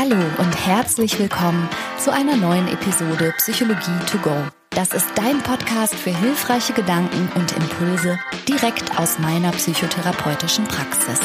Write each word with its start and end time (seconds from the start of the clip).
Hallo 0.00 0.14
und 0.38 0.54
herzlich 0.64 1.18
willkommen 1.18 1.68
zu 1.98 2.12
einer 2.12 2.36
neuen 2.36 2.68
Episode 2.68 3.34
Psychologie 3.38 3.98
to 4.08 4.18
go. 4.18 4.30
Das 4.70 4.94
ist 4.94 5.08
dein 5.16 5.40
Podcast 5.40 5.92
für 5.92 6.16
hilfreiche 6.16 6.72
Gedanken 6.72 7.28
und 7.34 7.50
Impulse 7.56 8.16
direkt 8.46 8.96
aus 8.96 9.18
meiner 9.18 9.50
psychotherapeutischen 9.50 10.66
Praxis. 10.66 11.18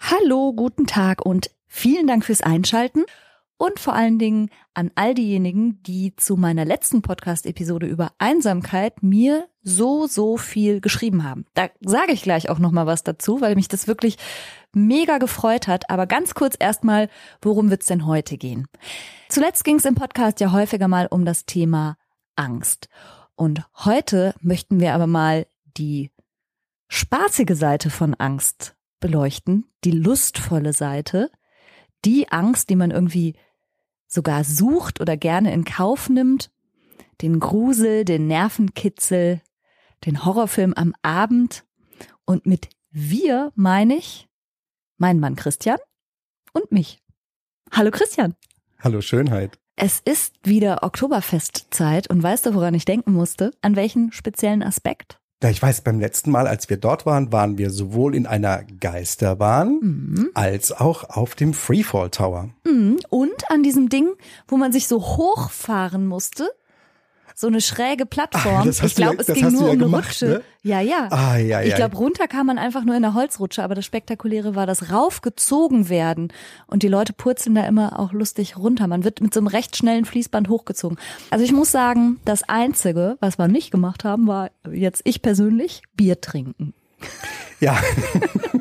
Hallo, 0.00 0.54
guten 0.54 0.86
Tag 0.86 1.26
und 1.26 1.50
vielen 1.66 2.06
Dank 2.06 2.24
fürs 2.24 2.40
Einschalten 2.40 3.04
und 3.58 3.78
vor 3.78 3.92
allen 3.92 4.18
Dingen 4.18 4.48
an 4.72 4.90
all 4.94 5.12
diejenigen, 5.12 5.82
die 5.82 6.16
zu 6.16 6.36
meiner 6.36 6.64
letzten 6.64 7.02
Podcast-Episode 7.02 7.86
über 7.86 8.12
Einsamkeit 8.16 9.02
mir 9.02 9.50
so, 9.68 10.06
so 10.06 10.36
viel 10.36 10.80
geschrieben 10.80 11.24
haben. 11.24 11.44
Da 11.54 11.68
sage 11.80 12.12
ich 12.12 12.22
gleich 12.22 12.50
auch 12.50 12.58
nochmal 12.58 12.86
was 12.86 13.04
dazu, 13.04 13.40
weil 13.40 13.54
mich 13.54 13.68
das 13.68 13.86
wirklich 13.86 14.16
mega 14.72 15.18
gefreut 15.18 15.68
hat. 15.68 15.90
Aber 15.90 16.06
ganz 16.06 16.34
kurz 16.34 16.56
erstmal, 16.58 17.08
worum 17.40 17.70
wird's 17.70 17.86
denn 17.86 18.06
heute 18.06 18.36
gehen? 18.36 18.66
Zuletzt 19.28 19.64
ging 19.64 19.76
es 19.76 19.84
im 19.84 19.94
Podcast 19.94 20.40
ja 20.40 20.52
häufiger 20.52 20.88
mal 20.88 21.06
um 21.06 21.24
das 21.24 21.46
Thema 21.46 21.96
Angst. 22.36 22.88
Und 23.36 23.64
heute 23.84 24.34
möchten 24.40 24.80
wir 24.80 24.94
aber 24.94 25.06
mal 25.06 25.46
die 25.76 26.10
spaßige 26.88 27.56
Seite 27.56 27.90
von 27.90 28.14
Angst 28.14 28.74
beleuchten, 29.00 29.66
die 29.84 29.92
lustvolle 29.92 30.72
Seite, 30.72 31.30
die 32.04 32.30
Angst, 32.30 32.70
die 32.70 32.76
man 32.76 32.90
irgendwie 32.90 33.34
sogar 34.06 34.42
sucht 34.42 35.00
oder 35.00 35.16
gerne 35.16 35.52
in 35.52 35.64
Kauf 35.64 36.08
nimmt, 36.08 36.50
den 37.20 37.40
Grusel, 37.40 38.04
den 38.04 38.26
Nervenkitzel, 38.26 39.40
den 40.04 40.24
Horrorfilm 40.24 40.74
am 40.74 40.94
Abend 41.02 41.64
und 42.24 42.46
mit 42.46 42.68
wir 42.90 43.52
meine 43.54 43.96
ich 43.96 44.28
mein 44.96 45.20
Mann 45.20 45.36
Christian 45.36 45.78
und 46.52 46.72
mich. 46.72 47.00
Hallo 47.72 47.90
Christian. 47.90 48.34
Hallo 48.80 49.00
Schönheit. 49.00 49.58
Es 49.76 50.00
ist 50.00 50.34
wieder 50.42 50.82
Oktoberfestzeit 50.82 52.10
und 52.10 52.22
weißt 52.22 52.46
du, 52.46 52.54
woran 52.54 52.74
ich 52.74 52.84
denken 52.84 53.12
musste? 53.12 53.52
An 53.62 53.76
welchen 53.76 54.10
speziellen 54.12 54.62
Aspekt? 54.62 55.20
Ja, 55.40 55.50
ich 55.50 55.62
weiß, 55.62 55.82
beim 55.82 56.00
letzten 56.00 56.32
Mal, 56.32 56.48
als 56.48 56.68
wir 56.68 56.78
dort 56.78 57.06
waren, 57.06 57.30
waren 57.30 57.58
wir 57.58 57.70
sowohl 57.70 58.16
in 58.16 58.26
einer 58.26 58.64
Geisterbahn 58.64 59.78
mhm. 59.80 60.30
als 60.34 60.72
auch 60.72 61.04
auf 61.10 61.36
dem 61.36 61.54
Freefall 61.54 62.10
Tower. 62.10 62.50
Mhm. 62.64 62.98
Und 63.08 63.48
an 63.48 63.62
diesem 63.62 63.88
Ding, 63.88 64.08
wo 64.48 64.56
man 64.56 64.72
sich 64.72 64.88
so 64.88 65.00
hochfahren 65.00 66.08
musste 66.08 66.50
so 67.40 67.46
eine 67.46 67.60
schräge 67.60 68.04
Plattform. 68.04 68.68
Ach, 68.68 68.84
ich 68.84 68.96
glaube, 68.96 69.18
es 69.18 69.28
ging 69.28 69.48
nur 69.52 69.60
ja 69.60 69.66
um 69.66 69.70
eine 69.70 69.78
gemacht, 69.78 70.08
Rutsche. 70.08 70.26
Ne? 70.26 70.42
Ja, 70.64 70.80
ja. 70.80 71.06
Ah, 71.10 71.36
ja, 71.36 71.60
ja. 71.60 71.68
Ich 71.68 71.76
glaube, 71.76 71.96
runter 71.96 72.26
kam 72.26 72.48
man 72.48 72.58
einfach 72.58 72.82
nur 72.82 72.96
in 72.96 73.02
der 73.02 73.14
Holzrutsche, 73.14 73.62
aber 73.62 73.76
das 73.76 73.84
Spektakuläre 73.84 74.56
war 74.56 74.66
das 74.66 74.90
raufgezogen 74.90 75.88
werden. 75.88 76.32
Und 76.66 76.82
die 76.82 76.88
Leute 76.88 77.12
purzeln 77.12 77.54
da 77.54 77.64
immer 77.64 78.00
auch 78.00 78.12
lustig 78.12 78.56
runter. 78.56 78.88
Man 78.88 79.04
wird 79.04 79.20
mit 79.20 79.32
so 79.32 79.38
einem 79.38 79.46
recht 79.46 79.76
schnellen 79.76 80.04
Fließband 80.04 80.48
hochgezogen. 80.48 80.98
Also 81.30 81.44
ich 81.44 81.52
muss 81.52 81.70
sagen, 81.70 82.18
das 82.24 82.42
Einzige, 82.42 83.18
was 83.20 83.38
wir 83.38 83.46
nicht 83.46 83.70
gemacht 83.70 84.02
haben, 84.02 84.26
war 84.26 84.50
jetzt 84.68 85.02
ich 85.04 85.22
persönlich 85.22 85.82
Bier 85.94 86.20
trinken. 86.20 86.74
Ja. 87.60 87.80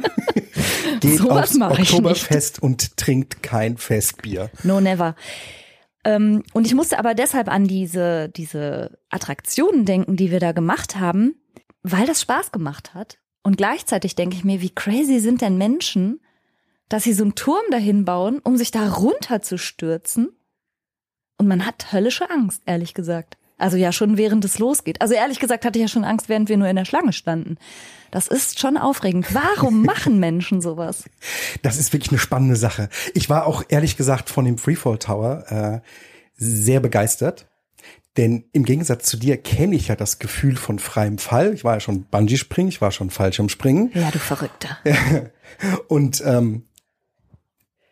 Geht 1.00 1.18
so 1.18 1.32
aufs 1.32 1.60
Oktoberfest 1.60 2.62
und 2.62 2.96
trinkt 2.96 3.42
kein 3.42 3.78
Festbier. 3.78 4.52
No, 4.62 4.80
never. 4.80 5.16
Ähm, 6.08 6.44
und 6.54 6.66
ich 6.66 6.74
musste 6.74 7.00
aber 7.00 7.14
deshalb 7.14 7.50
an 7.50 7.68
diese, 7.68 8.30
diese 8.30 8.98
Attraktionen 9.10 9.84
denken, 9.84 10.16
die 10.16 10.32
wir 10.32 10.40
da 10.40 10.54
gemacht 10.54 10.96
haben, 10.98 11.36
weil 11.84 12.08
das 12.08 12.22
Spaß 12.22 12.54
gemacht 12.54 12.94
hat. 12.94 13.20
Und 13.44 13.58
gleichzeitig 13.58 14.16
denke 14.16 14.38
ich 14.38 14.46
mir, 14.46 14.62
wie 14.62 14.74
crazy 14.74 15.20
sind 15.20 15.42
denn 15.42 15.58
Menschen, 15.58 16.22
dass 16.88 17.04
sie 17.04 17.12
so 17.12 17.24
einen 17.24 17.36
Turm 17.36 17.64
dahin 17.72 18.06
bauen, 18.06 18.40
um 18.40 18.56
sich 18.56 18.72
da 18.72 18.88
runter 18.88 19.42
zu 19.42 19.58
stürzen. 19.58 20.30
Und 21.38 21.50
man 21.50 21.66
hat 21.66 21.92
höllische 21.92 22.30
Angst, 22.30 22.62
ehrlich 22.66 22.94
gesagt. 22.94 23.38
Also 23.58 23.76
ja, 23.78 23.92
schon 23.92 24.18
während 24.18 24.46
es 24.46 24.60
losgeht. 24.60 25.02
Also 25.02 25.16
ehrlich 25.16 25.40
gesagt 25.40 25.66
hatte 25.66 25.80
ich 25.80 25.84
ja 25.84 25.88
schon 25.88 26.04
Angst, 26.04 26.30
während 26.30 26.50
wir 26.50 26.58
nur 26.58 26.68
in 26.68 26.76
der 26.76 26.86
Schlange 26.86 27.14
standen. 27.14 27.58
Das 28.12 28.28
ist 28.28 28.60
schon 28.60 28.78
aufregend. 28.78 29.34
Warum 29.34 29.82
machen 29.86 30.20
Menschen 30.20 30.62
sowas? 30.62 31.06
Das 31.64 31.78
ist 31.78 31.92
wirklich 31.92 32.12
eine 32.12 32.20
spannende 32.20 32.56
Sache. 32.56 32.90
Ich 33.14 33.30
war 33.30 33.48
auch 33.48 33.64
ehrlich 33.70 33.98
gesagt 33.98 34.30
von 34.30 34.46
dem 34.46 34.58
Freefall 34.58 35.00
Tower 35.00 35.44
äh, 35.50 35.80
sehr 36.36 36.80
begeistert. 36.80 37.48
Denn 38.16 38.46
im 38.52 38.66
Gegensatz 38.66 39.06
zu 39.06 39.18
dir 39.18 39.38
kenne 39.38 39.76
ich 39.76 39.90
ja 39.90 39.96
das 39.96 40.18
Gefühl 40.18 40.56
von 40.56 40.80
freiem 40.80 41.20
Fall. 41.20 41.54
Ich 41.54 41.64
war 41.64 41.76
ja 41.76 41.80
schon 41.80 42.06
Bungee-Springen, 42.06 42.70
ich 42.70 42.82
war 42.82 42.92
schon 42.92 43.12
Fallschirmspringen. 43.12 43.92
Ja, 43.94 44.10
du 44.10 44.18
Verrückter. 44.18 44.78
Und 45.88 46.24
ähm, 46.26 46.64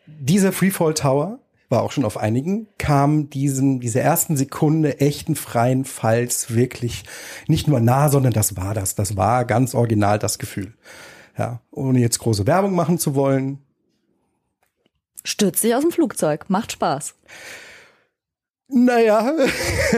dieser 0.07 0.51
Freefall 0.51 0.95
Tower 0.95 1.39
war 1.69 1.81
auch 1.81 1.91
schon 1.91 2.05
auf 2.05 2.17
einigen, 2.17 2.67
kam 2.77 3.29
diesen, 3.29 3.79
diese 3.79 3.99
ersten 3.99 4.37
Sekunde 4.37 4.99
echten 4.99 5.35
freien 5.35 5.85
Falls 5.85 6.53
wirklich 6.53 7.03
nicht 7.47 7.67
nur 7.67 7.79
nah, 7.79 8.09
sondern 8.09 8.33
das 8.33 8.55
war 8.55 8.73
das. 8.73 8.95
Das 8.95 9.17
war 9.17 9.45
ganz 9.45 9.73
original 9.73 10.19
das 10.19 10.39
Gefühl. 10.39 10.73
Ja, 11.37 11.61
ohne 11.71 11.99
jetzt 11.99 12.19
große 12.19 12.47
Werbung 12.47 12.73
machen 12.73 12.97
zu 12.97 13.15
wollen. 13.15 13.59
Stürzt 15.23 15.61
sich 15.61 15.73
aus 15.73 15.81
dem 15.81 15.91
Flugzeug, 15.91 16.49
macht 16.49 16.71
Spaß. 16.71 17.15
Naja, 18.67 19.31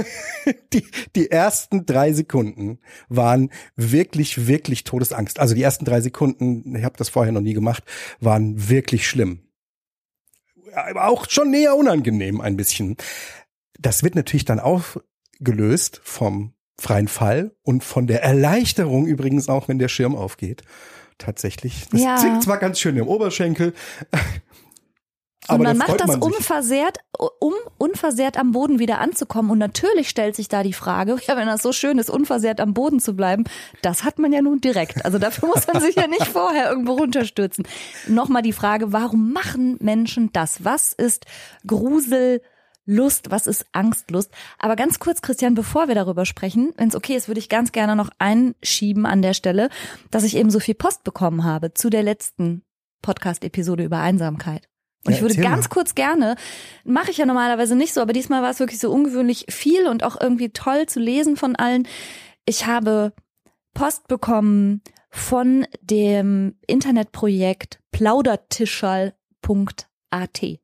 die, 0.74 0.86
die 1.16 1.32
ersten 1.32 1.86
drei 1.86 2.12
Sekunden 2.12 2.80
waren 3.08 3.50
wirklich, 3.76 4.48
wirklich 4.48 4.84
Todesangst. 4.84 5.40
Also 5.40 5.56
die 5.56 5.64
ersten 5.64 5.86
drei 5.86 6.02
Sekunden, 6.02 6.76
ich 6.76 6.84
habe 6.84 6.98
das 6.98 7.10
vorher 7.10 7.32
noch 7.32 7.42
nie 7.42 7.54
gemacht, 7.54 7.84
waren 8.20 8.70
wirklich 8.70 9.08
schlimm 9.08 9.47
aber 10.86 11.08
auch 11.08 11.30
schon 11.30 11.52
näher 11.52 11.76
unangenehm 11.76 12.42
ein 12.42 12.58
bisschen. 12.58 12.98
Das 13.80 14.04
wird 14.04 14.16
natürlich 14.16 14.46
dann 14.46 14.60
aufgelöst 14.60 16.02
vom 16.04 16.54
freien 16.80 17.08
Fall 17.08 17.56
und 17.64 17.84
von 17.84 18.08
der 18.08 18.24
Erleichterung 18.24 19.08
übrigens 19.08 19.50
auch, 19.50 19.68
wenn 19.68 19.80
der 19.80 19.88
Schirm 19.88 20.16
aufgeht. 20.16 20.64
Tatsächlich. 21.18 21.88
Das 21.92 22.02
ja. 22.02 22.40
zwar 22.40 22.58
ganz 22.58 22.80
schön 22.80 22.96
im 22.96 23.08
Oberschenkel. 23.08 23.74
Und 25.50 25.64
man 25.64 25.78
macht 25.78 26.00
das 26.00 26.08
man 26.08 26.22
unversehrt, 26.22 27.00
um 27.40 27.54
unversehrt 27.78 28.38
am 28.38 28.52
Boden 28.52 28.80
wieder 28.80 29.00
anzukommen. 29.00 29.52
Und 29.52 29.60
natürlich 29.60 30.10
stellt 30.10 30.36
sich 30.36 30.48
da 30.48 30.64
die 30.64 30.74
Frage, 30.74 31.18
ja, 31.28 31.38
wenn 31.38 31.48
das 31.48 31.62
so 31.62 31.72
schön 31.72 31.98
ist, 31.98 32.10
unversehrt 32.10 32.60
am 32.60 32.74
Boden 32.74 33.00
zu 33.00 33.16
bleiben, 33.16 33.46
das 33.82 34.04
hat 34.04 34.20
man 34.20 34.34
ja 34.34 34.42
nun 34.42 34.62
direkt. 34.62 35.06
Also 35.06 35.20
dafür 35.20 35.50
muss 35.50 35.68
man 35.68 35.82
sich 35.82 35.96
ja 35.96 36.08
nicht 36.08 36.28
vorher 36.28 36.70
irgendwo 36.70 36.94
runterstürzen. 36.94 37.68
Nochmal 38.08 38.42
die 38.42 38.54
Frage, 38.54 38.94
warum 38.94 39.32
machen 39.32 39.78
Menschen 39.80 40.32
das? 40.34 40.64
Was 40.64 40.94
ist 40.94 41.26
Grusel? 41.66 42.42
Lust, 42.90 43.32
was 43.32 43.48
ist 43.48 43.66
Angstlust? 43.74 44.32
Aber 44.60 44.78
ganz 44.78 45.00
kurz, 45.00 45.22
Christian, 45.22 45.56
bevor 45.56 45.90
wir 45.90 45.96
darüber 45.96 46.26
sprechen, 46.26 46.74
wenn 46.78 46.88
es 46.88 46.96
okay 46.96 47.18
ist, 47.18 47.28
würde 47.28 47.40
ich 47.40 47.50
ganz 47.50 47.74
gerne 47.74 47.98
noch 47.98 48.10
einschieben 48.18 49.06
an 49.06 49.22
der 49.22 49.34
Stelle, 49.34 49.70
dass 50.10 50.24
ich 50.24 50.38
eben 50.38 50.50
so 50.50 50.62
viel 50.62 50.74
Post 50.74 51.04
bekommen 51.04 51.44
habe 51.44 51.74
zu 51.74 51.90
der 51.90 52.02
letzten 52.02 52.64
Podcast-Episode 53.02 53.84
über 53.84 54.00
Einsamkeit. 54.00 54.70
Und 55.06 55.14
ich 55.14 55.22
würde 55.22 55.36
ganz 55.36 55.66
mal. 55.66 55.74
kurz 55.74 55.96
gerne, 55.96 56.36
mache 56.84 57.12
ich 57.12 57.18
ja 57.18 57.26
normalerweise 57.26 57.76
nicht 57.76 57.94
so, 57.94 58.02
aber 58.02 58.14
diesmal 58.14 58.42
war 58.42 58.50
es 58.50 58.60
wirklich 58.60 58.80
so 58.80 58.92
ungewöhnlich 58.92 59.46
viel 59.50 59.88
und 59.88 60.04
auch 60.04 60.20
irgendwie 60.20 60.50
toll 60.50 60.86
zu 60.86 61.00
lesen 61.00 61.38
von 61.38 61.56
allen. 61.56 61.88
Ich 62.46 62.66
habe 62.66 63.14
Post 63.74 64.08
bekommen 64.08 64.82
von 65.10 65.66
dem 65.82 66.56
Internetprojekt 66.68 67.80
plaudertischal.at. 67.92 70.60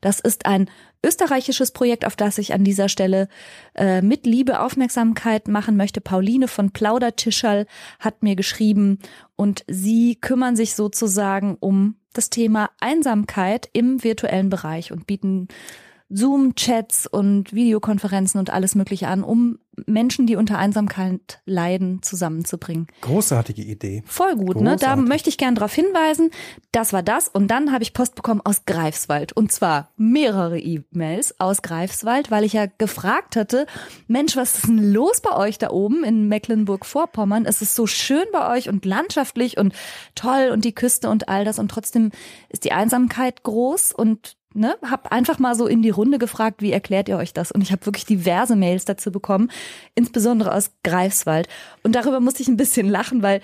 Das 0.00 0.20
ist 0.20 0.46
ein 0.46 0.70
österreichisches 1.04 1.70
Projekt, 1.70 2.04
auf 2.04 2.16
das 2.16 2.38
ich 2.38 2.52
an 2.52 2.64
dieser 2.64 2.88
Stelle 2.88 3.28
äh, 3.74 4.02
mit 4.02 4.26
Liebe 4.26 4.60
Aufmerksamkeit 4.60 5.48
machen 5.48 5.76
möchte. 5.76 6.00
Pauline 6.00 6.48
von 6.48 6.72
Plaudertischal 6.72 7.66
hat 8.00 8.22
mir 8.22 8.36
geschrieben 8.36 8.98
und 9.36 9.64
sie 9.68 10.16
kümmern 10.16 10.56
sich 10.56 10.74
sozusagen 10.74 11.56
um 11.60 11.96
das 12.16 12.30
Thema 12.30 12.70
Einsamkeit 12.80 13.68
im 13.72 14.02
virtuellen 14.02 14.48
Bereich 14.48 14.92
und 14.92 15.06
bieten 15.06 15.48
Zoom-Chats 16.08 17.06
und 17.06 17.52
Videokonferenzen 17.52 18.38
und 18.38 18.50
alles 18.50 18.74
Mögliche 18.74 19.08
an, 19.08 19.24
um 19.24 19.58
Menschen, 19.86 20.26
die 20.26 20.36
unter 20.36 20.56
Einsamkeit 20.56 21.40
leiden, 21.44 22.02
zusammenzubringen. 22.02 22.86
Großartige 23.02 23.62
Idee. 23.62 24.02
Voll 24.06 24.34
gut, 24.36 24.54
Großartig. 24.56 24.64
ne? 24.64 24.76
Da 24.78 24.96
möchte 24.96 25.28
ich 25.28 25.36
gern 25.36 25.54
darauf 25.54 25.74
hinweisen. 25.74 26.30
Das 26.72 26.92
war 26.92 27.02
das. 27.02 27.28
Und 27.28 27.48
dann 27.48 27.72
habe 27.72 27.82
ich 27.82 27.92
Post 27.92 28.14
bekommen 28.14 28.40
aus 28.42 28.64
Greifswald. 28.64 29.34
Und 29.34 29.52
zwar 29.52 29.90
mehrere 29.96 30.58
E-Mails 30.58 31.38
aus 31.40 31.60
Greifswald, 31.60 32.30
weil 32.30 32.44
ich 32.44 32.54
ja 32.54 32.66
gefragt 32.66 33.36
hatte, 33.36 33.66
Mensch, 34.06 34.36
was 34.36 34.54
ist 34.54 34.68
denn 34.68 34.92
los 34.92 35.20
bei 35.20 35.36
euch 35.36 35.58
da 35.58 35.70
oben 35.70 36.04
in 36.04 36.28
Mecklenburg-Vorpommern? 36.28 37.44
Es 37.44 37.60
ist 37.60 37.74
so 37.74 37.86
schön 37.86 38.24
bei 38.32 38.56
euch 38.56 38.68
und 38.70 38.86
landschaftlich 38.86 39.58
und 39.58 39.74
toll 40.14 40.50
und 40.52 40.64
die 40.64 40.74
Küste 40.74 41.10
und 41.10 41.28
all 41.28 41.44
das. 41.44 41.58
Und 41.58 41.70
trotzdem 41.70 42.12
ist 42.48 42.64
die 42.64 42.72
Einsamkeit 42.72 43.42
groß 43.42 43.92
und 43.92 44.36
ne, 44.56 44.76
hab 44.82 45.12
einfach 45.12 45.38
mal 45.38 45.54
so 45.54 45.66
in 45.66 45.82
die 45.82 45.90
Runde 45.90 46.18
gefragt, 46.18 46.62
wie 46.62 46.72
erklärt 46.72 47.08
ihr 47.08 47.16
euch 47.16 47.32
das? 47.32 47.52
Und 47.52 47.62
ich 47.62 47.72
habe 47.72 47.86
wirklich 47.86 48.06
diverse 48.06 48.56
Mails 48.56 48.84
dazu 48.84 49.12
bekommen, 49.12 49.50
insbesondere 49.94 50.54
aus 50.54 50.70
Greifswald. 50.82 51.48
Und 51.82 51.94
darüber 51.94 52.20
musste 52.20 52.42
ich 52.42 52.48
ein 52.48 52.56
bisschen 52.56 52.88
lachen, 52.88 53.22
weil 53.22 53.40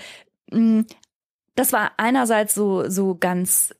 mh, 0.50 0.60
mm, 0.60 0.86
das 1.54 1.72
war 1.72 1.92
einerseits 1.98 2.54
so, 2.54 2.88
so 2.88 3.14
ganz 3.14 3.74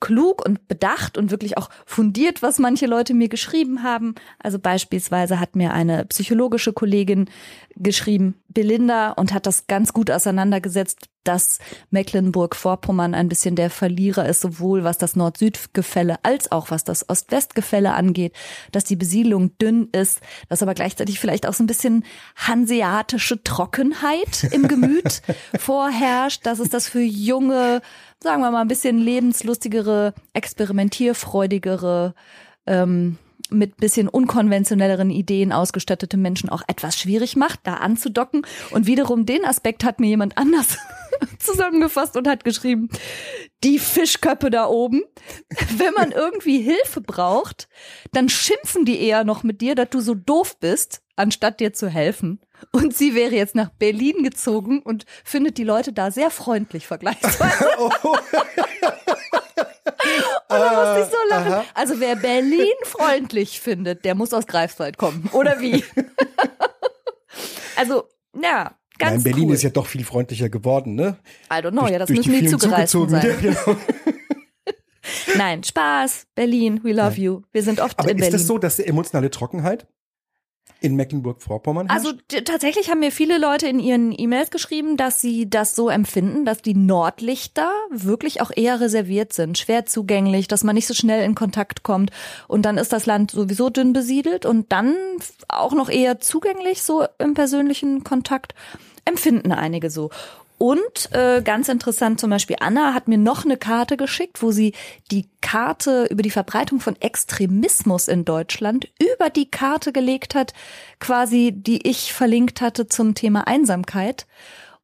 klug 0.00 0.44
und 0.44 0.68
bedacht 0.68 1.18
und 1.18 1.30
wirklich 1.30 1.56
auch 1.56 1.70
fundiert, 1.84 2.42
was 2.42 2.58
manche 2.58 2.86
Leute 2.86 3.14
mir 3.14 3.28
geschrieben 3.28 3.82
haben. 3.82 4.14
Also 4.38 4.58
beispielsweise 4.58 5.40
hat 5.40 5.56
mir 5.56 5.72
eine 5.72 6.04
psychologische 6.06 6.72
Kollegin 6.72 7.28
geschrieben, 7.76 8.34
Belinda, 8.48 9.12
und 9.12 9.32
hat 9.32 9.46
das 9.46 9.66
ganz 9.66 9.92
gut 9.92 10.10
auseinandergesetzt, 10.10 11.08
dass 11.24 11.58
Mecklenburg-Vorpommern 11.90 13.14
ein 13.14 13.28
bisschen 13.28 13.54
der 13.54 13.70
Verlierer 13.70 14.26
ist, 14.26 14.40
sowohl 14.40 14.82
was 14.82 14.96
das 14.96 15.14
Nord-Süd-Gefälle 15.14 16.16
als 16.22 16.50
auch 16.50 16.70
was 16.70 16.84
das 16.84 17.08
Ost-West-Gefälle 17.08 17.92
angeht, 17.92 18.32
dass 18.72 18.84
die 18.84 18.96
Besiedlung 18.96 19.56
dünn 19.58 19.88
ist, 19.92 20.20
dass 20.48 20.62
aber 20.62 20.74
gleichzeitig 20.74 21.20
vielleicht 21.20 21.46
auch 21.46 21.52
so 21.52 21.62
ein 21.62 21.66
bisschen 21.66 22.04
hanseatische 22.36 23.42
Trockenheit 23.44 24.44
im 24.52 24.68
Gemüt 24.68 25.20
vorherrscht, 25.58 26.46
dass 26.46 26.60
es 26.60 26.70
das 26.70 26.88
für 26.88 27.02
junge, 27.02 27.82
sagen 28.22 28.42
wir 28.42 28.50
mal, 28.50 28.62
ein 28.62 28.68
bisschen 28.68 28.98
lebenslustigere, 28.98 30.14
experimentierfreudigere, 30.32 32.14
ähm, 32.66 33.18
mit 33.50 33.78
bisschen 33.78 34.08
unkonventionelleren 34.08 35.10
Ideen 35.10 35.52
ausgestattete 35.52 36.16
Menschen 36.16 36.50
auch 36.50 36.62
etwas 36.66 36.98
schwierig 36.98 37.36
macht, 37.36 37.60
da 37.64 37.74
anzudocken. 37.74 38.46
Und 38.70 38.86
wiederum 38.86 39.26
den 39.26 39.44
Aspekt 39.44 39.84
hat 39.84 40.00
mir 40.00 40.08
jemand 40.08 40.36
anders 40.36 40.78
zusammengefasst 41.38 42.16
und 42.16 42.28
hat 42.28 42.44
geschrieben, 42.44 42.90
die 43.64 43.78
Fischköppe 43.78 44.50
da 44.50 44.66
oben, 44.66 45.02
wenn 45.76 45.94
man 45.94 46.12
irgendwie 46.12 46.60
Hilfe 46.60 47.00
braucht, 47.00 47.68
dann 48.12 48.28
schimpfen 48.28 48.84
die 48.84 49.00
eher 49.00 49.24
noch 49.24 49.42
mit 49.42 49.60
dir, 49.60 49.74
dass 49.74 49.90
du 49.90 50.00
so 50.00 50.14
doof 50.14 50.58
bist, 50.60 51.02
anstatt 51.16 51.60
dir 51.60 51.72
zu 51.72 51.88
helfen. 51.88 52.40
Und 52.72 52.96
sie 52.96 53.14
wäre 53.14 53.34
jetzt 53.34 53.54
nach 53.54 53.70
Berlin 53.70 54.22
gezogen 54.22 54.80
und 54.80 55.04
findet 55.24 55.58
die 55.58 55.64
Leute 55.64 55.92
da 55.92 56.10
sehr 56.10 56.30
freundlich 56.30 56.86
vergleichsweise. 56.86 57.66
Oh. 57.78 57.90
Und 60.50 60.56
da 60.58 60.72
musste 60.72 61.00
ich 61.00 61.12
so 61.12 61.28
lachen. 61.28 61.52
Aha. 61.52 61.64
Also 61.74 62.00
wer 62.00 62.16
Berlin 62.16 62.72
freundlich 62.84 63.60
findet, 63.60 64.04
der 64.04 64.14
muss 64.14 64.32
aus 64.32 64.46
Greifswald 64.46 64.96
kommen. 64.96 65.28
Oder 65.32 65.60
wie? 65.60 65.84
also, 67.76 68.04
ja, 68.40 68.74
Ganz 68.98 69.22
Nein, 69.22 69.32
Berlin 69.32 69.48
cool. 69.50 69.54
ist 69.54 69.62
ja 69.62 69.70
doch 69.70 69.86
viel 69.86 70.04
freundlicher 70.04 70.48
geworden, 70.48 70.96
ne? 70.96 71.18
I 71.52 71.56
don't 71.56 71.70
know, 71.70 71.82
durch, 71.82 71.92
ja, 71.92 71.98
das 72.00 72.08
müssen 72.10 72.32
die, 72.32 72.40
die 72.40 72.48
zugereisten 72.48 73.08
sein. 73.08 73.36
Genau. 73.40 73.76
Nein, 75.36 75.62
Spaß, 75.62 76.26
Berlin, 76.34 76.80
we 76.82 76.92
love 76.92 77.10
Nein. 77.10 77.20
you. 77.20 77.42
Wir 77.52 77.62
sind 77.62 77.78
oft 77.78 77.96
Aber 77.96 78.10
in 78.10 78.16
Berlin. 78.16 78.34
ist 78.34 78.40
das 78.40 78.48
so, 78.48 78.58
dass 78.58 78.80
emotionale 78.80 79.30
Trockenheit 79.30 79.86
in 80.80 80.94
Mecklenburg-Vorpommern 80.94 81.88
Also 81.88 82.12
tatsächlich 82.44 82.90
haben 82.90 83.00
mir 83.00 83.10
viele 83.10 83.38
Leute 83.38 83.66
in 83.66 83.80
ihren 83.80 84.16
E-Mails 84.16 84.50
geschrieben, 84.50 84.96
dass 84.96 85.20
sie 85.20 85.50
das 85.50 85.74
so 85.74 85.88
empfinden, 85.88 86.44
dass 86.44 86.62
die 86.62 86.74
Nordlichter 86.74 87.70
wirklich 87.90 88.40
auch 88.40 88.52
eher 88.54 88.80
reserviert 88.80 89.32
sind, 89.32 89.58
schwer 89.58 89.86
zugänglich, 89.86 90.46
dass 90.46 90.64
man 90.64 90.74
nicht 90.74 90.86
so 90.86 90.94
schnell 90.94 91.24
in 91.24 91.34
Kontakt 91.34 91.82
kommt 91.82 92.10
und 92.46 92.62
dann 92.62 92.78
ist 92.78 92.92
das 92.92 93.06
Land 93.06 93.32
sowieso 93.32 93.70
dünn 93.70 93.92
besiedelt 93.92 94.46
und 94.46 94.70
dann 94.70 94.94
auch 95.48 95.72
noch 95.72 95.88
eher 95.90 96.20
zugänglich 96.20 96.82
so 96.82 97.04
im 97.18 97.34
persönlichen 97.34 98.04
Kontakt 98.04 98.54
empfinden 99.04 99.52
einige 99.52 99.90
so. 99.90 100.10
Und 100.58 101.12
äh, 101.12 101.40
ganz 101.42 101.68
interessant, 101.68 102.18
zum 102.18 102.30
Beispiel 102.30 102.56
Anna 102.58 102.92
hat 102.92 103.06
mir 103.06 103.16
noch 103.16 103.44
eine 103.44 103.56
Karte 103.56 103.96
geschickt, 103.96 104.42
wo 104.42 104.50
sie 104.50 104.74
die 105.12 105.28
Karte 105.40 106.06
über 106.10 106.22
die 106.22 106.32
Verbreitung 106.32 106.80
von 106.80 107.00
Extremismus 107.00 108.08
in 108.08 108.24
Deutschland 108.24 108.88
über 109.14 109.30
die 109.30 109.48
Karte 109.48 109.92
gelegt 109.92 110.34
hat, 110.34 110.52
quasi, 110.98 111.52
die 111.54 111.88
ich 111.88 112.12
verlinkt 112.12 112.60
hatte 112.60 112.88
zum 112.88 113.14
Thema 113.14 113.46
Einsamkeit. 113.46 114.26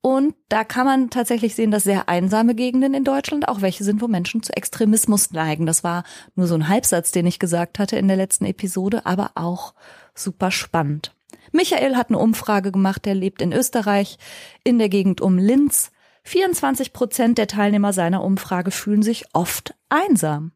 Und 0.00 0.36
da 0.48 0.64
kann 0.64 0.86
man 0.86 1.10
tatsächlich 1.10 1.54
sehen, 1.56 1.70
dass 1.70 1.84
sehr 1.84 2.08
einsame 2.08 2.54
Gegenden 2.54 2.94
in 2.94 3.04
Deutschland 3.04 3.48
auch 3.48 3.62
welche 3.62 3.84
sind, 3.84 4.00
wo 4.00 4.06
Menschen 4.06 4.42
zu 4.42 4.52
Extremismus 4.56 5.32
neigen. 5.32 5.66
Das 5.66 5.82
war 5.82 6.04
nur 6.36 6.46
so 6.46 6.54
ein 6.54 6.68
Halbsatz, 6.68 7.10
den 7.10 7.26
ich 7.26 7.38
gesagt 7.38 7.78
hatte 7.78 7.96
in 7.96 8.06
der 8.06 8.18
letzten 8.18 8.44
Episode, 8.44 9.06
aber 9.06 9.32
auch 9.34 9.74
super 10.14 10.50
spannend. 10.50 11.14
Michael 11.54 11.94
hat 11.94 12.08
eine 12.08 12.18
Umfrage 12.18 12.72
gemacht, 12.72 13.04
der 13.04 13.14
lebt 13.14 13.40
in 13.40 13.52
Österreich, 13.52 14.18
in 14.64 14.78
der 14.78 14.88
Gegend 14.88 15.20
um 15.20 15.38
Linz. 15.38 15.92
24 16.24 16.92
Prozent 16.92 17.38
der 17.38 17.46
Teilnehmer 17.46 17.92
seiner 17.92 18.24
Umfrage 18.24 18.72
fühlen 18.72 19.02
sich 19.02 19.26
oft 19.34 19.74
einsam. 19.88 20.50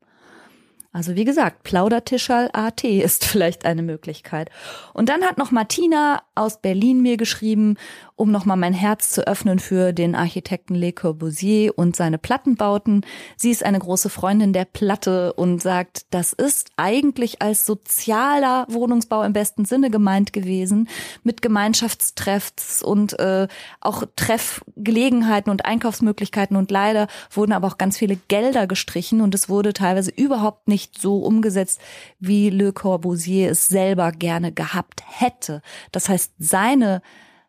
Also 0.91 1.15
wie 1.15 1.25
gesagt, 1.25 1.63
Plaudertischal 1.63 2.51
AT 2.53 2.83
ist 2.83 3.25
vielleicht 3.27 3.65
eine 3.65 3.83
Möglichkeit. 3.83 4.51
Und 4.93 5.09
dann 5.09 5.23
hat 5.23 5.39
noch 5.39 5.53
Martina 5.53 6.23
aus 6.35 6.61
Berlin 6.61 7.01
mir 7.01 7.17
geschrieben, 7.17 7.77
um 8.19 8.33
nochmal 8.33 8.57
mein 8.57 8.73
Herz 8.73 9.11
zu 9.11 9.27
öffnen 9.27 9.61
für 9.61 9.93
den 9.93 10.17
Architekten 10.17 10.75
Le 10.75 10.93
Corbusier 10.93 11.79
und 11.79 11.95
seine 11.95 12.19
Plattenbauten. 12.19 13.07
Sie 13.37 13.51
ist 13.51 13.65
eine 13.65 13.79
große 13.79 14.11
Freundin 14.11 14.53
der 14.53 14.65
Platte 14.65 15.33
und 15.35 15.63
sagt, 15.63 16.07
das 16.11 16.33
ist 16.33 16.71
eigentlich 16.77 17.41
als 17.41 17.65
sozialer 17.65 18.67
Wohnungsbau 18.69 19.23
im 19.23 19.33
besten 19.33 19.65
Sinne 19.65 19.89
gemeint 19.89 20.33
gewesen, 20.33 20.89
mit 21.23 21.43
Gemeinschaftstreffs 21.43 22.83
und 22.83 23.17
äh, 23.21 23.47
auch 23.81 24.03
Treffgelegenheiten 24.17 25.51
und 25.51 25.65
Einkaufsmöglichkeiten. 25.65 26.57
Und 26.57 26.73
leider 26.73 27.07
wurden 27.31 27.53
aber 27.53 27.69
auch 27.69 27.79
ganz 27.79 27.97
viele 27.99 28.17
Gelder 28.27 28.67
gestrichen 28.67 29.21
und 29.21 29.33
es 29.37 29.49
wurde 29.49 29.73
teilweise 29.73 30.11
überhaupt 30.11 30.67
nicht 30.67 31.01
so 31.01 31.19
umgesetzt, 31.19 31.81
wie 32.19 32.51
Le 32.51 32.73
Corbusier 32.73 33.53
es 33.53 33.69
selber 33.69 34.11
gerne 34.11 34.51
gehabt 34.51 35.05
hätte. 35.07 35.63
Das 35.93 36.09
heißt, 36.09 36.33
seine 36.41 37.01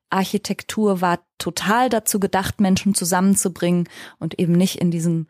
Architektur 0.10 1.02
war 1.02 1.20
total 1.38 1.90
dazu 1.90 2.20
gedacht, 2.20 2.60
Menschen 2.60 2.94
zusammenzubringen 2.94 3.88
und 4.20 4.40
eben 4.40 4.54
nicht 4.54 4.78
in 4.80 4.92
diesen 4.92 5.28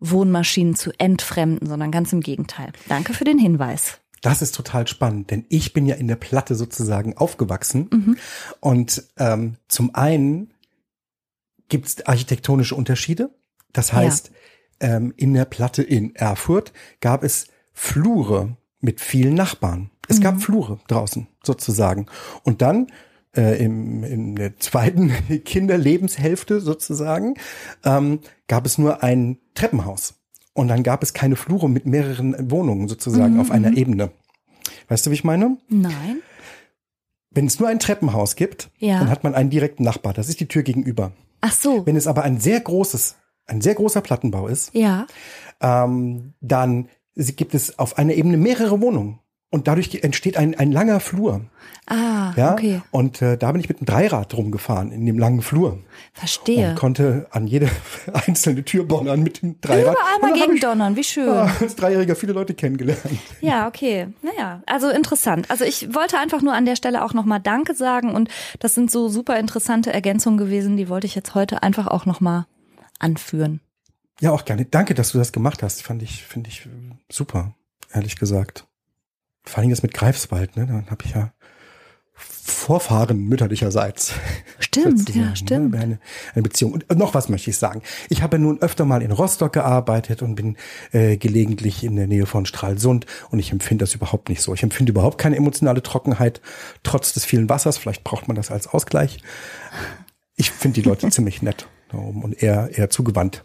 Wohnmaschinen 0.00 0.74
zu 0.74 0.90
entfremden, 0.98 1.68
sondern 1.68 1.90
ganz 1.90 2.12
im 2.12 2.20
Gegenteil. 2.20 2.72
Danke 2.88 3.14
für 3.14 3.24
den 3.24 3.38
Hinweis. 3.38 3.98
Das 4.22 4.42
ist 4.42 4.54
total 4.54 4.88
spannend, 4.88 5.30
denn 5.30 5.46
ich 5.48 5.72
bin 5.72 5.86
ja 5.86 5.94
in 5.94 6.08
der 6.08 6.16
Platte 6.16 6.54
sozusagen 6.54 7.16
aufgewachsen. 7.16 7.88
Mhm. 7.92 8.16
Und 8.60 9.04
ähm, 9.18 9.56
zum 9.68 9.94
einen 9.94 10.52
gibt 11.68 11.86
es 11.86 12.06
architektonische 12.06 12.74
Unterschiede. 12.74 13.30
Das 13.72 13.92
heißt, 13.92 14.28
ja 14.28 14.34
ähm, 14.80 15.14
in 15.16 15.34
der 15.34 15.44
Platte 15.44 15.82
in 15.82 16.14
Erfurt 16.14 16.72
gab 17.00 17.22
es 17.22 17.48
Flure 17.72 18.56
mit 18.80 19.00
vielen 19.00 19.34
Nachbarn. 19.34 19.90
Es 20.08 20.18
mhm. 20.18 20.22
gab 20.22 20.40
Flure 20.40 20.78
draußen 20.88 21.28
sozusagen. 21.42 22.06
Und 22.42 22.62
dann 22.62 22.88
äh, 23.36 23.62
im, 23.62 24.04
in 24.04 24.36
der 24.36 24.58
zweiten 24.58 25.12
Kinderlebenshälfte 25.44 26.60
sozusagen 26.60 27.34
ähm, 27.84 28.20
gab 28.48 28.66
es 28.66 28.78
nur 28.78 29.02
ein 29.02 29.38
Treppenhaus. 29.54 30.14
Und 30.52 30.68
dann 30.68 30.82
gab 30.82 31.02
es 31.02 31.12
keine 31.12 31.36
Flure 31.36 31.68
mit 31.68 31.84
mehreren 31.84 32.50
Wohnungen 32.50 32.88
sozusagen 32.88 33.34
mhm. 33.34 33.40
auf 33.40 33.50
einer 33.50 33.70
mhm. 33.70 33.76
Ebene. 33.76 34.10
Weißt 34.88 35.04
du, 35.04 35.10
wie 35.10 35.14
ich 35.14 35.24
meine? 35.24 35.58
Nein. 35.68 36.22
Wenn 37.30 37.46
es 37.46 37.60
nur 37.60 37.68
ein 37.68 37.78
Treppenhaus 37.78 38.36
gibt, 38.36 38.70
ja. 38.78 38.98
dann 38.98 39.10
hat 39.10 39.22
man 39.22 39.34
einen 39.34 39.50
direkten 39.50 39.82
Nachbar. 39.82 40.14
Das 40.14 40.28
ist 40.30 40.40
die 40.40 40.48
Tür 40.48 40.62
gegenüber. 40.62 41.12
Ach 41.42 41.52
so. 41.52 41.84
Wenn 41.84 41.96
es 41.96 42.06
aber 42.06 42.22
ein 42.22 42.40
sehr 42.40 42.60
großes 42.60 43.16
ein 43.46 43.60
sehr 43.60 43.74
großer 43.74 44.00
Plattenbau 44.00 44.48
ist, 44.48 44.74
ja. 44.74 45.06
ähm, 45.60 46.34
dann 46.40 46.88
gibt 47.14 47.54
es 47.54 47.78
auf 47.78 47.98
einer 47.98 48.14
Ebene 48.14 48.36
mehrere 48.36 48.80
Wohnungen. 48.80 49.20
Und 49.50 49.68
dadurch 49.68 50.02
entsteht 50.02 50.36
ein, 50.36 50.56
ein 50.56 50.72
langer 50.72 50.98
Flur. 50.98 51.42
Ah, 51.86 52.32
ja? 52.36 52.52
okay. 52.52 52.82
Und 52.90 53.22
äh, 53.22 53.38
da 53.38 53.52
bin 53.52 53.60
ich 53.60 53.68
mit 53.68 53.78
einem 53.78 53.86
Dreirad 53.86 54.34
rumgefahren 54.34 54.90
in 54.90 55.06
dem 55.06 55.20
langen 55.20 55.40
Flur. 55.40 55.78
Verstehe. 56.12 56.70
Und 56.70 56.74
konnte 56.74 57.28
an 57.30 57.46
jede 57.46 57.70
einzelne 58.26 58.64
Tür 58.64 58.84
donnern 58.84 59.22
mit 59.22 59.42
dem 59.42 59.60
Dreirad. 59.60 59.94
Überall 59.94 60.18
mal 60.20 60.32
gegen 60.32 60.58
donnern, 60.58 60.96
wie 60.96 61.04
schön. 61.04 61.28
Ja, 61.28 61.48
als 61.60 61.76
Dreijähriger 61.76 62.16
viele 62.16 62.32
Leute 62.32 62.54
kennengelernt. 62.54 63.00
Ja, 63.40 63.68
okay. 63.68 64.08
Naja, 64.22 64.62
also 64.66 64.90
interessant. 64.90 65.48
Also 65.48 65.64
ich 65.64 65.94
wollte 65.94 66.18
einfach 66.18 66.42
nur 66.42 66.54
an 66.54 66.64
der 66.66 66.74
Stelle 66.74 67.04
auch 67.04 67.14
nochmal 67.14 67.40
Danke 67.40 67.74
sagen 67.74 68.14
und 68.14 68.28
das 68.58 68.74
sind 68.74 68.90
so 68.90 69.08
super 69.08 69.38
interessante 69.38 69.92
Ergänzungen 69.92 70.38
gewesen, 70.38 70.76
die 70.76 70.88
wollte 70.88 71.06
ich 71.06 71.14
jetzt 71.14 71.36
heute 71.36 71.62
einfach 71.62 71.86
auch 71.86 72.04
nochmal 72.04 72.46
anführen. 72.98 73.60
Ja, 74.20 74.32
auch 74.32 74.44
gerne. 74.44 74.64
Danke, 74.64 74.94
dass 74.94 75.12
du 75.12 75.18
das 75.18 75.32
gemacht 75.32 75.62
hast. 75.62 75.82
Fand 75.82 76.02
ich, 76.02 76.24
finde 76.24 76.50
ich 76.50 76.68
super, 77.08 77.54
ehrlich 77.92 78.16
gesagt. 78.16 78.66
Vor 79.46 79.60
allem 79.60 79.70
das 79.70 79.82
mit 79.82 79.94
Greifswald, 79.94 80.56
ne? 80.56 80.66
Dann 80.66 80.90
habe 80.90 81.04
ich 81.04 81.12
ja 81.12 81.32
Vorfahren 82.18 83.24
mütterlicherseits. 83.28 84.14
Stimmt, 84.58 85.08
ja, 85.14 85.26
ne? 85.26 85.36
stimmt. 85.36 85.74
Eine, 85.76 85.98
eine 86.34 86.42
Beziehung. 86.42 86.72
Und 86.72 86.98
noch 86.98 87.12
was 87.14 87.28
möchte 87.28 87.50
ich 87.50 87.58
sagen. 87.58 87.82
Ich 88.08 88.22
habe 88.22 88.38
nun 88.38 88.60
öfter 88.62 88.84
mal 88.84 89.02
in 89.02 89.10
Rostock 89.10 89.52
gearbeitet 89.52 90.22
und 90.22 90.34
bin 90.36 90.56
äh, 90.92 91.16
gelegentlich 91.16 91.84
in 91.84 91.96
der 91.96 92.06
Nähe 92.06 92.26
von 92.26 92.46
Stralsund 92.46 93.06
und 93.30 93.38
ich 93.38 93.52
empfinde 93.52 93.82
das 93.84 93.94
überhaupt 93.94 94.28
nicht 94.28 94.42
so. 94.42 94.54
Ich 94.54 94.62
empfinde 94.62 94.92
überhaupt 94.92 95.18
keine 95.18 95.36
emotionale 95.36 95.82
Trockenheit, 95.82 96.40
trotz 96.82 97.12
des 97.12 97.24
vielen 97.24 97.48
Wassers. 97.48 97.78
Vielleicht 97.78 98.04
braucht 98.04 98.28
man 98.28 98.36
das 98.36 98.50
als 98.50 98.66
Ausgleich. 98.66 99.18
Ich 100.36 100.50
finde 100.50 100.80
die 100.80 100.88
Leute 100.88 101.08
ziemlich 101.10 101.42
nett 101.42 101.68
und 101.92 102.42
eher, 102.42 102.70
eher 102.72 102.90
zugewandt. 102.90 103.44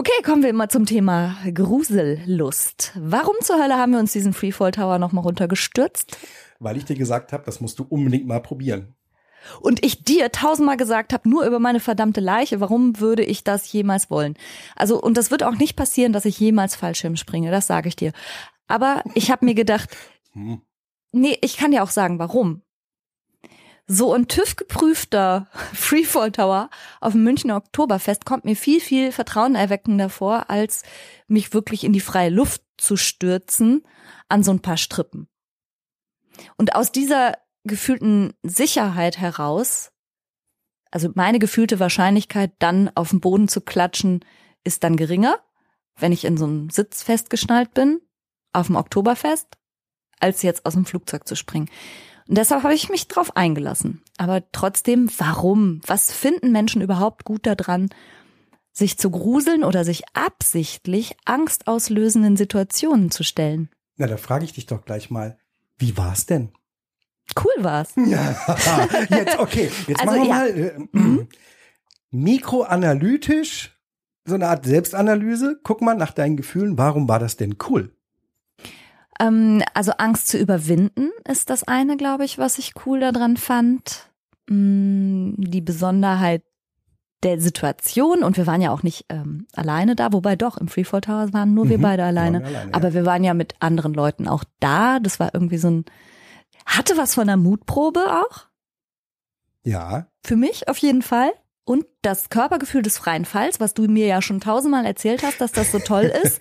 Okay, 0.00 0.22
kommen 0.24 0.42
wir 0.42 0.54
mal 0.54 0.70
zum 0.70 0.86
Thema 0.86 1.36
Grusellust. 1.52 2.92
Warum 2.96 3.34
zur 3.42 3.62
Hölle 3.62 3.76
haben 3.76 3.92
wir 3.92 3.98
uns 3.98 4.12
diesen 4.14 4.32
Freefall 4.32 4.70
Tower 4.70 4.98
nochmal 4.98 5.24
runtergestürzt? 5.24 6.16
Weil 6.58 6.78
ich 6.78 6.86
dir 6.86 6.96
gesagt 6.96 7.34
habe, 7.34 7.44
das 7.44 7.60
musst 7.60 7.78
du 7.78 7.84
unbedingt 7.86 8.26
mal 8.26 8.40
probieren. 8.40 8.94
und 9.60 9.84
ich 9.84 10.02
dir 10.02 10.32
tausendmal 10.32 10.78
gesagt 10.78 11.12
habe, 11.12 11.28
nur 11.28 11.44
über 11.44 11.58
meine 11.58 11.80
verdammte 11.80 12.20
Leiche, 12.22 12.60
warum 12.62 12.98
würde 12.98 13.22
ich 13.24 13.44
das 13.44 13.70
jemals 13.70 14.08
wollen? 14.10 14.36
Also, 14.74 14.98
und 14.98 15.18
das 15.18 15.30
wird 15.30 15.42
auch 15.42 15.56
nicht 15.56 15.76
passieren, 15.76 16.14
dass 16.14 16.24
ich 16.24 16.40
jemals 16.40 16.76
Fallschirm 16.76 17.16
springe, 17.16 17.50
das 17.50 17.66
sage 17.66 17.88
ich 17.88 17.96
dir. 17.96 18.12
Aber 18.68 19.02
ich 19.14 19.30
habe 19.30 19.44
mir 19.44 19.54
gedacht, 19.54 19.94
Hm. 20.32 20.62
nee, 21.12 21.36
ich 21.42 21.58
kann 21.58 21.72
dir 21.72 21.82
auch 21.82 21.90
sagen, 21.90 22.18
warum. 22.18 22.62
So 23.92 24.14
ein 24.14 24.28
TÜV-geprüfter 24.28 25.48
Freefall 25.74 26.30
Tower 26.30 26.70
auf 27.00 27.10
dem 27.10 27.24
Münchner 27.24 27.56
Oktoberfest 27.56 28.24
kommt 28.24 28.44
mir 28.44 28.54
viel, 28.54 28.80
viel 28.80 29.10
vertrauenerweckender 29.10 30.08
vor, 30.08 30.48
als 30.48 30.84
mich 31.26 31.52
wirklich 31.52 31.82
in 31.82 31.92
die 31.92 31.98
freie 31.98 32.30
Luft 32.30 32.62
zu 32.76 32.96
stürzen 32.96 33.84
an 34.28 34.44
so 34.44 34.52
ein 34.52 34.62
paar 34.62 34.76
Strippen. 34.76 35.26
Und 36.56 36.76
aus 36.76 36.92
dieser 36.92 37.36
gefühlten 37.64 38.32
Sicherheit 38.44 39.18
heraus, 39.18 39.90
also 40.92 41.10
meine 41.16 41.40
gefühlte 41.40 41.80
Wahrscheinlichkeit, 41.80 42.52
dann 42.60 42.92
auf 42.94 43.10
den 43.10 43.18
Boden 43.18 43.48
zu 43.48 43.60
klatschen, 43.60 44.24
ist 44.62 44.84
dann 44.84 44.96
geringer, 44.96 45.40
wenn 45.96 46.12
ich 46.12 46.24
in 46.24 46.36
so 46.36 46.44
einem 46.44 46.70
Sitz 46.70 47.02
festgeschnallt 47.02 47.74
bin, 47.74 48.00
auf 48.52 48.68
dem 48.68 48.76
Oktoberfest, 48.76 49.48
als 50.20 50.42
jetzt 50.42 50.64
aus 50.64 50.74
dem 50.74 50.86
Flugzeug 50.86 51.26
zu 51.26 51.34
springen. 51.34 51.68
Und 52.30 52.38
deshalb 52.38 52.62
habe 52.62 52.74
ich 52.74 52.88
mich 52.88 53.08
drauf 53.08 53.36
eingelassen. 53.36 54.02
Aber 54.16 54.48
trotzdem, 54.52 55.10
warum? 55.18 55.80
Was 55.84 56.12
finden 56.12 56.52
Menschen 56.52 56.80
überhaupt 56.80 57.24
gut 57.24 57.44
daran, 57.44 57.88
sich 58.70 58.96
zu 58.98 59.10
gruseln 59.10 59.64
oder 59.64 59.84
sich 59.84 60.04
absichtlich 60.14 61.16
angstauslösenden 61.24 62.36
Situationen 62.36 63.10
zu 63.10 63.24
stellen? 63.24 63.68
Na, 63.96 64.06
da 64.06 64.16
frage 64.16 64.44
ich 64.44 64.52
dich 64.52 64.66
doch 64.66 64.84
gleich 64.84 65.10
mal, 65.10 65.38
wie 65.76 65.96
war's 65.96 66.26
denn? 66.26 66.52
Cool 67.36 67.64
war's. 67.64 67.94
Ja, 67.96 68.36
jetzt, 69.10 69.40
okay, 69.40 69.68
jetzt 69.88 70.00
Also, 70.00 70.14
machen 70.14 70.22
wir 70.22 70.28
ja. 70.28 70.78
mal 70.78 71.18
äh, 71.18 71.26
mikroanalytisch, 72.12 73.76
so 74.24 74.36
eine 74.36 74.46
Art 74.46 74.66
Selbstanalyse. 74.66 75.58
Guck 75.64 75.80
mal 75.80 75.96
nach 75.96 76.12
deinen 76.12 76.36
Gefühlen, 76.36 76.78
warum 76.78 77.08
war 77.08 77.18
das 77.18 77.36
denn 77.36 77.56
cool? 77.68 77.92
Ähm, 79.20 79.62
also 79.74 79.92
Angst 79.98 80.28
zu 80.28 80.38
überwinden 80.38 81.10
ist 81.28 81.50
das 81.50 81.62
eine, 81.64 81.96
glaube 81.96 82.24
ich, 82.24 82.38
was 82.38 82.58
ich 82.58 82.72
cool 82.86 83.00
daran 83.00 83.36
fand. 83.36 84.10
Mm, 84.48 85.34
Die 85.36 85.60
Besonderheit 85.60 86.42
der 87.22 87.38
Situation 87.38 88.22
und 88.24 88.38
wir 88.38 88.46
waren 88.46 88.62
ja 88.62 88.70
auch 88.72 88.82
nicht 88.82 89.04
ähm, 89.10 89.46
alleine 89.54 89.94
da, 89.94 90.12
wobei 90.14 90.36
doch 90.36 90.56
im 90.56 90.68
Freefall 90.68 91.02
Tower 91.02 91.32
waren 91.34 91.52
nur 91.52 91.68
wir 91.68 91.76
Mhm, 91.76 91.82
beide 91.82 92.02
waren 92.02 92.14
wir 92.14 92.20
alleine. 92.22 92.44
alleine, 92.44 92.70
ja. 92.70 92.74
Aber 92.76 92.94
wir 92.94 93.04
waren 93.04 93.22
ja 93.24 93.34
mit 93.34 93.54
anderen 93.60 93.92
Leuten 93.92 94.26
auch 94.26 94.42
da. 94.58 94.98
Das 95.00 95.20
war 95.20 95.34
irgendwie 95.34 95.58
so 95.58 95.68
ein 95.70 95.84
hatte 96.64 96.96
was 96.96 97.14
von 97.14 97.24
einer 97.28 97.36
Mutprobe 97.36 98.00
auch 98.22 98.46
Ja, 99.64 100.06
für 100.24 100.36
mich 100.36 100.68
auf 100.68 100.78
jeden 100.78 101.02
Fall. 101.02 101.30
Und 101.70 101.86
das 102.02 102.30
Körpergefühl 102.30 102.82
des 102.82 102.98
freien 102.98 103.24
Falls, 103.24 103.60
was 103.60 103.74
du 103.74 103.82
mir 103.86 104.06
ja 104.08 104.20
schon 104.22 104.40
tausendmal 104.40 104.84
erzählt 104.84 105.22
hast, 105.22 105.40
dass 105.40 105.52
das 105.52 105.70
so 105.70 105.78
toll 105.78 106.02
ist, 106.24 106.40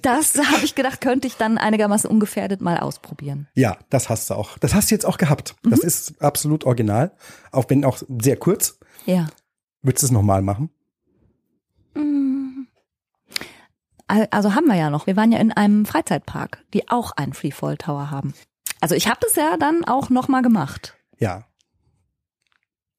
das 0.00 0.34
habe 0.52 0.64
ich 0.64 0.74
gedacht, 0.74 1.02
könnte 1.02 1.26
ich 1.26 1.36
dann 1.36 1.58
einigermaßen 1.58 2.08
ungefährdet 2.08 2.62
mal 2.62 2.78
ausprobieren. 2.78 3.46
ja, 3.54 3.76
das 3.90 4.08
hast 4.08 4.30
du 4.30 4.34
auch. 4.34 4.56
Das 4.56 4.72
hast 4.72 4.90
du 4.90 4.94
jetzt 4.94 5.04
auch 5.04 5.18
gehabt. 5.18 5.54
Mhm. 5.62 5.70
Das 5.70 5.80
ist 5.80 6.22
absolut 6.22 6.64
original, 6.64 7.12
auch 7.52 7.66
wenn 7.68 7.84
auch 7.84 7.98
sehr 8.22 8.36
kurz. 8.38 8.78
Ja. 9.04 9.26
Würdest 9.82 10.02
du 10.02 10.06
es 10.06 10.12
nochmal 10.12 10.40
machen? 10.40 10.70
Mm. 11.94 12.66
Al- 14.06 14.28
Also 14.30 14.54
haben 14.54 14.66
wir 14.66 14.76
ja 14.76 14.88
noch. 14.88 15.06
Wir 15.06 15.16
waren 15.16 15.30
ja 15.32 15.38
in 15.40 15.52
einem 15.52 15.84
Freizeitpark, 15.84 16.64
die 16.72 16.88
auch 16.88 17.12
einen 17.12 17.34
Freefall 17.34 17.76
Tower 17.76 18.10
haben. 18.10 18.32
Also 18.80 18.94
ich 18.94 19.08
habe 19.08 19.18
das 19.20 19.36
ja 19.36 19.58
dann 19.58 19.84
auch 19.84 20.08
noch 20.08 20.28
mal 20.28 20.40
gemacht. 20.40 20.96
Ja. 21.18 21.44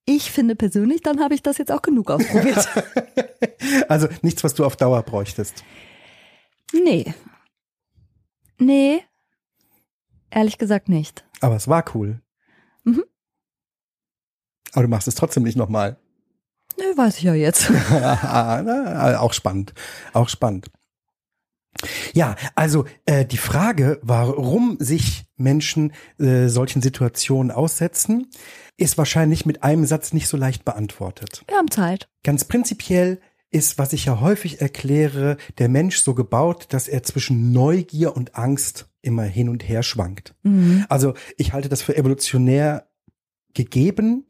Ich 0.05 0.31
finde 0.31 0.55
persönlich, 0.55 1.01
dann 1.01 1.20
habe 1.20 1.36
ich 1.36 1.43
das 1.43 1.58
jetzt 1.58 1.72
auch 1.72 1.81
genug 1.81 2.12
ausprobiert. 2.12 2.67
Also 3.88 4.08
nichts, 4.24 4.43
was 4.43 4.55
du 4.55 4.65
auf 4.65 4.75
Dauer 4.75 5.03
bräuchtest. 5.03 5.63
nee. 6.74 7.13
Nee. 8.58 9.03
Ehrlich 10.31 10.58
gesagt 10.58 10.89
nicht. 10.89 11.25
Aber 11.41 11.55
es 11.55 11.67
war 11.67 11.84
cool. 11.93 12.22
Mhm. 12.84 13.03
Aber 14.74 14.84
du 14.84 14.88
machst 14.88 15.08
es 15.08 15.15
trotzdem 15.15 15.43
nicht 15.43 15.58
nochmal. 15.58 15.98
Nee, 16.77 16.96
weiß 16.96 17.17
ich 17.17 17.24
ja 17.24 17.34
jetzt. 17.34 17.70
Auch 19.20 19.34
spannend. 19.34 19.74
Auch 20.13 20.29
spannend. 20.29 20.72
Ja, 22.13 22.36
also 22.55 22.86
äh, 23.05 23.25
die 23.25 23.38
Frage, 23.38 24.00
warum 24.01 24.77
sich 24.79 25.25
Menschen 25.36 25.93
äh, 26.20 26.48
solchen 26.48 26.81
Situationen 26.81 27.51
aussetzen, 27.51 28.29
ist 28.78 28.98
wahrscheinlich 28.98 29.46
mit 29.46 29.63
einem 29.63 29.86
Satz 29.86 30.13
nicht 30.13 30.28
so 30.28 30.38
leicht 30.38 30.66
beantwortet. 30.66 31.44
Wir 31.48 31.58
haben 31.58 31.70
Zeit. 31.70 32.10
Ganz 32.24 32.46
prinzipiell 32.46 33.20
ist, 33.51 33.78
was 33.78 33.94
ich 33.94 34.06
ja 34.06 34.22
häufig 34.22 34.62
erkläre, 34.62 35.38
der 35.58 35.70
Mensch 35.70 35.98
so 35.98 36.16
gebaut, 36.16 36.68
dass 36.70 36.88
er 36.88 37.04
zwischen 37.04 37.51
Neugier 37.51 38.16
und 38.16 38.36
Angst 38.36 38.90
immer 39.01 39.24
hin 39.24 39.50
und 39.50 39.68
her 39.68 39.84
schwankt. 39.84 40.34
Mhm. 40.44 40.86
Also 40.90 41.13
ich 41.38 41.54
halte 41.54 41.70
das 41.70 41.82
für 41.82 41.96
evolutionär 41.96 42.88
gegeben, 43.54 44.25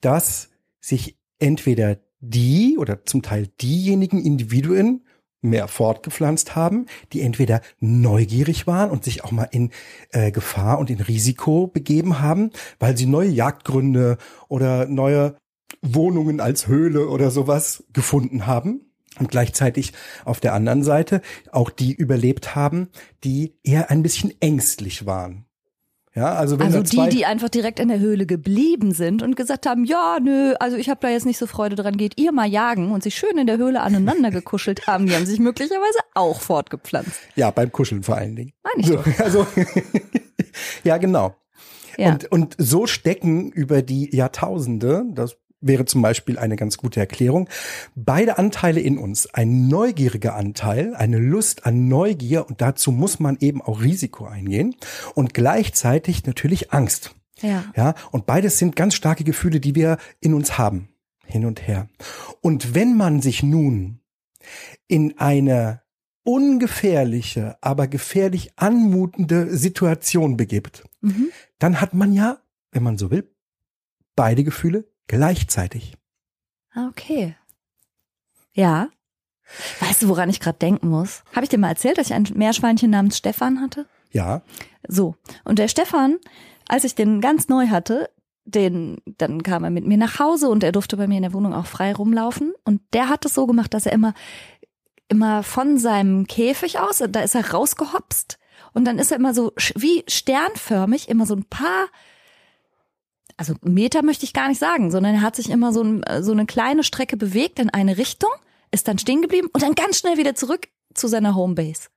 dass 0.00 0.50
sich 0.80 1.18
entweder 1.38 1.98
die 2.20 2.76
oder 2.78 3.04
zum 3.04 3.22
Teil 3.22 3.48
diejenigen 3.60 4.22
Individuen 4.22 5.04
mehr 5.42 5.68
fortgepflanzt 5.68 6.56
haben, 6.56 6.86
die 7.12 7.22
entweder 7.22 7.60
neugierig 7.78 8.66
waren 8.66 8.90
und 8.90 9.04
sich 9.04 9.24
auch 9.24 9.30
mal 9.30 9.48
in 9.50 9.70
äh, 10.10 10.30
Gefahr 10.30 10.78
und 10.78 10.90
in 10.90 11.00
Risiko 11.00 11.66
begeben 11.66 12.20
haben, 12.20 12.50
weil 12.78 12.96
sie 12.96 13.06
neue 13.06 13.30
Jagdgründe 13.30 14.18
oder 14.48 14.86
neue 14.86 15.36
Wohnungen 15.82 16.40
als 16.40 16.66
Höhle 16.66 17.08
oder 17.08 17.30
sowas 17.30 17.84
gefunden 17.92 18.46
haben. 18.46 18.86
Und 19.18 19.30
gleichzeitig 19.30 19.92
auf 20.24 20.40
der 20.40 20.54
anderen 20.54 20.84
Seite 20.84 21.20
auch 21.50 21.70
die 21.70 21.92
überlebt 21.92 22.54
haben, 22.54 22.88
die 23.24 23.56
eher 23.64 23.90
ein 23.90 24.02
bisschen 24.02 24.32
ängstlich 24.40 25.04
waren. 25.04 25.46
Ja, 26.14 26.34
also 26.34 26.58
wenn 26.58 26.66
Also 26.66 26.82
die, 26.82 27.08
die 27.08 27.24
einfach 27.24 27.48
direkt 27.48 27.78
in 27.78 27.88
der 27.88 28.00
Höhle 28.00 28.26
geblieben 28.26 28.92
sind 28.92 29.22
und 29.22 29.36
gesagt 29.36 29.66
haben, 29.66 29.84
ja, 29.84 30.18
nö, 30.20 30.54
also 30.58 30.76
ich 30.76 30.90
habe 30.90 30.98
da 31.00 31.08
jetzt 31.08 31.24
nicht 31.24 31.38
so 31.38 31.46
Freude 31.46 31.76
dran, 31.76 31.96
geht 31.96 32.18
ihr 32.18 32.32
mal 32.32 32.48
jagen 32.48 32.90
und 32.90 33.04
sich 33.04 33.14
schön 33.14 33.38
in 33.38 33.46
der 33.46 33.58
Höhle 33.58 33.80
aneinander 33.80 34.32
gekuschelt 34.32 34.88
haben, 34.88 35.06
die 35.06 35.14
haben 35.14 35.26
sich 35.26 35.38
möglicherweise 35.38 35.98
auch 36.14 36.40
fortgepflanzt. 36.40 37.12
ja, 37.36 37.50
beim 37.52 37.70
Kuscheln 37.70 38.02
vor 38.02 38.16
allen 38.16 38.34
Dingen. 38.34 38.52
Meine 38.64 38.80
ich 38.80 38.86
so, 38.86 38.96
doch. 38.96 39.06
Also, 39.20 39.46
ja, 40.82 40.98
genau. 40.98 41.36
Ja. 41.96 42.12
Und, 42.12 42.32
und 42.32 42.56
so 42.58 42.86
stecken 42.86 43.52
über 43.52 43.82
die 43.82 44.14
Jahrtausende, 44.14 45.04
das 45.12 45.36
wäre 45.60 45.84
zum 45.84 46.02
Beispiel 46.02 46.38
eine 46.38 46.56
ganz 46.56 46.76
gute 46.78 47.00
Erklärung, 47.00 47.48
beide 47.94 48.38
Anteile 48.38 48.80
in 48.80 48.98
uns. 48.98 49.26
Ein 49.34 49.68
neugieriger 49.68 50.34
Anteil, 50.34 50.94
eine 50.94 51.18
Lust 51.18 51.66
an 51.66 51.88
Neugier 51.88 52.46
und 52.48 52.60
dazu 52.60 52.92
muss 52.92 53.20
man 53.20 53.36
eben 53.40 53.60
auch 53.60 53.80
Risiko 53.82 54.24
eingehen 54.26 54.74
und 55.14 55.34
gleichzeitig 55.34 56.24
natürlich 56.26 56.72
Angst. 56.72 57.14
ja. 57.40 57.64
Ja, 57.76 57.94
und 58.10 58.26
beides 58.26 58.58
sind 58.58 58.76
ganz 58.76 58.94
starke 58.94 59.24
Gefühle, 59.24 59.60
die 59.60 59.74
wir 59.74 59.98
in 60.20 60.34
uns 60.34 60.58
haben. 60.58 60.88
Hin 61.26 61.46
und 61.46 61.66
her. 61.68 61.88
Und 62.40 62.74
wenn 62.74 62.96
man 62.96 63.22
sich 63.22 63.42
nun 63.44 64.00
in 64.88 65.18
eine 65.18 65.80
ungefährliche, 66.24 67.56
aber 67.60 67.86
gefährlich 67.86 68.52
anmutende 68.56 69.56
Situation 69.56 70.36
begibt, 70.36 70.84
Mhm. 71.02 71.28
dann 71.58 71.80
hat 71.80 71.94
man 71.94 72.12
ja, 72.12 72.38
wenn 72.72 72.82
man 72.82 72.98
so 72.98 73.10
will, 73.10 73.30
beide 74.16 74.42
Gefühle 74.44 74.84
gleichzeitig. 75.10 75.96
Ah, 76.72 76.88
Okay. 76.88 77.36
Ja. 78.52 78.88
Weißt 79.80 80.02
du, 80.02 80.08
woran 80.08 80.30
ich 80.30 80.38
gerade 80.38 80.58
denken 80.58 80.88
muss? 80.88 81.24
Habe 81.34 81.42
ich 81.44 81.48
dir 81.50 81.58
mal 81.58 81.68
erzählt, 81.70 81.98
dass 81.98 82.06
ich 82.06 82.14
ein 82.14 82.28
Meerschweinchen 82.34 82.90
namens 82.90 83.16
Stefan 83.18 83.60
hatte? 83.60 83.86
Ja, 84.12 84.42
So. 84.86 85.16
Und 85.44 85.58
der 85.58 85.66
Stefan, 85.68 86.18
als 86.68 86.84
ich 86.84 86.94
den 86.94 87.20
ganz 87.20 87.48
neu 87.48 87.68
hatte, 87.68 88.10
den, 88.44 88.98
dann 89.06 89.42
kam 89.42 89.64
er 89.64 89.70
mit 89.70 89.86
mir 89.86 89.96
nach 89.98 90.18
Hause 90.20 90.48
und 90.48 90.62
er 90.62 90.72
durfte 90.72 90.96
bei 90.96 91.06
mir 91.08 91.16
in 91.16 91.22
der 91.22 91.32
Wohnung 91.32 91.54
auch 91.54 91.66
frei 91.66 91.92
rumlaufen. 91.92 92.52
Und 92.64 92.80
der 92.92 93.08
hat 93.08 93.24
es 93.24 93.34
so 93.34 93.46
gemacht, 93.46 93.74
dass 93.74 93.86
er 93.86 93.92
immer, 93.92 94.14
immer 95.08 95.42
von 95.42 95.78
seinem 95.78 96.26
Käfig 96.28 96.78
aus, 96.78 97.02
da 97.08 97.20
ist 97.20 97.34
er 97.34 97.50
rausgehopst. 97.50 98.38
Und 98.72 98.84
dann 98.84 98.98
ist 99.00 99.10
er 99.10 99.18
immer 99.18 99.34
so 99.34 99.52
wie 99.74 100.04
sternförmig, 100.08 101.08
immer 101.08 101.26
so 101.26 101.34
ein 101.34 101.44
paar, 101.44 101.86
also 103.40 103.54
Meter 103.62 104.02
möchte 104.02 104.26
ich 104.26 104.34
gar 104.34 104.48
nicht 104.48 104.58
sagen, 104.58 104.90
sondern 104.90 105.14
er 105.14 105.22
hat 105.22 105.34
sich 105.34 105.48
immer 105.48 105.72
so, 105.72 105.82
ein, 105.82 106.04
so 106.20 106.30
eine 106.30 106.44
kleine 106.44 106.84
Strecke 106.84 107.16
bewegt 107.16 107.58
in 107.58 107.70
eine 107.70 107.96
Richtung, 107.96 108.28
ist 108.70 108.86
dann 108.86 108.98
stehen 108.98 109.22
geblieben 109.22 109.48
und 109.54 109.62
dann 109.62 109.74
ganz 109.74 109.98
schnell 109.98 110.18
wieder 110.18 110.34
zurück 110.34 110.68
zu 110.92 111.08
seiner 111.08 111.34
Homebase. 111.34 111.88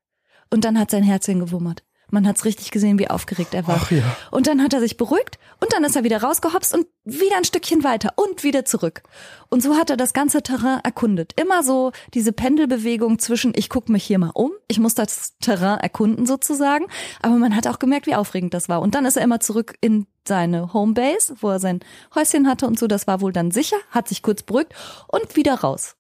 Und 0.49 0.63
dann 0.63 0.79
hat 0.79 0.89
sein 0.89 1.03
Herzchen 1.03 1.41
gewummert. 1.41 1.83
Man 2.13 2.27
hat's 2.27 2.45
richtig 2.45 2.69
gesehen, 2.69 2.99
wie 2.99 3.09
aufgeregt 3.09 3.55
er 3.55 3.65
war. 3.65 3.79
Ach 3.81 3.89
ja. 3.89 4.03
Und 4.29 4.45
dann 4.45 4.61
hat 4.61 4.71
er 4.71 4.79
sich 4.79 4.97
beruhigt 4.97 5.39
und 5.59 5.73
dann 5.73 5.83
ist 5.83 5.95
er 5.95 6.03
wieder 6.03 6.21
rausgehopst 6.21 6.75
und 6.75 6.85
wieder 7.05 7.37
ein 7.37 7.43
Stückchen 7.43 7.83
weiter 7.83 8.13
und 8.17 8.43
wieder 8.43 8.65
zurück. 8.65 9.01
Und 9.49 9.63
so 9.63 9.75
hat 9.77 9.89
er 9.89 9.97
das 9.97 10.13
ganze 10.13 10.43
Terrain 10.43 10.79
erkundet. 10.83 11.33
Immer 11.41 11.63
so 11.63 11.91
diese 12.13 12.31
Pendelbewegung 12.31 13.17
zwischen, 13.17 13.53
ich 13.55 13.67
gucke 13.67 13.91
mich 13.91 14.03
hier 14.03 14.19
mal 14.19 14.29
um, 14.35 14.51
ich 14.67 14.77
muss 14.77 14.93
das 14.93 15.39
Terrain 15.39 15.79
erkunden 15.79 16.27
sozusagen. 16.27 16.85
Aber 17.23 17.37
man 17.37 17.55
hat 17.55 17.65
auch 17.65 17.79
gemerkt, 17.79 18.05
wie 18.05 18.13
aufregend 18.13 18.53
das 18.53 18.69
war. 18.69 18.83
Und 18.83 18.93
dann 18.93 19.05
ist 19.05 19.17
er 19.17 19.23
immer 19.23 19.39
zurück 19.39 19.73
in 19.81 20.05
seine 20.27 20.71
Homebase, 20.71 21.37
wo 21.39 21.49
er 21.49 21.59
sein 21.59 21.79
Häuschen 22.13 22.47
hatte 22.47 22.67
und 22.67 22.77
so. 22.77 22.85
Das 22.85 23.07
war 23.07 23.21
wohl 23.21 23.33
dann 23.33 23.49
sicher, 23.49 23.77
hat 23.89 24.07
sich 24.07 24.21
kurz 24.21 24.43
beruhigt 24.43 24.75
und 25.07 25.35
wieder 25.35 25.55
raus. 25.55 25.95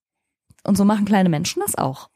Und 0.63 0.77
so 0.77 0.85
machen 0.85 1.05
kleine 1.05 1.29
Menschen 1.29 1.63
das 1.65 1.75
auch. 1.75 2.09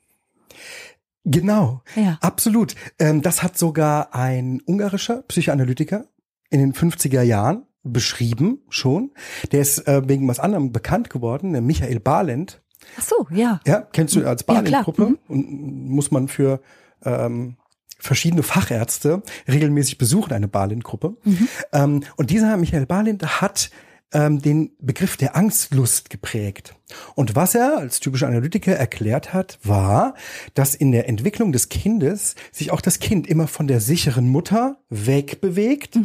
Genau, 1.30 1.82
Ja. 1.96 2.18
absolut. 2.22 2.76
Ähm, 3.00 3.22
das 3.22 3.44
hat 3.44 3.58
sogar 3.58 4.16
ein 4.16 4.62
ungarischer 4.66 5.24
Psychoanalytiker 5.24 6.06
in 6.50 6.60
den 6.62 6.74
50er 6.74 7.22
Jahren 7.22 7.64
beschrieben 7.84 8.60
schon. 8.70 9.12
Der 9.52 9.62
ist 9.62 9.88
äh, 9.88 10.08
wegen 10.08 10.28
was 10.28 10.40
anderem 10.40 10.72
bekannt 10.72 11.10
geworden, 11.10 11.52
der 11.54 11.62
Michael 11.62 12.00
Balint. 12.00 12.62
Ach 12.98 13.04
so, 13.04 13.28
ja. 13.32 13.60
Ja, 13.68 13.82
kennst 13.82 14.16
du 14.16 14.26
als 14.26 14.46
Ja, 14.48 14.62
klar. 14.62 14.64
Balint-Gruppe? 14.64 15.06
Mhm. 15.10 15.18
Und 15.28 15.90
muss 15.90 16.12
man 16.12 16.28
für 16.30 16.62
ähm, 17.04 17.58
verschiedene 18.00 18.44
Fachärzte 18.44 19.22
regelmäßig 19.48 19.98
besuchen, 19.98 20.32
eine 20.34 20.48
Balint-Gruppe. 20.48 21.18
Mhm. 21.24 21.48
Ähm, 21.74 22.04
und 22.16 22.30
dieser 22.30 22.56
Michael 22.58 22.86
Balint 22.86 23.42
hat 23.42 23.70
ähm, 24.14 24.42
den 24.42 24.72
Begriff 24.80 25.18
der 25.18 25.36
Angstlust 25.36 26.10
geprägt. 26.10 26.76
Und 27.16 27.36
was 27.36 27.56
er 27.56 27.78
als 27.78 28.00
typischer 28.00 28.28
Analytiker 28.28 28.74
erklärt 28.76 29.34
hat, 29.34 29.60
war, 29.64 30.14
dass 30.54 30.76
in 30.76 30.92
der 30.92 31.10
Entwicklung 31.10 31.52
des 31.52 31.70
Kindes 31.70 32.36
sich 32.52 32.72
auch 32.72 32.82
das 32.82 33.00
Kind 33.00 33.28
immer 33.28 33.48
von 33.48 33.68
der 33.68 33.82
sicheren 33.82 34.30
Mutter 34.30 34.78
wegbewegt, 34.90 35.98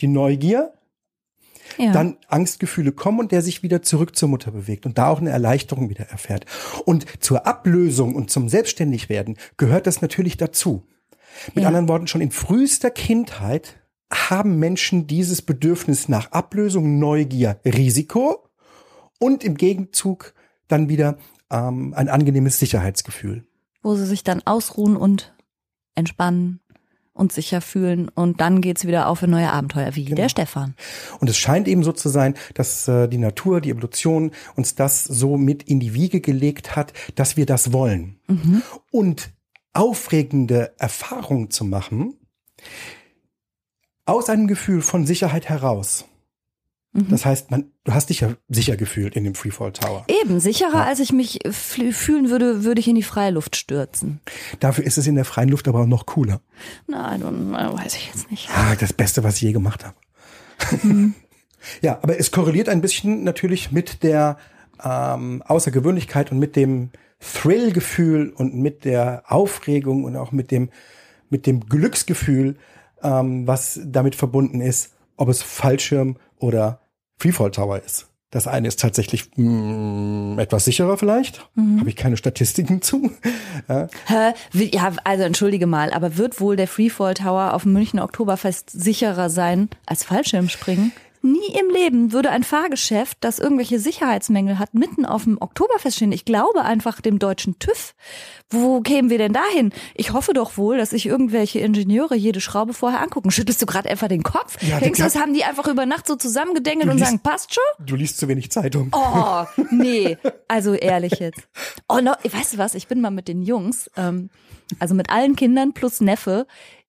die 0.00 0.08
Neugier, 0.08 0.72
ja. 1.76 1.92
dann 1.92 2.16
Angstgefühle 2.28 2.92
kommen 2.92 3.20
und 3.20 3.32
der 3.32 3.42
sich 3.42 3.62
wieder 3.62 3.82
zurück 3.82 4.16
zur 4.16 4.28
Mutter 4.28 4.50
bewegt 4.50 4.86
und 4.86 4.98
da 4.98 5.08
auch 5.08 5.20
eine 5.20 5.30
Erleichterung 5.30 5.90
wieder 5.90 6.06
erfährt. 6.06 6.46
Und 6.84 7.06
zur 7.22 7.46
Ablösung 7.46 8.14
und 8.14 8.30
zum 8.30 8.48
Selbstständigwerden 8.48 9.36
gehört 9.56 9.86
das 9.86 10.00
natürlich 10.02 10.36
dazu. 10.36 10.86
Mit 11.54 11.62
Ja. 11.62 11.68
anderen 11.68 11.88
Worten, 11.88 12.06
schon 12.06 12.20
in 12.20 12.30
frühester 12.30 12.90
Kindheit 12.90 13.76
haben 14.12 14.58
Menschen 14.58 15.06
dieses 15.06 15.42
Bedürfnis 15.42 16.08
nach 16.08 16.32
Ablösung, 16.32 16.98
Neugier, 16.98 17.60
Risiko 17.64 18.48
und 19.18 19.44
im 19.44 19.56
Gegenzug 19.56 20.34
dann 20.66 20.88
wieder 20.88 21.18
ähm, 21.50 21.94
ein 21.94 22.08
angenehmes 22.08 22.58
Sicherheitsgefühl. 22.58 23.44
wo 23.82 23.94
sie 23.94 24.06
sich 24.06 24.24
dann 24.24 24.42
ausruhen 24.44 24.96
und 24.96 25.34
entspannen 25.94 26.60
und 27.12 27.32
sicher 27.32 27.60
fühlen 27.60 28.08
und 28.08 28.40
dann 28.40 28.60
geht's 28.60 28.86
wieder 28.86 29.08
auf 29.08 29.22
in 29.22 29.30
neue 29.30 29.50
Abenteuer, 29.50 29.96
wie 29.96 30.04
der 30.04 30.28
Stefan. 30.28 30.74
Und 31.20 31.28
es 31.28 31.36
scheint 31.36 31.66
eben 31.66 31.82
so 31.82 31.92
zu 31.92 32.08
sein, 32.08 32.34
dass 32.54 32.86
äh, 32.86 33.08
die 33.08 33.18
Natur, 33.18 33.60
die 33.60 33.70
Evolution 33.70 34.30
uns 34.54 34.74
das 34.74 35.04
so 35.04 35.36
mit 35.36 35.64
in 35.64 35.80
die 35.80 35.94
Wiege 35.94 36.20
gelegt 36.20 36.76
hat, 36.76 36.92
dass 37.16 37.36
wir 37.36 37.46
das 37.46 37.72
wollen. 37.72 38.20
Und 38.90 39.30
aufregende 39.72 40.74
Erfahrungen 40.78 41.50
zu 41.50 41.64
machen, 41.64 42.14
aus 44.08 44.28
einem 44.28 44.46
Gefühl 44.46 44.82
von 44.82 45.06
Sicherheit 45.06 45.48
heraus. 45.48 46.04
Das 46.94 47.26
heißt, 47.26 47.50
man, 47.50 47.70
du 47.84 47.92
hast 47.92 48.08
dich 48.08 48.20
ja 48.20 48.34
sicher 48.48 48.76
gefühlt 48.76 49.14
in 49.14 49.22
dem 49.22 49.34
Freefall 49.34 49.72
Tower. 49.72 50.04
Eben, 50.08 50.40
sicherer 50.40 50.86
als 50.86 51.00
ich 51.00 51.12
mich 51.12 51.38
fühlen 51.50 52.30
würde, 52.30 52.64
würde 52.64 52.80
ich 52.80 52.88
in 52.88 52.94
die 52.94 53.02
freie 53.02 53.30
Luft 53.30 53.56
stürzen. 53.56 54.20
Dafür 54.58 54.84
ist 54.84 54.96
es 54.98 55.06
in 55.06 55.14
der 55.14 55.26
freien 55.26 55.50
Luft 55.50 55.68
aber 55.68 55.82
auch 55.82 55.86
noch 55.86 56.06
cooler. 56.06 56.40
Nein, 56.86 57.20
äh, 57.22 57.72
weiß 57.72 57.94
ich 57.94 58.06
jetzt 58.06 58.30
nicht. 58.30 58.48
Ah, 58.54 58.74
das 58.74 58.92
Beste, 58.94 59.22
was 59.22 59.36
ich 59.36 59.42
je 59.42 59.52
gemacht 59.52 59.84
habe. 59.84 59.94
ja, 61.82 61.98
aber 62.02 62.18
es 62.18 62.30
korreliert 62.30 62.68
ein 62.68 62.80
bisschen 62.80 63.22
natürlich 63.22 63.70
mit 63.70 64.02
der 64.02 64.38
ähm, 64.82 65.42
Außergewöhnlichkeit 65.46 66.32
und 66.32 66.38
mit 66.38 66.56
dem 66.56 66.90
Thrillgefühl 67.20 68.30
und 68.30 68.54
mit 68.54 68.84
der 68.84 69.24
Aufregung 69.28 70.04
und 70.04 70.16
auch 70.16 70.32
mit 70.32 70.50
dem 70.50 70.70
mit 71.30 71.46
dem 71.46 71.68
Glücksgefühl, 71.68 72.56
ähm, 73.02 73.46
was 73.46 73.80
damit 73.84 74.14
verbunden 74.14 74.60
ist, 74.60 74.94
ob 75.16 75.28
es 75.28 75.42
Fallschirm 75.42 76.16
oder 76.38 76.80
Freefall 77.18 77.50
Tower 77.50 77.80
ist. 77.84 78.08
Das 78.30 78.46
eine 78.46 78.68
ist 78.68 78.78
tatsächlich 78.78 79.30
mh, 79.36 80.40
etwas 80.40 80.66
sicherer 80.66 80.98
vielleicht. 80.98 81.48
Habe 81.56 81.88
ich 81.88 81.96
keine 81.96 82.18
Statistiken 82.18 82.82
zu. 82.82 83.10
Ja. 83.68 83.88
Ja, 84.52 84.92
also 85.04 85.24
entschuldige 85.24 85.66
mal, 85.66 85.92
aber 85.92 86.18
wird 86.18 86.38
wohl 86.38 86.54
der 86.56 86.68
Freefall 86.68 87.14
Tower 87.14 87.54
auf 87.54 87.62
dem 87.62 87.72
Münchner 87.72 88.04
Oktoberfest 88.04 88.70
sicherer 88.70 89.30
sein 89.30 89.70
als 89.86 90.04
Fallschirmspringen? 90.04 90.92
Nie 91.22 91.58
im 91.58 91.70
Leben 91.70 92.12
würde 92.12 92.30
ein 92.30 92.44
Fahrgeschäft, 92.44 93.18
das 93.20 93.38
irgendwelche 93.38 93.78
Sicherheitsmängel 93.78 94.58
hat, 94.58 94.74
mitten 94.74 95.04
auf 95.04 95.24
dem 95.24 95.40
Oktoberfest 95.40 95.96
stehen. 95.96 96.12
Ich 96.12 96.24
glaube 96.24 96.64
einfach 96.64 97.00
dem 97.00 97.18
deutschen 97.18 97.58
TÜV. 97.58 97.94
Wo 98.50 98.80
kämen 98.80 99.10
wir 99.10 99.18
denn 99.18 99.32
dahin? 99.32 99.72
Ich 99.94 100.12
hoffe 100.12 100.32
doch 100.32 100.56
wohl, 100.56 100.78
dass 100.78 100.90
sich 100.90 101.06
irgendwelche 101.06 101.58
Ingenieure 101.58 102.14
jede 102.14 102.40
Schraube 102.40 102.72
vorher 102.72 103.00
angucken. 103.02 103.30
Schüttelst 103.30 103.60
du 103.60 103.66
gerade 103.66 103.88
einfach 103.90 104.08
den 104.08 104.22
Kopf? 104.22 104.62
Ja, 104.62 104.78
Denkst 104.80 104.98
du, 104.98 105.04
das- 105.04 105.16
haben 105.16 105.34
die 105.34 105.44
einfach 105.44 105.66
über 105.66 105.86
Nacht 105.86 106.06
so 106.06 106.16
zusammengedengelt 106.16 106.88
und 106.90 106.98
sagen, 106.98 107.18
passt 107.20 107.52
schon? 107.54 107.86
Du 107.86 107.96
liest 107.96 108.18
zu 108.18 108.28
wenig 108.28 108.50
Zeitung. 108.50 108.88
Oh, 108.92 109.44
nee. 109.70 110.16
Also 110.50 110.72
ehrlich 110.74 111.18
jetzt. 111.20 111.46
Oh, 111.88 111.98
no, 112.00 112.12
weißt 112.24 112.54
du 112.54 112.58
was? 112.58 112.74
Ich 112.74 112.86
bin 112.88 113.00
mal 113.02 113.10
mit 113.10 113.28
den 113.28 113.42
Jungs, 113.42 113.90
ähm, 113.98 114.30
also 114.78 114.94
mit 114.94 115.10
allen 115.10 115.36
Kindern 115.36 115.74
plus 115.74 116.00
Neffe, 116.00 116.46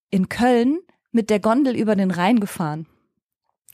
in 0.09 0.29
Köln 0.29 0.79
mit 1.11 1.29
der 1.29 1.39
Gondel 1.41 1.75
über 1.75 1.95
den 1.97 2.09
Rhein 2.11 2.39
gefahren. 2.39 2.85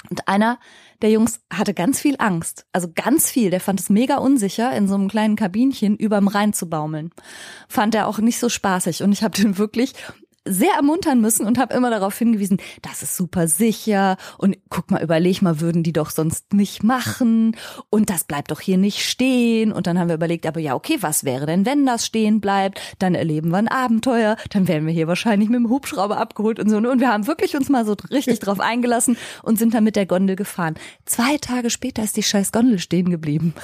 Und 0.09 0.27
einer 0.27 0.59
der 1.01 1.11
Jungs 1.11 1.41
hatte 1.51 1.73
ganz 1.73 1.99
viel 1.99 2.15
Angst. 2.19 2.65
Also 2.71 2.89
ganz 2.93 3.29
viel. 3.29 3.49
Der 3.49 3.59
fand 3.59 3.79
es 3.79 3.89
mega 3.89 4.17
unsicher, 4.17 4.75
in 4.75 4.87
so 4.87 4.95
einem 4.95 5.07
kleinen 5.07 5.35
Kabinchen 5.35 5.97
überm 5.97 6.27
Rhein 6.27 6.53
zu 6.53 6.69
baumeln. 6.69 7.11
Fand 7.67 7.95
er 7.95 8.07
auch 8.07 8.19
nicht 8.19 8.39
so 8.39 8.49
spaßig. 8.49 9.03
Und 9.03 9.11
ich 9.11 9.23
habe 9.23 9.35
den 9.35 9.57
wirklich 9.57 9.93
sehr 10.47 10.73
ermuntern 10.75 11.21
müssen 11.21 11.45
und 11.45 11.57
habe 11.57 11.73
immer 11.73 11.89
darauf 11.89 12.17
hingewiesen, 12.17 12.57
das 12.81 13.01
ist 13.01 13.17
super 13.17 13.47
sicher 13.47 14.17
und 14.37 14.57
guck 14.69 14.91
mal, 14.91 15.01
überleg 15.01 15.41
mal, 15.41 15.59
würden 15.59 15.83
die 15.83 15.93
doch 15.93 16.11
sonst 16.11 16.53
nicht 16.53 16.83
machen 16.83 17.55
und 17.89 18.09
das 18.09 18.23
bleibt 18.23 18.51
doch 18.51 18.61
hier 18.61 18.77
nicht 18.77 19.03
stehen 19.03 19.71
und 19.71 19.87
dann 19.87 19.99
haben 19.99 20.07
wir 20.07 20.15
überlegt, 20.15 20.45
aber 20.45 20.59
ja, 20.59 20.75
okay, 20.75 20.97
was 21.01 21.23
wäre 21.23 21.47
denn, 21.47 21.65
wenn 21.65 21.85
das 21.85 22.05
stehen 22.05 22.41
bleibt? 22.41 22.79
Dann 22.99 23.15
erleben 23.15 23.49
wir 23.49 23.57
ein 23.57 23.67
Abenteuer, 23.67 24.37
dann 24.51 24.67
werden 24.67 24.85
wir 24.85 24.93
hier 24.93 25.07
wahrscheinlich 25.07 25.49
mit 25.49 25.59
dem 25.59 25.69
Hubschrauber 25.69 26.17
abgeholt 26.17 26.59
und 26.59 26.69
so 26.69 26.77
und 26.77 26.99
wir 26.99 27.11
haben 27.11 27.27
wirklich 27.27 27.55
uns 27.55 27.69
mal 27.69 27.85
so 27.85 27.95
richtig 28.11 28.39
drauf 28.39 28.59
eingelassen 28.59 29.17
und 29.41 29.57
sind 29.57 29.73
dann 29.73 29.83
mit 29.83 29.95
der 29.95 30.05
Gondel 30.05 30.35
gefahren. 30.35 30.75
Zwei 31.05 31.37
Tage 31.37 31.69
später 31.69 32.03
ist 32.03 32.17
die 32.17 32.23
scheiß 32.23 32.51
Gondel 32.51 32.79
stehen 32.79 33.09
geblieben. 33.09 33.55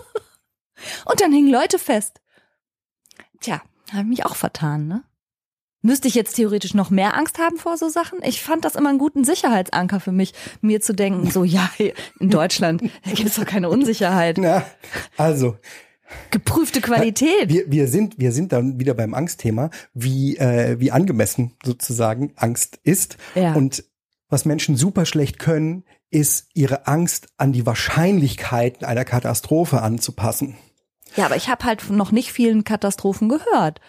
und 1.04 1.20
dann 1.20 1.32
hingen 1.32 1.50
Leute 1.50 1.78
fest. 1.78 2.20
Tja, 3.40 3.60
habe 3.90 4.02
ich 4.02 4.08
mich 4.08 4.24
auch 4.24 4.36
vertan, 4.36 4.86
ne? 4.86 5.02
Müsste 5.82 6.08
ich 6.08 6.14
jetzt 6.14 6.34
theoretisch 6.34 6.74
noch 6.74 6.90
mehr 6.90 7.16
Angst 7.16 7.38
haben 7.38 7.58
vor 7.58 7.76
so 7.76 7.88
Sachen? 7.88 8.18
Ich 8.24 8.42
fand 8.42 8.64
das 8.64 8.74
immer 8.74 8.88
einen 8.88 8.98
guten 8.98 9.24
Sicherheitsanker 9.24 10.00
für 10.00 10.12
mich, 10.12 10.34
mir 10.60 10.80
zu 10.80 10.94
denken, 10.94 11.30
so 11.30 11.44
ja, 11.44 11.70
in 12.18 12.30
Deutschland 12.30 12.82
gibt 13.04 13.28
es 13.28 13.36
doch 13.36 13.44
keine 13.44 13.68
Unsicherheit. 13.68 14.38
Na, 14.38 14.64
also, 15.16 15.56
Geprüfte 16.30 16.80
Qualität. 16.80 17.48
wir, 17.48 17.70
wir 17.70 17.88
sind, 17.88 18.18
wir 18.18 18.32
sind 18.32 18.52
dann 18.52 18.78
wieder 18.78 18.94
beim 18.94 19.14
Angstthema, 19.14 19.70
wie, 19.92 20.36
äh, 20.36 20.78
wie 20.78 20.92
angemessen 20.92 21.52
sozusagen 21.64 22.32
Angst 22.36 22.78
ist. 22.84 23.16
Ja. 23.34 23.54
Und 23.54 23.84
was 24.28 24.44
Menschen 24.44 24.76
super 24.76 25.06
schlecht 25.06 25.38
können, 25.38 25.84
ist 26.10 26.48
ihre 26.54 26.86
Angst 26.86 27.28
an 27.36 27.52
die 27.52 27.66
Wahrscheinlichkeiten 27.66 28.86
einer 28.86 29.04
Katastrophe 29.04 29.82
anzupassen. 29.82 30.56
Ja, 31.16 31.26
aber 31.26 31.36
ich 31.36 31.48
habe 31.48 31.64
halt 31.64 31.90
noch 31.90 32.12
nicht 32.12 32.32
vielen 32.32 32.64
Katastrophen 32.64 33.28
gehört. 33.28 33.80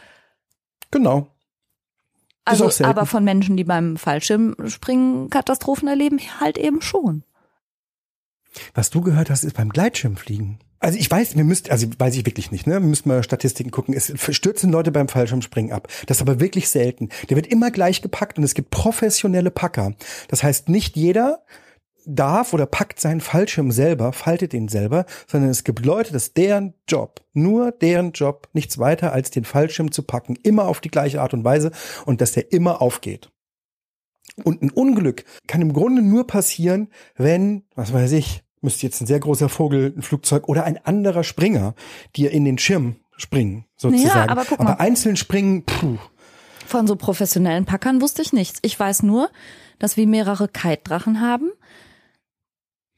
Genau. 0.92 1.28
Also, 2.48 2.84
aber 2.84 3.06
von 3.06 3.24
Menschen, 3.24 3.58
die 3.58 3.64
beim 3.64 3.98
Fallschirmspringen 3.98 5.30
Katastrophen 5.30 5.88
erleben, 5.88 6.20
halt 6.40 6.58
eben 6.58 6.82
schon. 6.82 7.24
Was 8.74 8.90
du 8.90 9.02
gehört 9.02 9.30
hast, 9.30 9.44
ist 9.44 9.56
beim 9.56 9.70
Gleitschirmfliegen. 9.70 10.60
Also 10.80 11.00
ich 11.00 11.10
weiß, 11.10 11.36
wir 11.36 11.44
müssten, 11.44 11.72
also 11.72 11.88
weiß 11.98 12.16
ich 12.16 12.26
wirklich 12.26 12.52
nicht, 12.52 12.68
ne? 12.68 12.74
Wir 12.74 12.80
müssen 12.82 13.10
mal 13.10 13.24
Statistiken 13.24 13.72
gucken. 13.72 13.96
Es 13.96 14.14
stürzen 14.30 14.72
Leute 14.72 14.92
beim 14.92 15.08
Fallschirmspringen 15.08 15.72
ab. 15.72 15.88
Das 16.06 16.18
ist 16.18 16.22
aber 16.22 16.40
wirklich 16.40 16.70
selten. 16.70 17.10
Der 17.30 17.36
wird 17.36 17.48
immer 17.48 17.72
gleich 17.72 18.02
gepackt 18.02 18.38
und 18.38 18.44
es 18.44 18.54
gibt 18.54 18.70
professionelle 18.70 19.50
Packer. 19.50 19.94
Das 20.28 20.44
heißt, 20.44 20.70
nicht 20.70 20.96
jeder 20.96 21.44
darf 22.08 22.54
oder 22.54 22.66
packt 22.66 23.00
seinen 23.00 23.22
Fallschirm 23.22 23.72
selber, 23.72 24.14
faltet 24.14 24.54
ihn 24.54 24.68
selber, 24.68 25.06
sondern 25.28 25.50
es 25.52 25.64
gibt 25.64 25.86
Leute, 25.86 26.14
das 26.14 26.24
ist 26.24 26.38
deren 26.38 26.74
Job, 26.88 27.22
nur 27.34 27.72
deren 27.72 28.14
Job, 28.14 28.48
nichts 28.54 28.78
weiter 28.78 29.12
als 29.12 29.30
den 29.30 29.44
Fallschirm 29.44 29.92
zu 29.92 30.04
packen, 30.04 30.38
immer 30.44 30.66
auf 30.66 30.80
die 30.80 30.90
gleiche 30.90 31.22
Art 31.22 31.34
und 31.34 31.44
Weise 31.44 31.72
und 32.06 32.22
dass 32.22 32.32
der 32.32 32.52
immer 32.52 32.82
aufgeht. 32.82 33.30
Und 34.44 34.62
ein 34.62 34.72
Unglück 34.72 35.26
kann 35.48 35.62
im 35.62 35.74
Grunde 35.74 36.02
nur 36.02 36.28
passieren, 36.28 36.90
wenn, 37.16 37.64
was 37.76 37.92
weiß 37.92 38.12
ich, 38.14 38.44
müsste 38.62 38.86
jetzt 38.86 39.02
ein 39.02 39.08
sehr 39.08 39.20
großer 39.20 39.50
Vogel, 39.50 39.94
ein 39.96 40.02
Flugzeug 40.02 40.48
oder 40.48 40.64
ein 40.64 40.78
anderer 40.86 41.24
Springer 41.24 41.76
dir 42.16 42.32
in 42.32 42.46
den 42.46 42.58
Schirm 42.58 42.98
springen, 43.18 43.66
sozusagen. 43.76 44.30
aber 44.30 44.46
guck 44.46 44.60
mal. 44.60 44.74
einzeln 44.74 45.18
springen, 45.18 45.64
puh. 45.64 45.98
Von 46.66 46.86
so 46.86 46.96
professionellen 46.96 47.66
Packern 47.66 48.02
wusste 48.02 48.22
ich 48.22 48.34
nichts. 48.34 48.60
Ich 48.62 48.78
weiß 48.80 49.04
nur, 49.04 49.30
dass 49.80 49.98
wir 49.98 50.06
mehrere 50.06 50.48
Kite-Drachen 50.48 51.22
haben, 51.22 51.52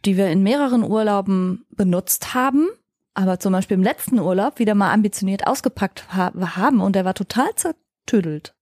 die 0.06 0.18
wir 0.18 0.28
in 0.28 0.44
mehreren 0.44 0.84
Urlauben 0.84 1.66
benutzt 1.72 2.34
haben, 2.34 2.68
aber 3.14 3.40
zum 3.40 3.54
Beispiel 3.54 3.76
im 3.76 3.84
letzten 3.84 4.20
Urlaub 4.20 4.60
wieder 4.60 4.76
mal 4.76 4.94
ambitioniert 4.94 5.48
ausgepackt 5.48 6.14
ha 6.14 6.32
haben 6.56 6.82
und 6.82 6.96
der 6.96 7.06
war 7.06 7.14
total 7.14 7.50
zertüdelt. 7.56 8.56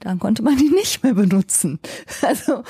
Dann 0.00 0.18
konnte 0.18 0.42
man 0.42 0.58
ihn 0.58 0.72
nicht 0.72 1.02
mehr 1.02 1.14
benutzen. 1.14 1.80
Also, 2.22 2.62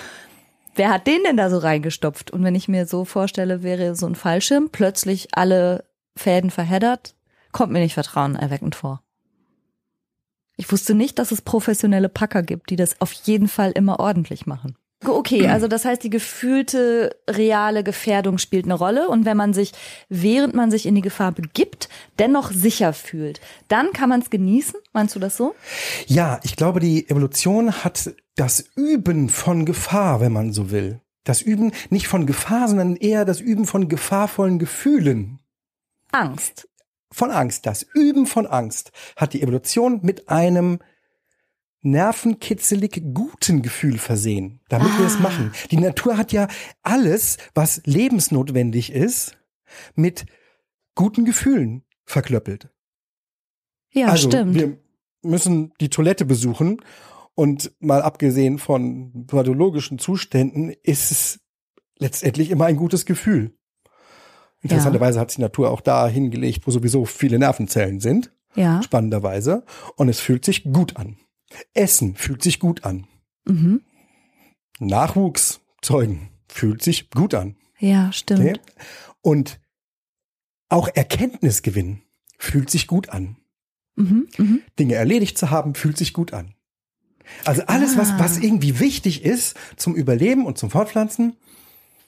wer 0.74 0.90
hat 0.90 1.06
den 1.06 1.22
denn 1.24 1.36
da 1.36 1.50
so 1.50 1.58
reingestopft? 1.58 2.30
Und 2.30 2.44
wenn 2.44 2.54
ich 2.54 2.68
mir 2.68 2.86
so 2.86 3.04
vorstelle, 3.04 3.62
wäre 3.62 3.94
so 3.94 4.06
ein 4.06 4.14
Fallschirm 4.14 4.70
plötzlich 4.70 5.28
alle 5.32 5.84
Fäden 6.16 6.50
verheddert, 6.50 7.14
kommt 7.52 7.72
mir 7.72 7.80
nicht 7.80 7.94
vertrauenerweckend 7.94 8.74
vor. 8.74 9.02
Ich 10.56 10.70
wusste 10.72 10.94
nicht, 10.94 11.18
dass 11.18 11.30
es 11.30 11.42
professionelle 11.42 12.08
Packer 12.08 12.42
gibt, 12.42 12.70
die 12.70 12.76
das 12.76 13.00
auf 13.00 13.12
jeden 13.12 13.48
Fall 13.48 13.70
immer 13.72 14.00
ordentlich 14.00 14.46
machen. 14.46 14.76
Okay, 15.06 15.46
also 15.46 15.68
das 15.68 15.84
heißt, 15.84 16.02
die 16.02 16.10
gefühlte 16.10 17.16
reale 17.30 17.84
Gefährdung 17.84 18.38
spielt 18.38 18.64
eine 18.64 18.74
Rolle 18.74 19.08
und 19.08 19.24
wenn 19.24 19.36
man 19.36 19.54
sich, 19.54 19.72
während 20.08 20.54
man 20.54 20.72
sich 20.72 20.86
in 20.86 20.96
die 20.96 21.02
Gefahr 21.02 21.30
begibt, 21.30 21.88
dennoch 22.18 22.50
sicher 22.50 22.92
fühlt, 22.92 23.40
dann 23.68 23.92
kann 23.92 24.08
man 24.08 24.20
es 24.20 24.28
genießen. 24.28 24.74
Meinst 24.92 25.14
du 25.14 25.20
das 25.20 25.36
so? 25.36 25.54
Ja, 26.06 26.40
ich 26.42 26.56
glaube, 26.56 26.80
die 26.80 27.08
Evolution 27.08 27.84
hat 27.84 28.12
das 28.34 28.60
Üben 28.74 29.28
von 29.28 29.64
Gefahr, 29.64 30.20
wenn 30.20 30.32
man 30.32 30.52
so 30.52 30.72
will. 30.72 31.00
Das 31.22 31.42
Üben 31.42 31.72
nicht 31.90 32.08
von 32.08 32.26
Gefahr, 32.26 32.68
sondern 32.68 32.96
eher 32.96 33.24
das 33.24 33.40
Üben 33.40 33.66
von 33.66 33.88
gefahrvollen 33.88 34.58
Gefühlen. 34.58 35.38
Angst. 36.10 36.68
Von 37.12 37.30
Angst. 37.30 37.66
Das 37.66 37.82
Üben 37.82 38.26
von 38.26 38.46
Angst 38.46 38.90
hat 39.14 39.32
die 39.32 39.42
Evolution 39.42 40.00
mit 40.02 40.28
einem 40.28 40.80
nervenkitzelig 41.82 43.02
guten 43.14 43.62
Gefühl 43.62 43.98
versehen, 43.98 44.60
damit 44.68 44.88
ah. 44.92 44.98
wir 44.98 45.06
es 45.06 45.16
ah. 45.16 45.20
machen. 45.20 45.52
Die 45.70 45.76
Natur 45.76 46.16
hat 46.16 46.32
ja 46.32 46.48
alles, 46.82 47.38
was 47.54 47.82
lebensnotwendig 47.84 48.92
ist, 48.92 49.36
mit 49.94 50.26
guten 50.94 51.24
Gefühlen 51.24 51.84
verklöppelt. 52.04 52.70
Ja, 53.92 54.08
also, 54.08 54.28
stimmt. 54.28 54.54
Wir 54.54 54.78
müssen 55.22 55.72
die 55.80 55.90
Toilette 55.90 56.24
besuchen 56.24 56.82
und 57.34 57.72
mal 57.80 58.02
abgesehen 58.02 58.58
von 58.58 59.26
pathologischen 59.26 59.98
Zuständen 59.98 60.74
ist 60.82 61.10
es 61.10 61.40
letztendlich 61.98 62.50
immer 62.50 62.66
ein 62.66 62.76
gutes 62.76 63.06
Gefühl. 63.06 63.54
Interessanterweise 64.60 65.16
ja. 65.16 65.20
hat 65.20 65.30
sich 65.30 65.36
die 65.36 65.42
Natur 65.42 65.70
auch 65.70 65.80
da 65.80 66.08
hingelegt, 66.08 66.66
wo 66.66 66.70
sowieso 66.70 67.04
viele 67.04 67.38
Nervenzellen 67.38 68.00
sind. 68.00 68.32
Ja. 68.54 68.82
Spannenderweise. 68.82 69.64
Und 69.96 70.08
es 70.08 70.20
fühlt 70.20 70.44
sich 70.44 70.64
gut 70.64 70.96
an. 70.96 71.16
Essen 71.74 72.14
fühlt 72.14 72.42
sich 72.42 72.58
gut 72.58 72.84
an. 72.84 73.06
Mhm. 73.44 73.82
Nachwuchs 74.78 75.60
zeugen 75.82 76.30
fühlt 76.48 76.82
sich 76.82 77.10
gut 77.10 77.34
an. 77.34 77.56
Ja, 77.78 78.12
stimmt. 78.12 78.40
Okay? 78.40 78.60
Und 79.22 79.60
auch 80.68 80.88
Erkenntnisgewinn 80.88 82.02
fühlt 82.38 82.70
sich 82.70 82.86
gut 82.86 83.08
an. 83.08 83.36
Mhm, 83.96 84.28
mh. 84.36 84.58
Dinge 84.78 84.94
erledigt 84.94 85.38
zu 85.38 85.50
haben, 85.50 85.74
fühlt 85.74 85.96
sich 85.96 86.12
gut 86.12 86.32
an. 86.32 86.54
Also 87.44 87.62
alles, 87.66 87.94
ah. 87.94 87.98
was, 87.98 88.18
was 88.18 88.38
irgendwie 88.38 88.80
wichtig 88.80 89.24
ist 89.24 89.56
zum 89.76 89.94
Überleben 89.94 90.46
und 90.46 90.58
zum 90.58 90.70
Fortpflanzen, 90.70 91.36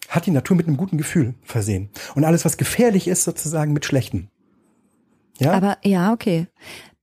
hat 0.09 0.26
die 0.26 0.31
Natur 0.31 0.57
mit 0.57 0.66
einem 0.66 0.76
guten 0.76 0.98
Gefühl 0.98 1.35
versehen. 1.42 1.90
Und 2.14 2.24
alles, 2.24 2.44
was 2.44 2.57
gefährlich 2.57 3.07
ist, 3.07 3.24
sozusagen 3.24 3.72
mit 3.72 3.85
schlechtem. 3.85 4.29
Ja? 5.38 5.53
Aber 5.53 5.79
ja, 5.85 6.12
okay. 6.12 6.46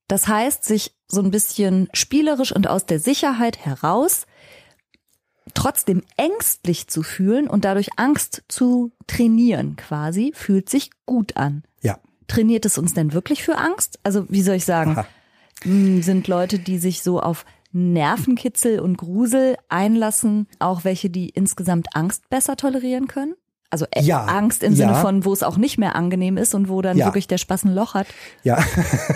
Das 0.07 0.27
heißt, 0.27 0.63
sich 0.63 0.95
so 1.07 1.21
ein 1.21 1.31
bisschen 1.31 1.89
spielerisch 1.93 2.51
und 2.51 2.67
aus 2.67 2.85
der 2.85 2.99
Sicherheit 2.99 3.65
heraus 3.65 4.25
trotzdem 5.53 6.03
ängstlich 6.17 6.87
zu 6.87 7.03
fühlen 7.03 7.47
und 7.47 7.65
dadurch 7.65 7.89
Angst 7.97 8.43
zu 8.47 8.91
trainieren 9.07 9.75
quasi, 9.75 10.31
fühlt 10.35 10.69
sich 10.69 10.91
gut 11.05 11.37
an. 11.37 11.63
Ja. 11.81 11.99
Trainiert 12.27 12.65
es 12.65 12.77
uns 12.77 12.93
denn 12.93 13.13
wirklich 13.13 13.43
für 13.43 13.57
Angst? 13.57 13.99
Also 14.03 14.25
wie 14.29 14.41
soll 14.41 14.55
ich 14.55 14.65
sagen, 14.65 14.91
Aha. 14.91 15.07
Hm, 15.63 16.03
sind 16.03 16.27
Leute, 16.27 16.59
die 16.59 16.77
sich 16.77 17.01
so 17.01 17.19
auf 17.19 17.45
Nervenkitzel 17.71 18.79
und 18.79 18.97
Grusel 18.97 19.57
einlassen, 19.69 20.47
auch 20.59 20.83
welche, 20.83 21.09
die 21.09 21.29
insgesamt 21.29 21.95
Angst 21.95 22.29
besser 22.29 22.55
tolerieren 22.55 23.07
können? 23.07 23.35
Also 23.69 23.85
äh, 23.91 24.01
ja, 24.01 24.23
Angst 24.23 24.63
im 24.63 24.75
Sinne 24.75 24.95
von, 24.95 25.25
wo 25.25 25.33
es 25.33 25.43
auch 25.43 25.57
nicht 25.57 25.77
mehr 25.77 25.95
angenehm 25.95 26.37
ist 26.37 26.55
und 26.55 26.69
wo 26.69 26.81
dann 26.81 26.97
ja. 26.97 27.05
wirklich 27.05 27.27
der 27.27 27.37
Spaß 27.37 27.65
ein 27.65 27.73
Loch 27.73 27.95
hat. 27.95 28.07
Ja, 28.43 28.63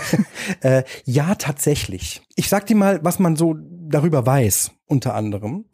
äh, 0.62 0.84
ja, 1.06 1.36
tatsächlich. 1.36 2.22
Ich 2.36 2.50
sag 2.50 2.66
dir 2.66 2.76
mal, 2.76 3.00
was 3.04 3.20
man 3.20 3.38
so 3.38 3.56
darüber 3.58 4.26
weiß, 4.26 4.72
unter 4.88 5.16
anderem, 5.16 5.66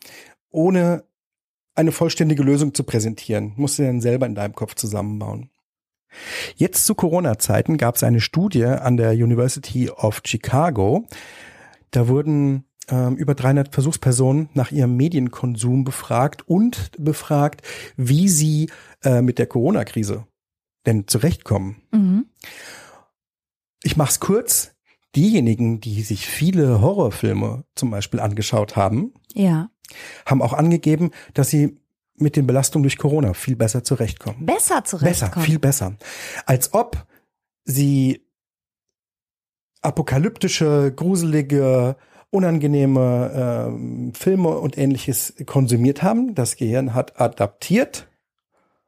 ohne 0.52 1.06
eine 1.74 1.92
vollständige 1.92 2.44
Lösung 2.44 2.74
zu 2.74 2.84
präsentieren. 2.84 3.54
Musst 3.56 3.80
du 3.80 3.84
dann 3.84 4.02
selber 4.02 4.26
in 4.26 4.36
deinem 4.36 4.54
Kopf 4.54 4.76
zusammenbauen. 4.76 5.50
Jetzt 6.56 6.86
zu 6.86 6.96
Corona-Zeiten 6.96 7.78
gab 7.78 7.96
es 7.96 8.04
eine 8.04 8.22
Studie 8.22 8.66
an 8.66 8.98
der 8.98 9.12
University 9.12 9.90
of 9.90 10.22
Chicago. 10.26 11.06
Da 11.92 12.08
wurden 12.08 12.66
ähm, 12.90 13.16
über 13.16 13.36
300 13.36 13.74
Versuchspersonen 13.74 14.50
nach 14.54 14.72
ihrem 14.72 14.96
Medienkonsum 14.96 15.84
befragt 15.84 16.48
und 16.48 16.92
befragt, 16.98 17.62
wie 17.96 18.30
sie 18.30 18.70
äh, 19.04 19.22
mit 19.22 19.40
der 19.40 19.48
Corona-Krise 19.48 20.26
denn 20.86 21.08
zurechtkommen. 21.08 21.82
Mhm. 21.92 22.26
Ich 23.84 23.98
mach's 23.98 24.20
kurz. 24.20 24.74
Diejenigen, 25.16 25.80
die 25.82 26.04
sich 26.04 26.28
viele 26.28 26.82
Horrorfilme 26.82 27.64
zum 27.76 27.90
Beispiel 27.90 28.20
angeschaut 28.20 28.76
haben, 28.76 29.14
ja. 29.34 29.70
haben 30.26 30.42
auch 30.42 30.54
angegeben, 30.54 31.12
dass 31.34 31.50
sie 31.50 31.80
mit 32.16 32.36
den 32.36 32.46
Belastungen 32.46 32.84
durch 32.84 32.98
Corona 32.98 33.34
viel 33.34 33.56
besser 33.56 33.84
zurechtkommen. 33.84 34.46
Besser 34.46 34.84
zurechtkommen. 34.84 35.32
Besser, 35.32 35.42
viel 35.42 35.60
besser. 35.60 35.96
Als 36.46 36.74
ob 36.74 37.08
sie 37.64 38.28
apokalyptische, 39.82 40.94
gruselige 40.96 41.96
unangenehme 42.38 43.68
ähm, 43.70 44.14
Filme 44.14 44.50
und 44.50 44.78
ähnliches 44.78 45.34
konsumiert 45.46 46.04
haben. 46.04 46.36
Das 46.36 46.56
Gehirn 46.56 46.94
hat 46.94 47.20
adaptiert. 47.20 48.08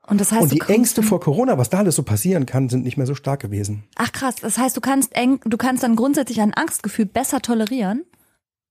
Und 0.07 0.19
das 0.19 0.31
heißt, 0.31 0.43
und 0.43 0.51
die 0.51 0.61
Ängste 0.73 1.03
vor 1.03 1.19
Corona, 1.19 1.57
was 1.57 1.69
da 1.69 1.79
alles 1.79 1.95
so 1.95 2.03
passieren 2.03 2.45
kann, 2.45 2.69
sind 2.69 2.83
nicht 2.83 2.97
mehr 2.97 3.05
so 3.05 3.13
stark 3.13 3.41
gewesen. 3.41 3.83
Ach 3.95 4.11
krass, 4.11 4.35
das 4.41 4.57
heißt, 4.57 4.75
du 4.75 4.81
kannst 4.81 5.15
eng, 5.15 5.39
du 5.45 5.57
kannst 5.57 5.83
dann 5.83 5.95
grundsätzlich 5.95 6.41
ein 6.41 6.53
Angstgefühl 6.53 7.05
besser 7.05 7.41
tolerieren? 7.41 8.05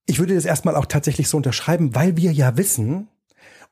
Ich 0.07 0.19
würde 0.19 0.35
das 0.35 0.47
erstmal 0.47 0.75
auch 0.75 0.87
tatsächlich 0.87 1.29
so 1.29 1.37
unterschreiben, 1.37 1.95
weil 1.95 2.17
wir 2.17 2.33
ja 2.33 2.57
wissen, 2.57 3.09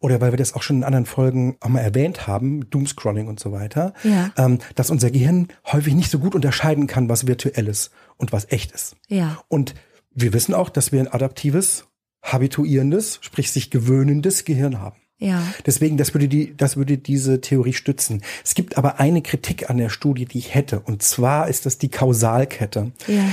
oder 0.01 0.21
weil 0.21 0.33
wir 0.33 0.37
das 0.37 0.55
auch 0.55 0.62
schon 0.62 0.77
in 0.77 0.85
anderen 0.85 1.07
Folgen 1.07 1.57
auch 1.61 1.69
mal 1.69 1.81
erwähnt 1.81 2.27
haben, 2.27 2.69
Doomscrolling 2.71 3.29
und 3.29 3.40
so 3.40 3.53
weiter, 3.53 3.95
ja. 4.05 4.31
ähm, 4.37 4.59
dass 4.75 4.90
unser 4.90 5.11
Gehirn 5.11 5.49
häufig 5.73 5.95
nicht 5.95 6.11
so 6.11 6.19
gut 6.19 6.35
unterscheiden 6.35 6.87
kann, 6.87 7.09
was 7.09 7.27
virtuell 7.27 7.66
ist 7.66 7.90
und 8.16 8.33
was 8.33 8.53
echt 8.53 8.73
ist. 8.73 8.97
Ja. 9.09 9.38
Und 9.49 9.75
wir 10.17 10.33
wissen 10.33 10.55
auch, 10.55 10.71
dass 10.71 10.91
wir 10.91 11.01
ein 11.01 11.09
adaptives, 11.09 11.87
habituierendes, 12.23 13.19
sprich 13.21 13.53
sich 13.53 13.71
gewöhnendes 13.71 14.45
Gehirn 14.45 14.81
haben. 14.81 14.97
Ja. 15.19 15.43
Deswegen, 15.65 15.97
das 15.97 16.13
würde 16.13 16.29
die, 16.29 16.57
das 16.57 16.77
würde 16.77 16.99
diese 16.99 17.41
Theorie 17.41 17.73
stützen. 17.73 18.23
Es 18.45 18.55
gibt 18.55 18.77
aber 18.77 18.99
eine 18.99 19.23
Kritik 19.23 19.71
an 19.71 19.79
der 19.79 19.89
Studie, 19.89 20.27
die 20.27 20.39
ich 20.39 20.55
hätte. 20.55 20.81
Und 20.81 21.03
zwar 21.03 21.49
ist 21.49 21.65
das 21.65 21.79
die 21.79 21.89
Kausalkette. 21.89 22.93
Ja. 23.07 23.25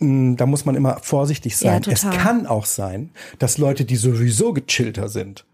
Hm, 0.00 0.36
da 0.36 0.46
muss 0.46 0.64
man 0.64 0.74
immer 0.74 0.98
vorsichtig 1.02 1.56
sein. 1.56 1.82
Ja, 1.84 1.92
es 1.92 2.02
kann 2.02 2.46
auch 2.46 2.66
sein, 2.66 3.10
dass 3.38 3.58
Leute, 3.58 3.84
die 3.84 3.96
sowieso 3.96 4.52
gechillter 4.52 5.08
sind 5.08 5.46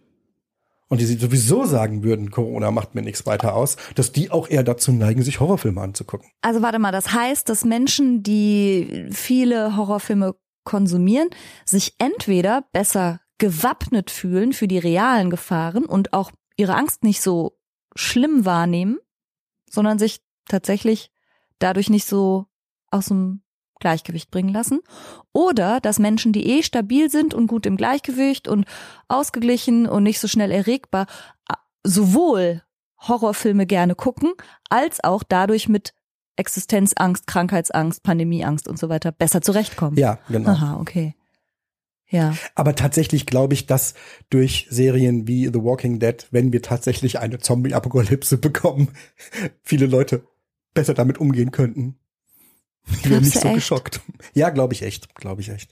und 0.88 1.00
die 1.00 1.06
sowieso 1.06 1.64
sagen 1.64 2.02
würden, 2.02 2.30
Corona 2.30 2.70
macht 2.70 2.94
mir 2.94 3.02
nichts 3.02 3.26
weiter 3.26 3.54
aus, 3.54 3.76
dass 3.94 4.10
die 4.10 4.30
auch 4.30 4.48
eher 4.48 4.62
dazu 4.64 4.90
neigen, 4.90 5.22
sich 5.22 5.38
Horrorfilme 5.38 5.80
anzugucken. 5.80 6.28
Also 6.40 6.62
warte 6.62 6.78
mal, 6.78 6.92
das 6.92 7.12
heißt, 7.12 7.48
dass 7.48 7.64
Menschen, 7.64 8.22
die 8.22 9.06
viele 9.12 9.76
Horrorfilme 9.76 10.34
konsumieren, 10.68 11.30
sich 11.64 11.94
entweder 11.98 12.62
besser 12.72 13.20
gewappnet 13.38 14.10
fühlen 14.10 14.52
für 14.52 14.68
die 14.68 14.78
realen 14.78 15.30
Gefahren 15.30 15.86
und 15.86 16.12
auch 16.12 16.30
ihre 16.56 16.74
Angst 16.74 17.04
nicht 17.04 17.22
so 17.22 17.58
schlimm 17.96 18.44
wahrnehmen, 18.44 18.98
sondern 19.70 19.98
sich 19.98 20.20
tatsächlich 20.46 21.10
dadurch 21.58 21.88
nicht 21.88 22.04
so 22.04 22.46
aus 22.90 23.06
dem 23.06 23.42
Gleichgewicht 23.80 24.30
bringen 24.30 24.52
lassen. 24.52 24.80
Oder 25.32 25.80
dass 25.80 25.98
Menschen, 25.98 26.32
die 26.32 26.46
eh 26.46 26.62
stabil 26.62 27.10
sind 27.10 27.32
und 27.32 27.46
gut 27.46 27.64
im 27.64 27.78
Gleichgewicht 27.78 28.46
und 28.46 28.66
ausgeglichen 29.08 29.86
und 29.86 30.02
nicht 30.02 30.20
so 30.20 30.28
schnell 30.28 30.50
erregbar, 30.50 31.06
sowohl 31.82 32.62
Horrorfilme 33.00 33.64
gerne 33.64 33.94
gucken, 33.94 34.32
als 34.68 35.02
auch 35.02 35.22
dadurch 35.22 35.68
mit 35.68 35.94
Existenzangst, 36.38 37.26
Krankheitsangst, 37.26 38.02
Pandemieangst 38.02 38.68
und 38.68 38.78
so 38.78 38.88
weiter 38.88 39.12
besser 39.12 39.42
zurechtkommen. 39.42 39.96
Ja, 39.98 40.18
genau. 40.28 40.50
Aha, 40.50 40.80
okay. 40.80 41.14
Ja. 42.10 42.34
Aber 42.54 42.74
tatsächlich 42.74 43.26
glaube 43.26 43.54
ich, 43.54 43.66
dass 43.66 43.94
durch 44.30 44.66
Serien 44.70 45.26
wie 45.28 45.46
The 45.46 45.62
Walking 45.62 45.98
Dead, 45.98 46.26
wenn 46.30 46.52
wir 46.52 46.62
tatsächlich 46.62 47.18
eine 47.18 47.38
Zombie-Apokalypse 47.38 48.38
bekommen, 48.38 48.88
viele 49.62 49.86
Leute 49.86 50.26
besser 50.74 50.94
damit 50.94 51.18
umgehen 51.18 51.50
könnten. 51.50 51.98
Ich 52.90 53.02
bin 53.02 53.20
nicht 53.20 53.32
so 53.38 53.46
echt? 53.48 53.54
geschockt. 53.56 54.00
Ja, 54.34 54.50
glaube 54.50 54.72
ich 54.74 54.82
echt, 54.82 55.14
glaube 55.14 55.40
ich 55.40 55.50
echt. 55.50 55.70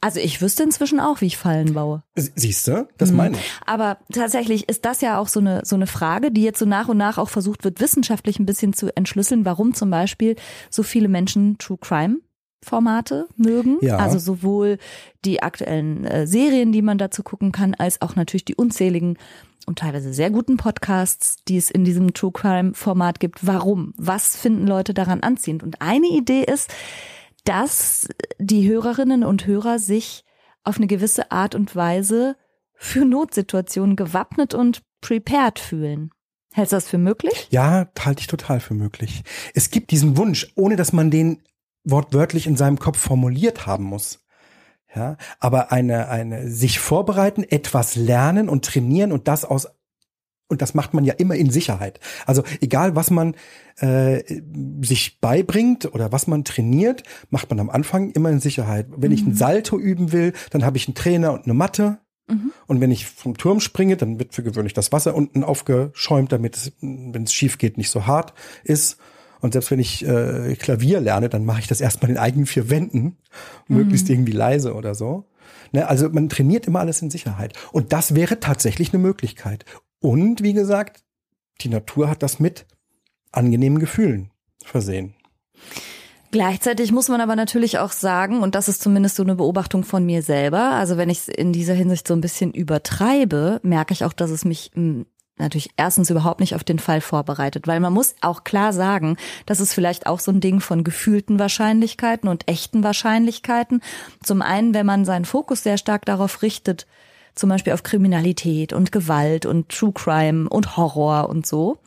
Also 0.00 0.20
ich 0.20 0.40
wüsste 0.40 0.62
inzwischen 0.62 1.00
auch, 1.00 1.20
wie 1.20 1.26
ich 1.26 1.36
Fallen 1.36 1.74
baue. 1.74 2.02
Siehst 2.16 2.68
du? 2.68 2.88
Das 2.98 3.10
Mhm. 3.10 3.16
meine 3.16 3.36
ich. 3.36 3.42
Aber 3.66 3.98
tatsächlich 4.12 4.68
ist 4.68 4.84
das 4.84 5.00
ja 5.00 5.18
auch 5.18 5.28
so 5.28 5.40
eine, 5.40 5.62
so 5.64 5.76
eine 5.76 5.86
Frage, 5.86 6.30
die 6.30 6.42
jetzt 6.42 6.58
so 6.58 6.64
nach 6.66 6.88
und 6.88 6.96
nach 6.96 7.18
auch 7.18 7.28
versucht 7.28 7.64
wird, 7.64 7.80
wissenschaftlich 7.80 8.38
ein 8.38 8.46
bisschen 8.46 8.72
zu 8.72 8.94
entschlüsseln, 8.96 9.44
warum 9.44 9.74
zum 9.74 9.90
Beispiel 9.90 10.36
so 10.70 10.82
viele 10.82 11.08
Menschen 11.08 11.58
True 11.58 11.78
Crime 11.80 12.18
Formate 12.62 13.28
mögen. 13.36 13.78
Ja. 13.80 13.96
Also 13.96 14.18
sowohl 14.18 14.78
die 15.24 15.42
aktuellen 15.42 16.04
äh, 16.04 16.26
Serien, 16.26 16.72
die 16.72 16.82
man 16.82 16.98
dazu 16.98 17.22
gucken 17.22 17.52
kann, 17.52 17.74
als 17.74 18.00
auch 18.02 18.16
natürlich 18.16 18.44
die 18.44 18.54
unzähligen 18.54 19.18
und 19.66 19.78
teilweise 19.78 20.12
sehr 20.12 20.30
guten 20.30 20.56
Podcasts, 20.56 21.36
die 21.46 21.56
es 21.56 21.70
in 21.70 21.84
diesem 21.84 22.14
True 22.14 22.32
Crime 22.32 22.74
Format 22.74 23.20
gibt. 23.20 23.46
Warum? 23.46 23.94
Was 23.96 24.36
finden 24.36 24.66
Leute 24.66 24.94
daran 24.94 25.20
anziehend? 25.20 25.62
Und 25.62 25.80
eine 25.80 26.08
Idee 26.08 26.42
ist, 26.42 26.72
dass 27.44 28.08
die 28.38 28.68
Hörerinnen 28.68 29.24
und 29.24 29.46
Hörer 29.46 29.78
sich 29.78 30.24
auf 30.64 30.78
eine 30.78 30.86
gewisse 30.86 31.30
Art 31.30 31.54
und 31.54 31.74
Weise 31.74 32.36
für 32.74 33.04
Notsituationen 33.04 33.96
gewappnet 33.96 34.54
und 34.54 34.82
prepared 35.00 35.58
fühlen. 35.58 36.10
Hältst 36.52 36.72
du 36.72 36.76
das 36.76 36.88
für 36.88 36.98
möglich? 36.98 37.48
Ja, 37.50 37.88
halte 37.98 38.20
ich 38.20 38.26
total 38.26 38.60
für 38.60 38.74
möglich. 38.74 39.22
Es 39.54 39.70
gibt 39.70 39.90
diesen 39.90 40.16
Wunsch, 40.16 40.52
ohne 40.54 40.76
dass 40.76 40.92
man 40.92 41.10
den 41.10 41.42
wortwörtlich 41.84 42.46
in 42.46 42.56
seinem 42.56 42.78
Kopf 42.78 42.98
formuliert 42.98 43.66
haben 43.66 43.84
muss. 43.84 44.20
Ja, 44.94 45.16
aber 45.40 45.72
eine, 45.72 46.08
eine, 46.08 46.50
sich 46.50 46.78
vorbereiten, 46.78 47.44
etwas 47.44 47.96
lernen 47.96 48.50
und 48.50 48.64
trainieren 48.66 49.10
und 49.10 49.26
das 49.26 49.46
aus, 49.46 49.68
und 50.48 50.60
das 50.60 50.74
macht 50.74 50.92
man 50.92 51.04
ja 51.04 51.14
immer 51.14 51.34
in 51.34 51.48
Sicherheit. 51.48 51.98
Also 52.26 52.42
egal, 52.60 52.94
was 52.94 53.10
man 53.10 53.34
äh, 53.78 54.22
sich 54.82 55.18
beibringt 55.18 55.94
oder 55.94 56.12
was 56.12 56.26
man 56.26 56.44
trainiert, 56.44 57.04
macht 57.30 57.48
man 57.48 57.58
am 57.58 57.70
Anfang 57.70 58.10
immer 58.10 58.28
in 58.28 58.40
Sicherheit. 58.40 58.86
Wenn 58.94 59.12
ich 59.12 59.22
ein 59.22 59.34
Salto 59.34 59.78
üben 59.78 60.12
will, 60.12 60.34
dann 60.50 60.62
habe 60.62 60.76
ich 60.76 60.86
einen 60.86 60.94
Trainer 60.94 61.32
und 61.32 61.44
eine 61.44 61.54
Matte. 61.54 61.98
Und 62.66 62.80
wenn 62.80 62.90
ich 62.90 63.06
vom 63.06 63.36
Turm 63.36 63.60
springe, 63.60 63.96
dann 63.96 64.18
wird 64.18 64.34
für 64.34 64.42
gewöhnlich 64.42 64.74
das 64.74 64.92
Wasser 64.92 65.14
unten 65.14 65.42
aufgeschäumt, 65.42 66.32
damit 66.32 66.56
es, 66.56 66.72
wenn 66.80 67.22
es 67.22 67.32
schief 67.32 67.58
geht, 67.58 67.78
nicht 67.78 67.90
so 67.90 68.06
hart 68.06 68.34
ist. 68.64 68.98
Und 69.42 69.52
selbst 69.52 69.70
wenn 69.70 69.80
ich 69.80 70.06
äh, 70.06 70.54
Klavier 70.54 71.00
lerne, 71.00 71.28
dann 71.28 71.44
mache 71.44 71.60
ich 71.60 71.66
das 71.66 71.80
erstmal 71.80 72.10
in 72.10 72.16
eigenen 72.16 72.46
vier 72.46 72.70
Wänden, 72.70 73.18
möglichst 73.68 74.08
irgendwie 74.08 74.32
leise 74.32 74.74
oder 74.74 74.94
so. 74.94 75.26
Ne, 75.72 75.86
also 75.88 76.08
man 76.08 76.28
trainiert 76.28 76.66
immer 76.66 76.80
alles 76.80 77.02
in 77.02 77.10
Sicherheit. 77.10 77.52
Und 77.72 77.92
das 77.92 78.14
wäre 78.14 78.40
tatsächlich 78.40 78.94
eine 78.94 79.02
Möglichkeit. 79.02 79.64
Und 79.98 80.42
wie 80.42 80.52
gesagt, 80.52 81.02
die 81.60 81.68
Natur 81.68 82.08
hat 82.08 82.22
das 82.22 82.40
mit 82.40 82.66
angenehmen 83.32 83.80
Gefühlen 83.80 84.30
versehen. 84.64 85.14
Gleichzeitig 86.30 86.92
muss 86.92 87.08
man 87.08 87.20
aber 87.20 87.36
natürlich 87.36 87.78
auch 87.78 87.92
sagen, 87.92 88.42
und 88.42 88.54
das 88.54 88.68
ist 88.68 88.80
zumindest 88.80 89.16
so 89.16 89.22
eine 89.22 89.34
Beobachtung 89.34 89.84
von 89.84 90.06
mir 90.06 90.22
selber, 90.22 90.70
also 90.70 90.96
wenn 90.96 91.10
ich 91.10 91.18
es 91.18 91.28
in 91.28 91.52
dieser 91.52 91.74
Hinsicht 91.74 92.08
so 92.08 92.14
ein 92.14 92.22
bisschen 92.22 92.52
übertreibe, 92.54 93.60
merke 93.62 93.92
ich 93.92 94.04
auch, 94.04 94.14
dass 94.14 94.30
es 94.30 94.46
mich 94.46 94.70
mh, 94.74 95.04
natürlich 95.42 95.70
erstens 95.76 96.08
überhaupt 96.10 96.40
nicht 96.40 96.54
auf 96.54 96.64
den 96.64 96.78
Fall 96.78 97.00
vorbereitet, 97.00 97.66
weil 97.66 97.80
man 97.80 97.92
muss 97.92 98.14
auch 98.22 98.44
klar 98.44 98.72
sagen, 98.72 99.16
das 99.46 99.60
ist 99.60 99.74
vielleicht 99.74 100.06
auch 100.06 100.20
so 100.20 100.32
ein 100.32 100.40
Ding 100.40 100.60
von 100.60 100.84
gefühlten 100.84 101.38
Wahrscheinlichkeiten 101.38 102.28
und 102.28 102.48
echten 102.48 102.82
Wahrscheinlichkeiten. 102.82 103.82
Zum 104.22 104.40
einen, 104.42 104.72
wenn 104.74 104.86
man 104.86 105.04
seinen 105.04 105.24
Fokus 105.26 105.62
sehr 105.62 105.76
stark 105.78 106.04
darauf 106.06 106.42
richtet, 106.42 106.86
zum 107.34 107.48
Beispiel 107.50 107.72
auf 107.72 107.82
Kriminalität 107.82 108.72
und 108.72 108.92
Gewalt 108.92 109.46
und 109.46 109.68
True 109.68 109.92
Crime 109.92 110.48
und 110.48 110.76
Horror 110.76 111.28
und 111.28 111.46
so, 111.46 111.78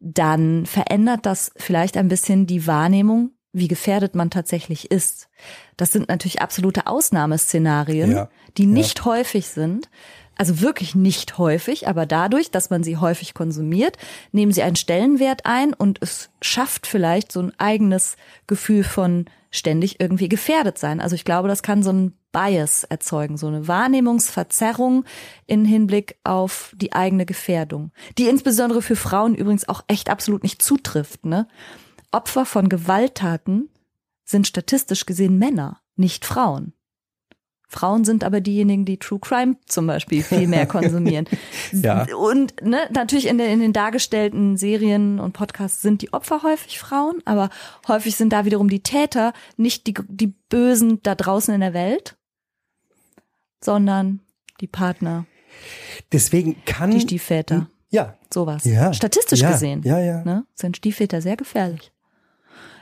dann 0.00 0.66
verändert 0.66 1.24
das 1.24 1.52
vielleicht 1.56 1.96
ein 1.96 2.08
bisschen 2.08 2.46
die 2.46 2.66
Wahrnehmung, 2.66 3.30
wie 3.52 3.68
gefährdet 3.68 4.14
man 4.14 4.30
tatsächlich 4.30 4.90
ist. 4.90 5.28
Das 5.76 5.92
sind 5.92 6.08
natürlich 6.08 6.42
absolute 6.42 6.86
Ausnahmeszenarien, 6.86 8.12
Ja. 8.12 8.28
die 8.58 8.66
nicht 8.66 9.04
häufig 9.04 9.48
sind. 9.48 9.88
Also 10.36 10.60
wirklich 10.60 10.94
nicht 10.94 11.38
häufig, 11.38 11.88
aber 11.88 12.04
dadurch, 12.04 12.50
dass 12.50 12.68
man 12.68 12.82
sie 12.82 12.98
häufig 12.98 13.32
konsumiert, 13.32 13.96
nehmen 14.32 14.52
sie 14.52 14.62
einen 14.62 14.76
Stellenwert 14.76 15.46
ein 15.46 15.72
und 15.72 15.98
es 16.02 16.28
schafft 16.42 16.86
vielleicht 16.86 17.32
so 17.32 17.40
ein 17.40 17.58
eigenes 17.58 18.16
Gefühl 18.46 18.84
von 18.84 19.24
ständig 19.50 19.98
irgendwie 19.98 20.28
gefährdet 20.28 20.78
sein. 20.78 21.00
Also 21.00 21.14
ich 21.14 21.24
glaube, 21.24 21.48
das 21.48 21.62
kann 21.62 21.82
so 21.82 21.90
ein 21.90 22.12
Bias 22.32 22.84
erzeugen, 22.84 23.38
so 23.38 23.46
eine 23.46 23.66
Wahrnehmungsverzerrung 23.66 25.04
in 25.46 25.64
Hinblick 25.64 26.18
auf 26.22 26.74
die 26.76 26.92
eigene 26.92 27.24
Gefährdung, 27.24 27.92
die 28.18 28.28
insbesondere 28.28 28.82
für 28.82 28.96
Frauen 28.96 29.34
übrigens 29.34 29.66
auch 29.68 29.84
echt 29.88 30.10
absolut 30.10 30.42
nicht 30.42 30.60
zutrifft. 30.60 31.24
Ne? 31.24 31.48
Opfer 32.12 32.44
von 32.44 32.68
Gewalttaten 32.68 33.70
sind 34.24 34.46
statistisch 34.46 35.06
gesehen 35.06 35.38
Männer, 35.38 35.80
nicht 35.96 36.26
Frauen. 36.26 36.74
Frauen 37.68 38.04
sind 38.04 38.22
aber 38.22 38.40
diejenigen, 38.40 38.84
die 38.84 38.96
True 38.98 39.18
Crime 39.20 39.56
zum 39.66 39.86
Beispiel 39.88 40.22
viel 40.22 40.46
mehr 40.46 40.66
konsumieren. 40.68 41.26
Ja. 41.72 42.06
Und 42.16 42.62
ne, 42.62 42.78
natürlich 42.92 43.26
in, 43.26 43.38
den- 43.38 43.50
in 43.50 43.60
den 43.60 43.72
dargestellten 43.72 44.56
Serien 44.56 45.18
und 45.18 45.32
Podcasts 45.32 45.82
sind 45.82 46.00
die 46.02 46.12
Opfer 46.12 46.42
häufig 46.44 46.78
Frauen, 46.78 47.22
aber 47.24 47.50
häufig 47.88 48.14
sind 48.16 48.32
da 48.32 48.44
wiederum 48.44 48.68
die 48.68 48.82
Täter 48.84 49.32
nicht 49.56 49.86
die, 49.88 49.94
die 50.08 50.28
Bösen 50.48 51.00
da 51.02 51.14
draußen 51.16 51.52
in 51.54 51.60
der 51.60 51.74
Welt, 51.74 52.16
sondern 53.62 54.20
die 54.60 54.66
Partner, 54.68 55.26
Deswegen 56.12 56.62
kann 56.66 56.90
die 56.90 57.00
Stiefväter, 57.00 57.68
ja 57.88 58.14
sowas. 58.32 58.64
Ja. 58.66 58.92
Statistisch 58.92 59.40
Ja. 59.40 59.52
gesehen 59.52 59.82
Ja, 59.84 59.98
ja. 59.98 60.22
ne, 60.24 60.44
sind 60.54 60.76
Stiefväter 60.76 61.22
sehr 61.22 61.36
gefährlich. 61.36 61.92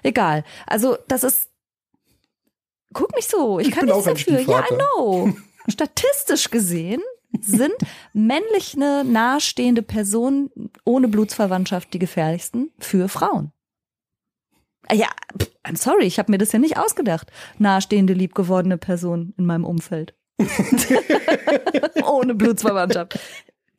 Egal. 0.03 0.45
Also 0.67 0.97
das 1.09 1.23
ist. 1.25 1.49
Guck 2.95 3.15
mich 3.15 3.27
so, 3.27 3.59
ich, 3.59 3.69
Ich 3.69 3.75
kann 3.75 3.87
nichts 3.87 4.05
dafür. 4.05 4.41
Ja, 4.41 4.65
I 4.71 4.75
know. 4.75 5.37
Statistisch 5.69 6.51
gesehen 6.51 7.03
sind 7.41 7.75
männlich 8.13 8.75
eine 8.77 9.05
nahestehende 9.05 9.83
Person 9.83 10.51
ohne 10.85 11.09
Blutsverwandtschaft 11.09 11.93
die 11.93 11.99
gefährlichsten 11.99 12.71
für 12.79 13.09
Frauen. 13.09 13.53
Ah 14.87 14.95
Ja, 14.95 15.09
I'm 15.65 15.77
sorry, 15.77 16.05
ich 16.05 16.19
habe 16.19 16.31
mir 16.31 16.39
das 16.39 16.53
ja 16.53 16.59
nicht 16.59 16.77
ausgedacht. 16.77 17.33
Nahestehende, 17.59 18.13
liebgewordene 18.13 18.79
Person 18.79 19.35
in 19.37 19.47
meinem 19.47 19.65
Umfeld. 19.65 20.15
ohne 22.05 22.35
Blutsverwandtschaft. 22.35 23.19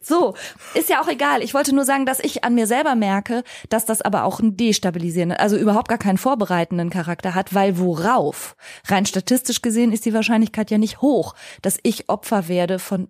So, 0.08 0.36
ist 0.76 0.89
ja 0.89 1.02
auch 1.02 1.08
egal. 1.08 1.41
Ich 1.41 1.56
wollte 1.56 1.74
nur 1.74 1.84
sagen, 1.84 2.06
dass 2.06 2.20
ich 2.20 2.44
an 2.44 2.54
mir 2.54 2.68
selber 2.68 2.94
merke, 2.94 3.44
dass 3.70 3.86
das 3.86 4.04
aber 4.04 4.24
auch 4.24 4.39
einen 4.39 4.56
destabilisierenden, 4.56 5.39
also 5.39 5.58
überhaupt 5.58 5.88
gar 5.88 5.98
keinen 5.98 6.20
vorbereitenden 6.20 6.91
Charakter 6.91 7.34
hat, 7.34 7.56
weil 7.56 7.80
worauf? 7.80 8.56
Rein 8.86 9.08
statistisch 9.08 9.63
gesehen 9.63 9.91
ist 9.91 10.06
die 10.06 10.13
Wahrscheinlichkeit 10.13 10.70
ja 10.70 10.78
nicht 10.78 11.02
hoch, 11.02 11.34
dass 11.63 11.80
ich 11.82 12.08
Opfer 12.08 12.48
werde 12.48 12.78
von 12.78 13.08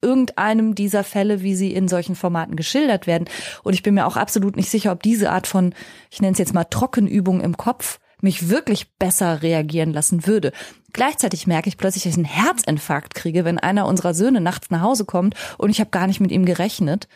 irgendeinem 0.00 0.76
dieser 0.76 1.02
Fälle, 1.02 1.42
wie 1.42 1.56
sie 1.56 1.74
in 1.74 1.88
solchen 1.88 2.14
Formaten 2.14 2.54
geschildert 2.54 3.08
werden. 3.08 3.28
Und 3.64 3.72
ich 3.72 3.82
bin 3.82 3.94
mir 3.94 4.06
auch 4.06 4.16
absolut 4.16 4.54
nicht 4.54 4.70
sicher, 4.70 4.92
ob 4.92 5.02
diese 5.02 5.32
Art 5.32 5.48
von, 5.48 5.74
ich 6.12 6.20
nenne 6.20 6.34
es 6.34 6.38
jetzt 6.38 6.54
mal 6.54 6.62
Trockenübung 6.62 7.40
im 7.40 7.56
Kopf, 7.56 7.98
mich 8.20 8.48
wirklich 8.48 8.94
besser 8.98 9.42
reagieren 9.42 9.92
lassen 9.92 10.26
würde. 10.26 10.52
Gleichzeitig 10.96 11.46
merke 11.46 11.68
ich 11.68 11.76
plötzlich, 11.76 12.04
dass 12.04 12.12
ich 12.12 12.16
einen 12.16 12.24
Herzinfarkt 12.24 13.14
kriege, 13.14 13.44
wenn 13.44 13.58
einer 13.58 13.84
unserer 13.84 14.14
Söhne 14.14 14.40
nachts 14.40 14.70
nach 14.70 14.80
Hause 14.80 15.04
kommt 15.04 15.34
und 15.58 15.68
ich 15.68 15.78
habe 15.78 15.90
gar 15.90 16.06
nicht 16.06 16.20
mit 16.20 16.30
ihm 16.30 16.46
gerechnet 16.46 17.06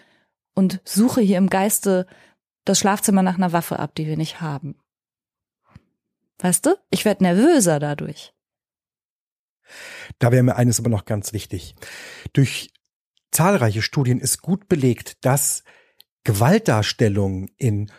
und 0.54 0.82
suche 0.84 1.22
hier 1.22 1.38
im 1.38 1.48
Geiste 1.48 2.06
das 2.66 2.78
Schlafzimmer 2.78 3.22
nach 3.22 3.36
einer 3.36 3.54
Waffe 3.54 3.78
ab, 3.78 3.94
die 3.94 4.06
wir 4.06 4.18
nicht 4.18 4.42
haben. 4.42 4.78
Weißt 6.40 6.66
du? 6.66 6.76
Ich 6.90 7.06
werde 7.06 7.22
nervöser 7.22 7.78
dadurch. 7.78 8.34
Da 10.18 10.30
wäre 10.30 10.42
mir 10.42 10.56
eines 10.56 10.78
aber 10.78 10.90
noch 10.90 11.06
ganz 11.06 11.32
wichtig. 11.32 11.74
Durch 12.34 12.74
zahlreiche 13.30 13.80
Studien 13.80 14.20
ist 14.20 14.42
gut 14.42 14.68
belegt, 14.68 15.24
dass 15.24 15.64
Gewaltdarstellungen 16.24 17.48
in 17.56 17.90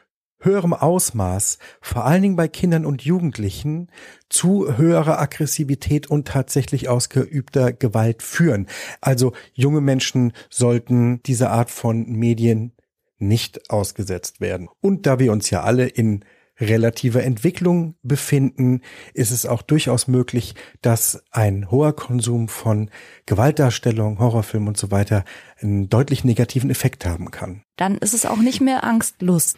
höherem 0.42 0.74
Ausmaß, 0.74 1.58
vor 1.82 2.06
allen 2.06 2.22
Dingen 2.22 2.36
bei 2.36 2.48
Kindern 2.48 2.86
und 2.86 3.04
Jugendlichen, 3.04 3.90
zu 4.30 4.78
höherer 4.78 5.20
Aggressivität 5.20 6.08
und 6.08 6.28
tatsächlich 6.28 6.90
ausgeübter 6.90 7.74
Gewalt 7.74 8.24
führen. 8.24 8.68
Also 9.02 9.34
junge 9.54 9.82
Menschen 9.82 10.34
sollten 10.50 11.22
dieser 11.24 11.52
Art 11.52 11.72
von 11.72 12.06
Medien 12.10 12.74
nicht 13.18 13.70
ausgesetzt 13.70 14.42
werden. 14.42 14.68
Und 14.82 15.06
da 15.06 15.20
wir 15.20 15.32
uns 15.32 15.50
ja 15.50 15.62
alle 15.62 15.88
in 15.88 16.26
relativer 16.60 17.24
Entwicklung 17.24 17.96
befinden, 18.04 18.82
ist 19.14 19.32
es 19.32 19.46
auch 19.46 19.62
durchaus 19.62 20.08
möglich, 20.08 20.56
dass 20.82 21.24
ein 21.32 21.72
hoher 21.72 21.94
Konsum 21.94 22.48
von 22.48 22.90
Gewaltdarstellung, 23.26 24.20
Horrorfilmen 24.20 24.70
und 24.70 24.78
so 24.78 24.92
weiter 24.92 25.26
einen 25.60 25.90
deutlich 25.90 26.24
negativen 26.24 26.70
Effekt 26.70 27.06
haben 27.06 27.32
kann. 27.32 27.64
Dann 27.78 27.98
ist 27.98 28.14
es 28.14 28.26
auch 28.26 28.38
nicht 28.38 28.62
mehr 28.62 28.84
Angstlust. 28.84 29.58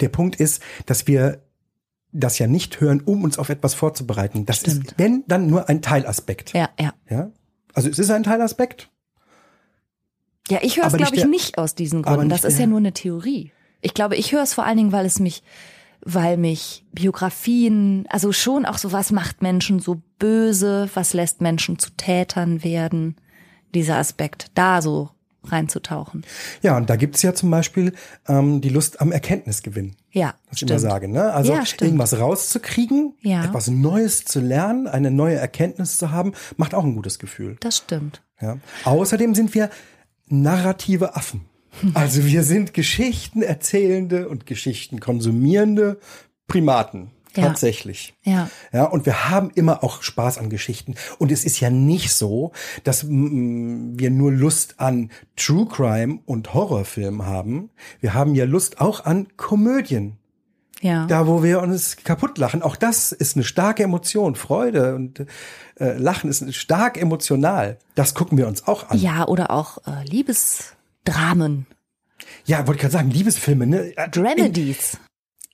Der 0.00 0.08
Punkt 0.08 0.36
ist, 0.36 0.62
dass 0.86 1.06
wir 1.06 1.42
das 2.12 2.38
ja 2.38 2.46
nicht 2.46 2.80
hören, 2.80 3.00
um 3.04 3.24
uns 3.24 3.38
auf 3.38 3.48
etwas 3.50 3.74
vorzubereiten. 3.74 4.46
Das 4.46 4.58
Stimmt. 4.60 4.86
ist, 4.88 4.94
wenn, 4.98 5.24
dann 5.28 5.48
nur 5.48 5.68
ein 5.68 5.82
Teilaspekt. 5.82 6.52
Ja, 6.54 6.70
ja. 6.80 6.94
Ja? 7.10 7.30
Also 7.74 7.88
es 7.90 7.98
ist 7.98 8.10
ein 8.10 8.22
Teilaspekt. 8.22 8.88
Ja, 10.48 10.60
ich 10.62 10.76
höre 10.76 10.86
es, 10.86 10.92
glaube 10.94 11.14
ich, 11.14 11.20
der- 11.22 11.28
nicht 11.28 11.58
aus 11.58 11.74
diesen 11.74 12.02
Gründen. 12.02 12.28
Das 12.28 12.44
ist 12.44 12.54
der- 12.54 12.60
ja 12.64 12.66
nur 12.66 12.78
eine 12.78 12.92
Theorie. 12.92 13.52
Ich 13.80 13.92
glaube, 13.94 14.16
ich 14.16 14.32
höre 14.32 14.42
es 14.42 14.54
vor 14.54 14.64
allen 14.64 14.76
Dingen, 14.78 14.92
weil 14.92 15.06
es 15.06 15.18
mich 15.20 15.42
weil 16.08 16.36
mich 16.36 16.84
Biografien, 16.92 18.06
also 18.10 18.30
schon 18.30 18.64
auch 18.64 18.78
so, 18.78 18.92
was 18.92 19.10
macht 19.10 19.42
Menschen 19.42 19.80
so 19.80 20.00
böse, 20.20 20.88
was 20.94 21.14
lässt 21.14 21.40
Menschen 21.40 21.80
zu 21.80 21.90
Tätern 21.96 22.62
werden, 22.62 23.16
dieser 23.74 23.96
Aspekt, 23.96 24.52
da 24.54 24.82
so 24.82 25.08
reinzutauchen. 25.46 26.24
Ja, 26.62 26.76
und 26.76 26.90
da 26.90 26.96
gibt's 26.96 27.22
ja 27.22 27.34
zum 27.34 27.50
Beispiel 27.50 27.92
ähm, 28.28 28.60
die 28.60 28.68
Lust 28.68 29.00
am 29.00 29.12
Erkenntnisgewinn. 29.12 29.96
Ja, 30.10 30.34
Was 30.46 30.52
ich 30.52 30.58
stimmt. 30.58 30.70
immer 30.72 30.80
sage, 30.80 31.08
ne? 31.08 31.32
Also 31.32 31.52
Ja, 31.52 31.62
irgendwas 31.80 32.18
rauszukriegen, 32.18 33.14
Ja. 33.20 33.44
etwas 33.44 33.68
Neues 33.68 34.24
zu 34.24 34.40
lernen, 34.40 34.86
eine 34.86 35.10
neue 35.10 35.36
Erkenntnis 35.36 35.98
zu 35.98 36.10
haben, 36.10 36.32
macht 36.56 36.74
auch 36.74 36.84
ein 36.84 36.94
gutes 36.94 37.18
Gefühl. 37.18 37.56
Das 37.60 37.78
stimmt. 37.78 38.22
Ja. 38.40 38.58
Außerdem 38.84 39.34
sind 39.34 39.54
wir 39.54 39.70
narrative 40.28 41.16
Affen. 41.16 41.42
Also 41.94 42.24
wir 42.24 42.42
sind 42.42 42.72
Geschichten 42.74 43.42
erzählende 43.42 44.28
und 44.28 44.46
Geschichten 44.46 44.98
konsumierende 45.00 45.98
Primaten. 46.48 47.10
Tatsächlich. 47.42 48.14
Ja. 48.24 48.48
Ja, 48.72 48.84
und 48.84 49.06
wir 49.06 49.28
haben 49.28 49.50
immer 49.54 49.84
auch 49.84 50.02
Spaß 50.02 50.38
an 50.38 50.50
Geschichten. 50.50 50.94
Und 51.18 51.32
es 51.32 51.44
ist 51.44 51.60
ja 51.60 51.70
nicht 51.70 52.12
so, 52.12 52.52
dass 52.84 53.06
wir 53.08 54.10
nur 54.10 54.32
Lust 54.32 54.74
an 54.78 55.10
True 55.36 55.66
Crime 55.66 56.20
und 56.26 56.54
Horrorfilmen 56.54 57.26
haben. 57.26 57.70
Wir 58.00 58.14
haben 58.14 58.34
ja 58.34 58.44
Lust 58.44 58.80
auch 58.80 59.04
an 59.04 59.28
Komödien. 59.36 60.18
Ja. 60.82 61.06
Da, 61.06 61.26
wo 61.26 61.42
wir 61.42 61.62
uns 61.62 61.96
kaputt 61.96 62.38
lachen. 62.38 62.62
Auch 62.62 62.76
das 62.76 63.12
ist 63.12 63.36
eine 63.36 63.44
starke 63.44 63.82
Emotion. 63.82 64.34
Freude 64.34 64.94
und 64.94 65.20
äh, 65.80 65.96
Lachen 65.96 66.28
ist 66.28 66.54
stark 66.54 67.00
emotional. 67.00 67.78
Das 67.94 68.14
gucken 68.14 68.36
wir 68.36 68.46
uns 68.46 68.66
auch 68.66 68.90
an. 68.90 68.98
Ja, 68.98 69.26
oder 69.26 69.50
auch 69.50 69.78
äh, 69.86 70.04
Liebesdramen, 70.04 71.66
Ja, 72.44 72.58
wollte 72.66 72.74
ich 72.74 72.80
gerade 72.82 72.92
sagen, 72.92 73.10
Liebesfilme. 73.10 73.66
Ne? 73.66 73.78
In, 73.88 74.10
Dramedies. 74.10 74.98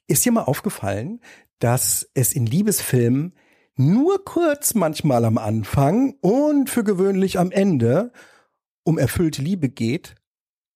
ist 0.08 0.24
dir 0.24 0.32
mal 0.32 0.42
aufgefallen, 0.42 1.20
dass 1.62 2.08
es 2.14 2.32
in 2.32 2.46
Liebesfilmen 2.46 3.34
nur 3.76 4.24
kurz 4.24 4.74
manchmal 4.74 5.24
am 5.24 5.38
Anfang 5.38 6.14
und 6.20 6.68
für 6.68 6.84
gewöhnlich 6.84 7.38
am 7.38 7.50
Ende 7.50 8.12
um 8.84 8.98
erfüllte 8.98 9.42
Liebe 9.42 9.68
geht? 9.68 10.14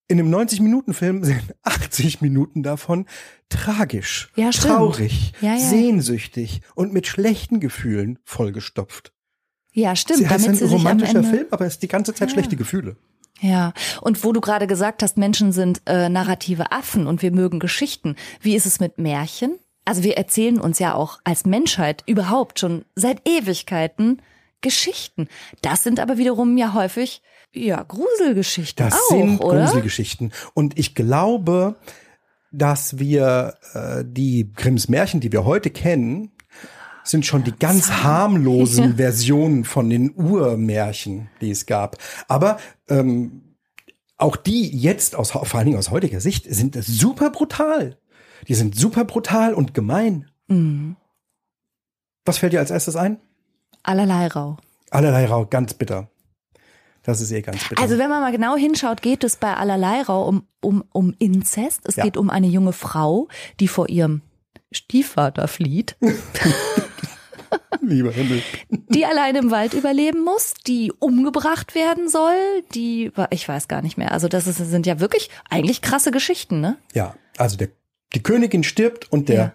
In 0.09 0.21
einem 0.21 0.33
90-Minuten-Film 0.33 1.25
sind 1.25 1.43
80 1.65 2.21
Minuten 2.21 2.63
davon 2.63 3.07
tragisch, 3.49 4.31
Ja, 4.37 4.51
traurig, 4.51 5.33
Ja, 5.41 5.55
ja. 5.55 5.59
sehnsüchtig 5.59 6.61
und 6.77 6.93
mit 6.93 7.09
schlechten 7.09 7.59
Gefühlen 7.59 8.19
vollgestopft. 8.25 9.13
Ja, 9.73 9.97
stimmt. 9.97 10.21
Sie 10.21 10.29
heißt 10.29 10.47
damit 10.47 10.63
ein 10.63 10.69
romantischer 10.69 11.25
Film, 11.25 11.47
aber 11.51 11.67
es 11.67 11.75
ist 11.75 11.83
die 11.83 11.89
ganze 11.89 12.15
Zeit 12.15 12.31
schlechte 12.31 12.57
Gefühle. 12.57 12.97
Ja, 13.41 13.75
und 14.01 14.25
wo 14.25 14.33
du 14.33 14.41
gerade 14.41 14.67
gesagt 14.67 15.03
hast, 15.03 15.19
Menschen 15.19 15.53
sind 15.53 15.83
äh, 15.85 16.09
narrative 16.09 16.73
Affen 16.73 17.07
und 17.07 17.21
wir 17.21 17.33
mögen 17.33 17.59
Geschichten. 17.59 18.17
Wie 18.41 18.55
ist 18.55 18.65
es 18.65 18.81
mit 18.81 18.97
Märchen? 18.99 19.59
Also 19.87 20.03
wir 20.03 20.19
erzählen 20.19 20.61
uns 20.61 20.81
ja 20.81 20.95
auch 20.95 21.21
als 21.25 21.47
Menschheit 21.47 22.03
überhaupt 22.07 22.59
schon 22.59 22.85
seit 22.97 23.27
Ewigkeiten 23.27 24.21
Geschichten. 24.61 25.29
Das 25.63 25.85
sind 25.85 26.01
aber 26.01 26.19
wiederum 26.19 26.59
ja 26.59 26.75
häufig 26.75 27.23
ja 27.53 27.83
Gruselgeschichten 27.83 28.85
Das 28.85 28.95
auch, 28.95 29.09
sind 29.11 29.41
oder? 29.41 29.65
Gruselgeschichten. 29.65 30.33
Und 30.55 30.77
ich 30.77 30.97
glaube, 30.97 31.77
dass 32.51 32.99
wir 32.99 33.55
äh, 33.75 34.05
die 34.05 34.53
Grimms 34.53 34.89
Märchen, 34.89 35.21
die 35.21 35.31
wir 35.31 35.45
heute 35.45 35.71
kennen, 35.71 36.33
sind 37.05 37.25
schon 37.25 37.45
die 37.45 37.53
ganz 37.53 37.89
harmlosen 37.89 38.97
Versionen 38.97 39.65
von 39.65 39.89
den 39.89 40.13
Urmärchen, 40.17 41.31
die 41.41 41.53
es 41.53 41.67
gab. 41.67 41.99
Aber 42.27 42.59
ähm, 42.89 43.55
auch 44.17 44.35
die 44.35 44.77
jetzt 44.77 45.15
aus 45.15 45.31
vor 45.31 45.55
allen 45.55 45.67
Dingen 45.67 45.79
aus 45.79 45.93
heutiger 45.93 46.21
Sicht 46.21 46.47
sind 46.49 46.77
super 46.83 47.31
brutal. 47.31 47.99
Die 48.49 48.55
sind 48.55 48.77
super 48.77 49.05
brutal 49.05 49.55
und 49.55 49.75
gemein. 49.75 50.31
Mhm. 50.49 50.97
Was 52.25 52.39
fällt 52.39 52.53
dir 52.53 52.61
als 52.61 52.71
erstes 52.71 52.97
ein? 52.97 53.19
Allerlei 53.83 54.27
rau. 54.27 54.57
Allerlei 54.91 55.27
Rau, 55.27 55.47
ganz 55.47 55.75
bitter. 55.75 56.09
Das 57.03 57.21
ist 57.21 57.31
eh 57.31 57.43
ganz 57.43 57.69
bitter. 57.69 57.81
Also 57.81 57.99
wenn 57.99 58.09
man 58.11 58.21
mal 58.21 58.33
genau 58.33 58.57
hinschaut, 58.57 59.03
geht 59.03 59.23
es 59.25 59.37
bei 59.37 59.55
allerlei 59.55 60.03
rau 60.03 60.27
um, 60.27 60.47
um, 60.61 60.85
um 60.93 61.15
Inzest. 61.19 61.83
Es 61.85 61.97
Ja. 61.97 62.05
geht 62.05 62.17
um 62.17 62.31
eine 62.31 62.47
junge 62.49 62.73
Frau, 62.73 63.29
die 63.61 63.69
vor 63.69 63.89
ihrem 63.89 64.23
Stiefvater 64.73 65.47
flieht. 65.49 65.97
Lieber 67.81 68.11
Himmel. 68.11 68.43
die 68.71 69.05
allein 69.07 69.37
im 69.37 69.51
Wald 69.51 69.75
überleben 69.75 70.25
muss, 70.25 70.55
die 70.67 70.93
umgebracht 70.99 71.75
werden 71.75 72.09
soll, 72.09 72.35
die, 72.75 73.13
ich 73.31 73.49
weiß 73.49 73.69
gar 73.69 73.83
nicht 73.83 73.97
mehr. 73.99 74.13
Also 74.13 74.27
das 74.29 74.47
ist, 74.47 74.57
sind 74.59 74.87
ja 74.87 74.99
wirklich 74.99 75.31
eigentlich 75.49 75.83
krasse 75.83 76.11
Geschichten, 76.11 76.61
ne? 76.61 76.77
Ja, 76.95 77.15
also 77.39 77.57
der, 77.57 77.69
die 78.15 78.23
Königin 78.23 78.65
stirbt 78.65 79.11
und 79.13 79.29
der 79.29 79.37
Ja. 79.37 79.53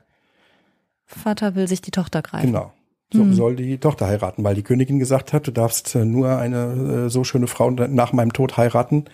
Vater 1.05 1.55
will 1.55 1.67
sich 1.67 1.81
die 1.81 1.91
Tochter 1.91 2.21
greifen. 2.21 2.47
Genau. 2.47 2.73
So 3.13 3.29
soll 3.33 3.57
die 3.57 3.77
Tochter 3.77 4.07
heiraten, 4.07 4.41
weil 4.45 4.55
die 4.55 4.63
Königin 4.63 4.97
gesagt 4.97 5.33
hat, 5.33 5.45
du 5.45 5.51
darfst 5.51 5.95
äh, 5.95 6.05
nur 6.05 6.37
eine 6.37 7.05
äh, 7.07 7.09
so 7.09 7.25
schöne 7.25 7.47
Frau 7.47 7.69
nach 7.69 8.13
meinem 8.13 8.31
Tod 8.31 8.55
heiraten, 8.55 9.05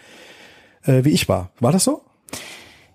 äh, 0.83 1.03
wie 1.03 1.09
ich 1.09 1.27
war. 1.27 1.49
War 1.59 1.71
das 1.71 1.83
so? 1.85 2.03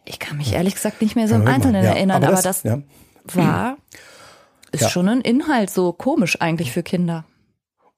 Ich 0.05 0.20
kann 0.20 0.37
mich 0.37 0.52
ehrlich 0.52 0.76
gesagt 0.76 1.02
nicht 1.02 1.16
mehr 1.16 1.26
so 1.26 1.35
im. 1.35 1.44
Einzelnen 1.46 1.83
Ja, 1.83 1.90
erinnern, 1.94 2.22
aber 2.22 2.40
das, 2.40 2.62
ja. 2.62 2.83
war, 3.24 3.78
ist 4.70 4.83
Ja. 4.83 4.88
schon 4.90 5.09
ein 5.09 5.22
Inhalt 5.22 5.70
so 5.70 5.92
komisch 5.92 6.40
eigentlich 6.40 6.70
für 6.70 6.85
Kinder. 6.85 7.24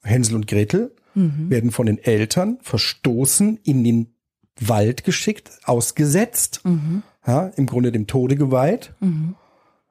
Hänsel 0.03 0.37
und 0.37 0.47
Gretel 0.47 0.95
Mhm. 1.15 1.51
werden 1.51 1.71
von 1.73 1.85
den 1.87 1.99
Eltern 1.99 2.59
verstoßen, 2.63 3.59
in 3.65 3.85
den 3.85 4.15
Wald 4.59 5.05
geschickt, 5.05 5.51
ausgesetzt, 5.65 6.63
Mhm. 6.65 7.03
Ja, 7.27 7.47
im 7.57 7.67
Grunde 7.67 7.93
dem 7.93 8.07
Tode 8.07 8.37
geweiht. 8.37 8.95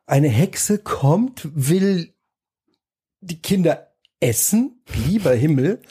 Eine 0.05 0.27
Hexe 0.27 0.77
kommt, 0.79 1.47
will 1.53 2.13
die 3.21 3.41
Kinder 3.41 3.87
essen, 4.19 4.81
lieber 5.07 5.33
Himmel, 5.33 5.81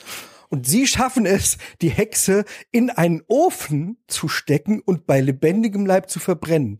und 0.49 0.67
sie 0.67 0.85
schaffen 0.85 1.25
es, 1.25 1.57
die 1.81 1.89
Hexe 1.89 2.45
in 2.71 2.89
einen 2.91 3.23
Ofen 3.27 3.97
zu 4.07 4.27
stecken 4.27 4.81
und 4.81 5.07
bei 5.07 5.19
lebendigem 5.19 5.85
Leib 5.85 6.09
zu 6.11 6.19
verbrennen. 6.19 6.79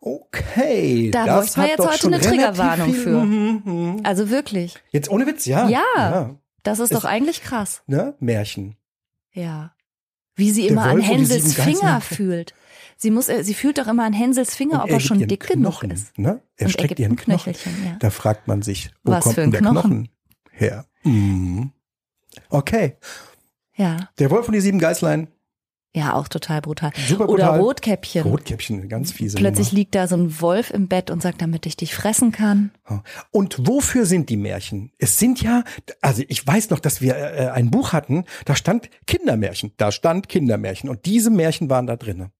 Okay, 0.00 1.10
Da 1.10 1.26
das 1.26 1.54
bräuchten 1.54 1.56
wir 1.56 1.62
hat 1.62 1.70
jetzt 1.70 2.04
heute 2.04 2.06
eine 2.06 2.20
Triggerwarnung 2.20 2.92
für. 2.94 3.24
Mhm, 3.24 3.62
mhm. 3.64 4.00
Also 4.04 4.30
wirklich. 4.30 4.76
Jetzt 4.90 5.10
ohne 5.10 5.26
Witz, 5.26 5.44
ja. 5.46 5.68
Ja. 5.68 6.36
Das 6.62 6.78
ist 6.78 6.90
Es- 6.92 6.98
doch 6.98 7.04
eigentlich 7.04 7.42
krass. 7.42 7.82
Ne? 7.86 8.14
Märchen. 8.20 8.76
Ja. 9.32 9.74
Wie 10.34 10.50
sie 10.50 10.66
immer 10.68 10.84
an 10.84 10.92
Wolf 10.98 11.06
Hänsels. 11.06 11.54
Finger 11.54 12.00
fühlt. 12.00 12.54
Sie 13.02 13.10
muss, 13.10 13.30
äh, 13.30 13.42
sie 13.42 13.54
fühlt 13.54 13.78
doch 13.78 13.86
immer 13.86 14.04
an 14.04 14.12
Hänsels 14.12 14.54
Finger, 14.54 14.82
ob 14.84 14.90
er 14.90 14.96
er 14.96 15.00
schon 15.00 15.26
dick 15.26 15.40
Knochen, 15.40 15.88
genug 15.88 15.96
ist. 15.98 16.18
Ne? 16.18 16.28
Er 16.28 16.32
Und 16.34 16.42
er 16.58 16.68
streckt 16.68 16.88
gibt 16.88 17.00
ihren 17.00 17.16
Knochen. 17.16 17.42
Knöchelchen, 17.42 17.72
ja. 17.86 17.96
Da 17.98 18.10
fragt 18.10 18.46
man 18.46 18.60
sich, 18.60 18.90
wo 19.02 19.12
Was 19.12 19.24
kommt 19.24 19.36
für 19.36 19.40
denn 19.40 19.50
der 19.52 19.60
Knochen? 19.60 19.74
Knochen 19.80 20.08
her? 20.50 20.84
Mhm. 21.04 21.72
Okay. 22.50 22.96
Ja. 23.74 24.10
Der 24.18 24.30
Wolf 24.30 24.48
und 24.48 24.52
die 24.52 24.60
sieben 24.60 24.78
Geißlein. 24.78 25.28
Ja, 25.94 26.12
auch 26.12 26.28
total 26.28 26.60
brutal. 26.60 26.92
Super 27.08 27.28
Oder 27.30 27.46
brutal. 27.46 27.60
Rotkäppchen. 27.60 28.22
Rotkäppchen, 28.22 28.88
ganz 28.90 29.12
fiese 29.12 29.38
Plötzlich 29.38 29.68
Nummer. 29.68 29.78
liegt 29.78 29.94
da 29.94 30.06
so 30.06 30.16
ein 30.16 30.40
Wolf 30.42 30.70
im 30.70 30.86
Bett 30.86 31.10
und 31.10 31.22
sagt, 31.22 31.40
damit 31.40 31.64
ich 31.64 31.76
dich 31.76 31.94
fressen 31.94 32.32
kann. 32.32 32.70
Und 33.32 33.66
wofür 33.66 34.04
sind 34.04 34.28
die 34.28 34.36
Märchen? 34.36 34.92
Es 34.98 35.18
sind 35.18 35.42
ja, 35.42 35.64
also 36.02 36.22
ich 36.28 36.46
weiß 36.46 36.68
noch, 36.68 36.78
dass 36.80 37.00
wir 37.00 37.16
äh, 37.16 37.48
ein 37.48 37.70
Buch 37.70 37.92
hatten, 37.94 38.24
da 38.44 38.54
stand 38.54 38.90
Kindermärchen. 39.06 39.72
Da 39.78 39.90
stand 39.90 40.28
Kindermärchen. 40.28 40.90
Und 40.90 41.06
diese 41.06 41.30
Märchen 41.30 41.70
waren 41.70 41.86
da 41.86 41.96
drinne. 41.96 42.30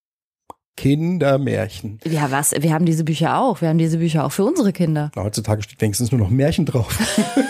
Kindermärchen. 0.77 1.99
Ja, 2.05 2.31
was? 2.31 2.53
Wir 2.59 2.73
haben 2.73 2.87
diese 2.87 3.05
Bücher 3.05 3.39
auch. 3.39 3.61
Wir 3.61 3.69
haben 3.69 3.79
diese 3.79 3.99
Bücher 3.99 4.25
auch 4.25 4.33
für 4.33 4.45
unsere 4.45 4.73
Kinder. 4.73 5.11
Heutzutage 5.17 5.63
steht 5.63 5.81
wenigstens 5.81 6.11
nur 6.13 6.21
noch 6.21 6.31
Märchen 6.31 6.67
drauf. 6.67 6.99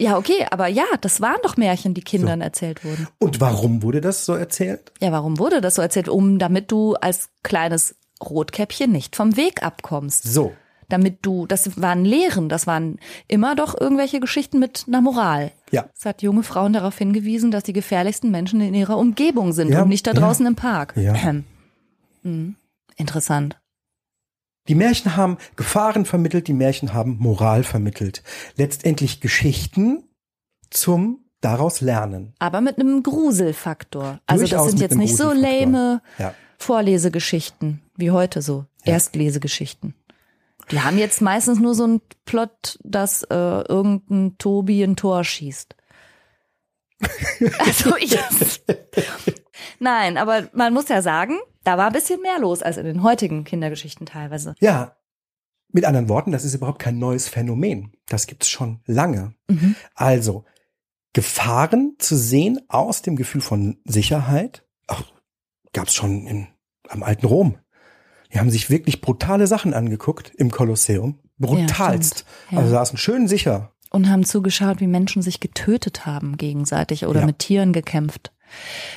Ja, 0.00 0.16
okay, 0.16 0.46
aber 0.50 0.66
ja, 0.66 0.84
das 1.02 1.20
waren 1.20 1.36
doch 1.42 1.58
Märchen, 1.58 1.92
die 1.92 2.00
Kindern 2.00 2.40
erzählt 2.40 2.86
wurden. 2.86 3.06
Und 3.18 3.38
warum 3.42 3.82
wurde 3.82 4.00
das 4.00 4.24
so 4.24 4.32
erzählt? 4.32 4.92
Ja, 5.02 5.12
warum 5.12 5.38
wurde 5.38 5.60
das 5.60 5.74
so 5.74 5.82
erzählt? 5.82 6.08
Um, 6.08 6.38
damit 6.38 6.72
du 6.72 6.94
als 6.94 7.28
kleines 7.42 7.96
Rotkäppchen 8.24 8.90
nicht 8.90 9.14
vom 9.14 9.36
Weg 9.36 9.62
abkommst. 9.62 10.22
So. 10.24 10.52
Damit 10.88 11.18
du, 11.20 11.46
das 11.46 11.80
waren 11.82 12.06
Lehren, 12.06 12.48
das 12.48 12.66
waren 12.66 12.98
immer 13.28 13.54
doch 13.54 13.78
irgendwelche 13.78 14.20
Geschichten 14.20 14.58
mit 14.58 14.86
einer 14.88 15.02
Moral. 15.02 15.52
Ja. 15.70 15.84
Es 15.94 16.06
hat 16.06 16.22
junge 16.22 16.44
Frauen 16.44 16.72
darauf 16.72 16.96
hingewiesen, 16.96 17.50
dass 17.50 17.62
die 17.62 17.74
gefährlichsten 17.74 18.30
Menschen 18.30 18.62
in 18.62 18.72
ihrer 18.72 18.96
Umgebung 18.96 19.52
sind 19.52 19.68
Ja, 19.68 19.82
und 19.82 19.90
nicht 19.90 20.06
da 20.06 20.12
ja. 20.12 20.18
draußen 20.20 20.46
im 20.46 20.56
Park. 20.56 20.94
Ja. 20.96 21.14
Mhm. 22.22 22.56
Interessant. 22.96 23.60
Die 24.68 24.74
Märchen 24.74 25.16
haben 25.16 25.38
Gefahren 25.56 26.04
vermittelt, 26.04 26.46
die 26.46 26.52
Märchen 26.52 26.92
haben 26.92 27.16
Moral 27.18 27.64
vermittelt. 27.64 28.22
Letztendlich 28.56 29.20
Geschichten 29.20 30.04
zum 30.70 31.24
daraus 31.40 31.80
lernen. 31.80 32.34
Aber 32.38 32.60
mit 32.60 32.78
einem 32.78 33.02
Gruselfaktor. 33.02 34.20
Also 34.26 34.42
das 34.42 34.50
Durchaus 34.50 34.70
sind 34.70 34.80
mit 34.80 34.90
jetzt 34.90 34.98
nicht 34.98 35.16
so 35.16 35.32
lame 35.32 36.02
Ja. 36.18 36.34
Vorlesegeschichten 36.58 37.80
wie 37.96 38.10
heute 38.10 38.42
so. 38.42 38.66
Erstlesegeschichten. 38.84 39.94
Die 40.70 40.80
haben 40.80 40.98
jetzt 40.98 41.20
meistens 41.20 41.58
nur 41.58 41.74
so 41.74 41.84
einen 41.84 42.00
Plot, 42.24 42.78
dass 42.84 43.22
äh, 43.24 43.34
irgendein 43.34 44.36
Tobi 44.38 44.82
ein 44.82 44.96
Tor 44.96 45.24
schießt. 45.24 45.74
Also 47.58 47.96
ich. 47.96 48.16
Nein, 49.78 50.16
aber 50.18 50.48
man 50.52 50.72
muss 50.72 50.88
ja 50.88 51.02
sagen, 51.02 51.38
da 51.64 51.76
war 51.78 51.86
ein 51.88 51.92
bisschen 51.92 52.20
mehr 52.22 52.38
los 52.38 52.62
als 52.62 52.76
in 52.76 52.84
den 52.86 53.02
heutigen 53.02 53.44
Kindergeschichten 53.44 54.06
teilweise. 54.06 54.54
Ja. 54.60 54.96
Mit 55.72 55.84
anderen 55.84 56.08
Worten, 56.08 56.32
das 56.32 56.44
ist 56.44 56.54
überhaupt 56.54 56.80
kein 56.80 56.98
neues 56.98 57.28
Phänomen. 57.28 57.92
Das 58.06 58.26
gibt's 58.26 58.48
schon 58.48 58.80
lange. 58.86 59.34
Mhm. 59.48 59.76
Also 59.94 60.44
Gefahren 61.12 61.94
zu 61.98 62.16
sehen 62.16 62.60
aus 62.68 63.02
dem 63.02 63.16
Gefühl 63.16 63.40
von 63.40 63.78
Sicherheit, 63.84 64.64
ach, 64.86 65.04
gab's 65.72 65.94
schon 65.94 66.26
in, 66.26 66.48
am 66.88 67.02
alten 67.02 67.26
Rom. 67.26 67.58
Die 68.32 68.38
haben 68.38 68.50
sich 68.50 68.70
wirklich 68.70 69.00
brutale 69.00 69.46
Sachen 69.46 69.74
angeguckt 69.74 70.32
im 70.36 70.50
Kolosseum. 70.50 71.18
Brutalst. 71.38 72.24
Ja, 72.50 72.58
Also 72.58 72.70
ja. 72.72 72.78
saßen 72.78 72.98
schön 72.98 73.26
sicher. 73.26 73.72
Und 73.90 74.08
haben 74.08 74.24
zugeschaut, 74.24 74.78
wie 74.80 74.86
Menschen 74.86 75.20
sich 75.22 75.40
getötet 75.40 76.06
haben 76.06 76.36
gegenseitig 76.36 77.06
oder 77.06 77.20
Ja. 77.20 77.26
mit 77.26 77.40
Tieren 77.40 77.72
gekämpft. 77.72 78.32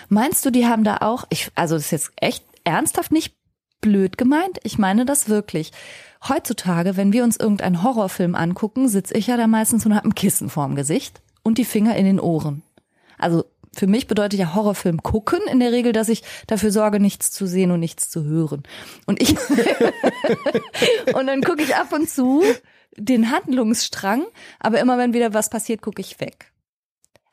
Meinst 0.09 0.45
du, 0.45 0.51
die 0.51 0.67
haben 0.67 0.83
da 0.83 0.97
auch, 0.97 1.25
ich, 1.29 1.49
also 1.55 1.75
das 1.75 1.85
ist 1.85 1.91
jetzt 1.91 2.11
echt 2.17 2.43
ernsthaft 2.63 3.11
nicht 3.11 3.35
blöd 3.81 4.17
gemeint, 4.17 4.59
ich 4.63 4.77
meine 4.77 5.05
das 5.05 5.29
wirklich. 5.29 5.71
Heutzutage, 6.27 6.95
wenn 6.95 7.11
wir 7.11 7.23
uns 7.23 7.37
irgendeinen 7.37 7.83
Horrorfilm 7.83 8.33
angucken, 8.33 8.87
sitze 8.87 9.13
ich 9.15 9.27
ja 9.27 9.37
da 9.37 9.47
meistens 9.47 9.85
und 9.85 9.93
habe 9.93 10.07
ein 10.07 10.15
Kissen 10.15 10.49
vorm 10.49 10.75
Gesicht 10.75 11.21
und 11.43 11.57
die 11.57 11.65
Finger 11.65 11.95
in 11.95 12.05
den 12.05 12.19
Ohren. 12.19 12.63
Also 13.17 13.43
für 13.75 13.87
mich 13.87 14.07
bedeutet 14.07 14.39
ja 14.39 14.53
Horrorfilm 14.55 15.03
gucken 15.03 15.39
in 15.51 15.59
der 15.59 15.71
Regel, 15.71 15.91
dass 15.91 16.07
ich 16.07 16.23
dafür 16.47 16.71
sorge, 16.71 16.99
nichts 16.99 17.31
zu 17.31 17.45
sehen 17.45 17.71
und 17.71 17.79
nichts 17.79 18.09
zu 18.09 18.23
hören. 18.23 18.63
Und 19.05 19.21
ich 19.21 19.35
und 21.13 21.27
dann 21.27 21.41
gucke 21.41 21.63
ich 21.63 21.75
ab 21.75 21.91
und 21.91 22.09
zu 22.09 22.43
den 22.95 23.31
Handlungsstrang, 23.31 24.23
aber 24.59 24.79
immer 24.79 24.97
wenn 24.97 25.13
wieder 25.13 25.33
was 25.33 25.49
passiert, 25.49 25.81
gucke 25.81 26.01
ich 26.01 26.19
weg. 26.19 26.52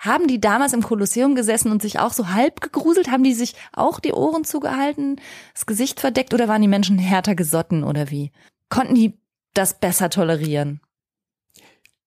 Haben 0.00 0.28
die 0.28 0.40
damals 0.40 0.72
im 0.72 0.82
Kolosseum 0.82 1.34
gesessen 1.34 1.70
und 1.70 1.82
sich 1.82 1.98
auch 1.98 2.14
so 2.14 2.30
halb 2.30 2.62
gegruselt? 2.62 3.10
Haben 3.10 3.22
die 3.22 3.34
sich 3.34 3.54
auch 3.72 4.00
die 4.00 4.12
Ohren 4.12 4.44
zugehalten, 4.44 5.20
das 5.52 5.66
Gesicht 5.66 6.00
verdeckt 6.00 6.32
oder 6.32 6.48
waren 6.48 6.62
die 6.62 6.68
Menschen 6.68 6.98
härter 6.98 7.34
gesotten 7.34 7.84
oder 7.84 8.10
wie? 8.10 8.32
Konnten 8.70 8.94
die 8.94 9.18
das 9.52 9.78
besser 9.78 10.08
tolerieren? 10.08 10.80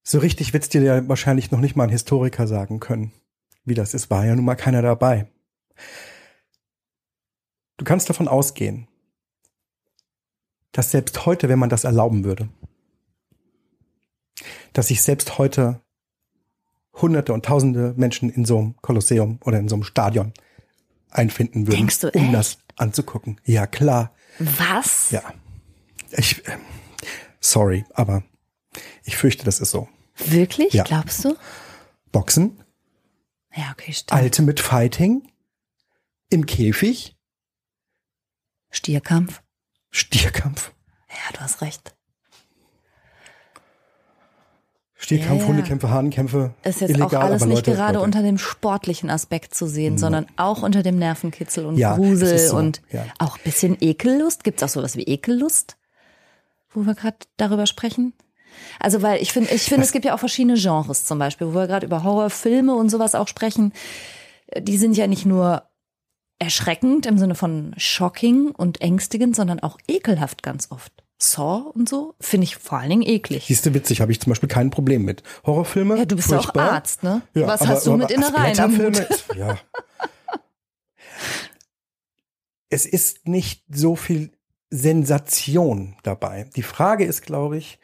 So 0.02 0.18
richtig 0.18 0.54
wird's 0.54 0.70
dir 0.70 0.82
ja 0.82 1.08
wahrscheinlich 1.08 1.52
noch 1.52 1.60
nicht 1.60 1.76
mal 1.76 1.84
ein 1.84 1.92
Historiker 1.92 2.48
sagen 2.48 2.80
können, 2.80 3.12
wie 3.64 3.76
das 3.76 3.94
ist. 3.94 4.10
War 4.10 4.26
ja 4.26 4.36
nun 4.36 4.46
mal 4.46 4.56
keiner 4.56 4.82
dabei. 4.82 5.28
Du 7.78 7.86
kannst 7.86 8.10
davon 8.10 8.28
ausgehen, 8.28 8.88
dass 10.72 10.90
selbst 10.90 11.28
heute, 11.28 11.48
wenn 11.48 11.60
man 11.60 11.70
das 11.70 11.84
erlauben 11.84 12.24
würde, 12.24 12.50
dass 14.74 14.88
sich 14.88 15.04
selbst 15.04 15.38
heute 15.38 15.83
Hunderte 17.02 17.34
und 17.34 17.46
Tausende 17.46 17.94
Menschen 17.98 18.30
in 18.30 18.46
so 18.46 18.58
einem 18.60 18.76
Kolosseum 18.82 19.40
oder 19.44 19.58
in 19.60 19.68
so 19.68 19.76
einem 19.76 19.84
Stadion 19.84 20.34
einfinden 21.10 21.68
würden, 21.68 21.78
Denkst 21.78 22.00
du 22.02 22.10
um 22.12 22.24
echt? 22.26 22.34
das 22.34 22.58
anzugucken. 22.76 23.40
Ja, 23.46 23.68
klar. 23.68 24.14
Was? 24.40 25.12
Ja. 25.12 25.22
Ich, 26.12 26.44
sorry, 27.40 27.86
aber 27.94 28.24
ich 29.04 29.16
fürchte, 29.18 29.44
das 29.46 29.60
ist 29.60 29.72
so. 29.72 29.88
Wirklich? 30.18 30.74
Ja. 30.74 30.84
Glaubst 30.84 31.26
du? 31.26 31.36
Boxen, 32.12 32.64
Ja, 33.56 33.72
okay, 33.72 33.92
stimmt. 33.94 34.22
Ultimate 34.22 34.62
Fighting, 34.62 35.28
im 36.30 36.46
Käfig, 36.46 37.16
Stierkampf. 38.70 39.42
Stierkampf. 39.92 40.72
Ja, 41.10 41.34
du 41.34 41.40
hast 41.42 41.62
recht. 41.62 41.96
Stierkampf, 45.04 45.42
Ja. 45.42 45.48
Hundekämpfe, 45.48 45.90
Hahnenkämpfe. 45.90 46.54
Ist 46.64 46.80
jetzt 46.82 46.92
illegal, 46.92 47.16
auch 47.22 47.26
alles 47.26 47.44
nicht 47.46 47.56
Leute, 47.56 47.74
gerade 47.74 47.96
Leute. 47.96 48.06
unter 48.06 48.22
dem 48.22 48.38
sportlichen 48.38 49.10
Aspekt 49.10 49.54
zu 49.54 49.68
sehen, 49.68 49.98
sondern 49.98 50.28
auch 50.38 50.64
unter 50.64 50.82
dem 50.82 50.98
Nervenkitzel 50.98 51.66
und 51.66 51.78
Ja, 51.78 51.96
Grusel 51.96 52.34
es 52.34 52.50
so, 52.50 52.58
und 52.58 52.82
ja. 52.92 53.06
auch 53.20 53.38
ein 53.38 53.44
bisschen 53.44 53.78
Ekellust. 53.82 54.44
Gibt's 54.46 54.64
auch 54.64 54.70
sowas 54.70 54.96
wie 54.96 55.04
Ekellust, 55.04 55.76
wo 56.72 56.86
wir 56.86 56.96
gerade 56.96 57.18
darüber 57.36 57.66
sprechen? 57.66 58.14
Also 58.80 59.02
weil 59.02 59.22
ich 59.22 59.34
finde, 59.34 59.52
ich 59.54 59.64
finde, 59.64 59.84
es 59.84 59.92
gibt 59.92 60.06
ja 60.06 60.14
auch 60.16 60.20
verschiedene 60.20 60.56
Genres 60.58 61.06
zum 61.06 61.20
Beispiel, 61.20 61.48
wo 61.48 61.54
wir 61.56 61.68
gerade 61.68 61.86
über 61.86 62.04
Horrorfilme 62.04 62.74
und 62.74 62.90
sowas 62.90 63.14
auch 63.16 63.28
sprechen. 63.28 63.74
Die 64.58 64.78
sind 64.78 64.96
ja 64.96 65.08
nicht 65.08 65.26
nur 65.26 65.64
erschreckend 66.40 67.06
im 67.06 67.18
Sinne 67.18 67.36
von 67.36 67.74
shocking 67.78 68.52
und 68.52 68.80
ängstigend, 68.82 69.36
sondern 69.36 69.60
auch 69.60 69.78
ekelhaft 69.88 70.44
ganz 70.44 70.72
oft. 70.72 71.03
Saw 71.24 71.72
und 71.74 71.88
so 71.90 72.16
finde 72.20 72.46
ich 72.46 72.58
vor 72.58 72.80
allen 72.80 72.90
Dingen 72.90 73.02
eklig. 73.04 73.46
Siehst 73.48 73.66
du, 73.66 73.74
witzig, 73.74 74.02
habe 74.02 74.12
ich 74.12 74.20
zum 74.20 74.32
Beispiel 74.32 74.50
kein 74.50 74.70
Problem 74.70 75.04
mit. 75.04 75.24
Horrorfilme? 75.46 75.98
Ja, 75.98 76.06
du 76.06 76.16
bist 76.16 76.30
ja 76.32 76.38
auch 76.40 76.44
furchtbar. 76.44 76.72
Arzt, 76.72 77.04
ne? 77.04 77.22
Ja, 77.34 77.48
Was 77.48 77.62
aber- 77.62 77.70
hast 77.72 77.86
du 77.88 77.92
aber 77.92 77.98
mit 78.00 78.12
Innereien 78.12 78.60
am 78.60 78.74
Splatterfilme 78.74 79.00
Hut? 79.00 79.10
ist- 79.10 79.26
Ja. 79.36 79.58
es 82.70 82.86
ist 82.86 83.28
nicht 83.28 83.64
so 83.72 83.96
viel 83.96 84.32
Sensation 84.70 85.96
dabei. 86.04 86.50
Die 86.56 86.64
Frage 86.64 87.06
ist, 87.06 87.22
glaube 87.22 87.58
ich, 87.58 87.80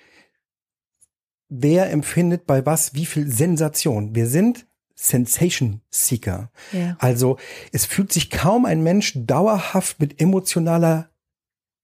wer 1.48 1.92
empfindet 1.92 2.46
bei 2.48 2.66
was 2.66 2.94
wie 2.96 3.06
viel 3.06 3.32
Sensation? 3.32 4.16
Wir 4.16 4.28
sind 4.28 4.66
Sensation 4.96 5.82
Seeker. 5.92 6.52
Ja. 6.74 6.98
Also 7.00 7.38
es 7.72 7.86
fühlt 7.86 8.12
sich 8.12 8.30
kaum 8.30 8.66
ein 8.66 8.82
Mensch 8.82 9.14
dauerhaft 9.16 10.00
mit 10.00 10.20
emotionaler 10.20 11.10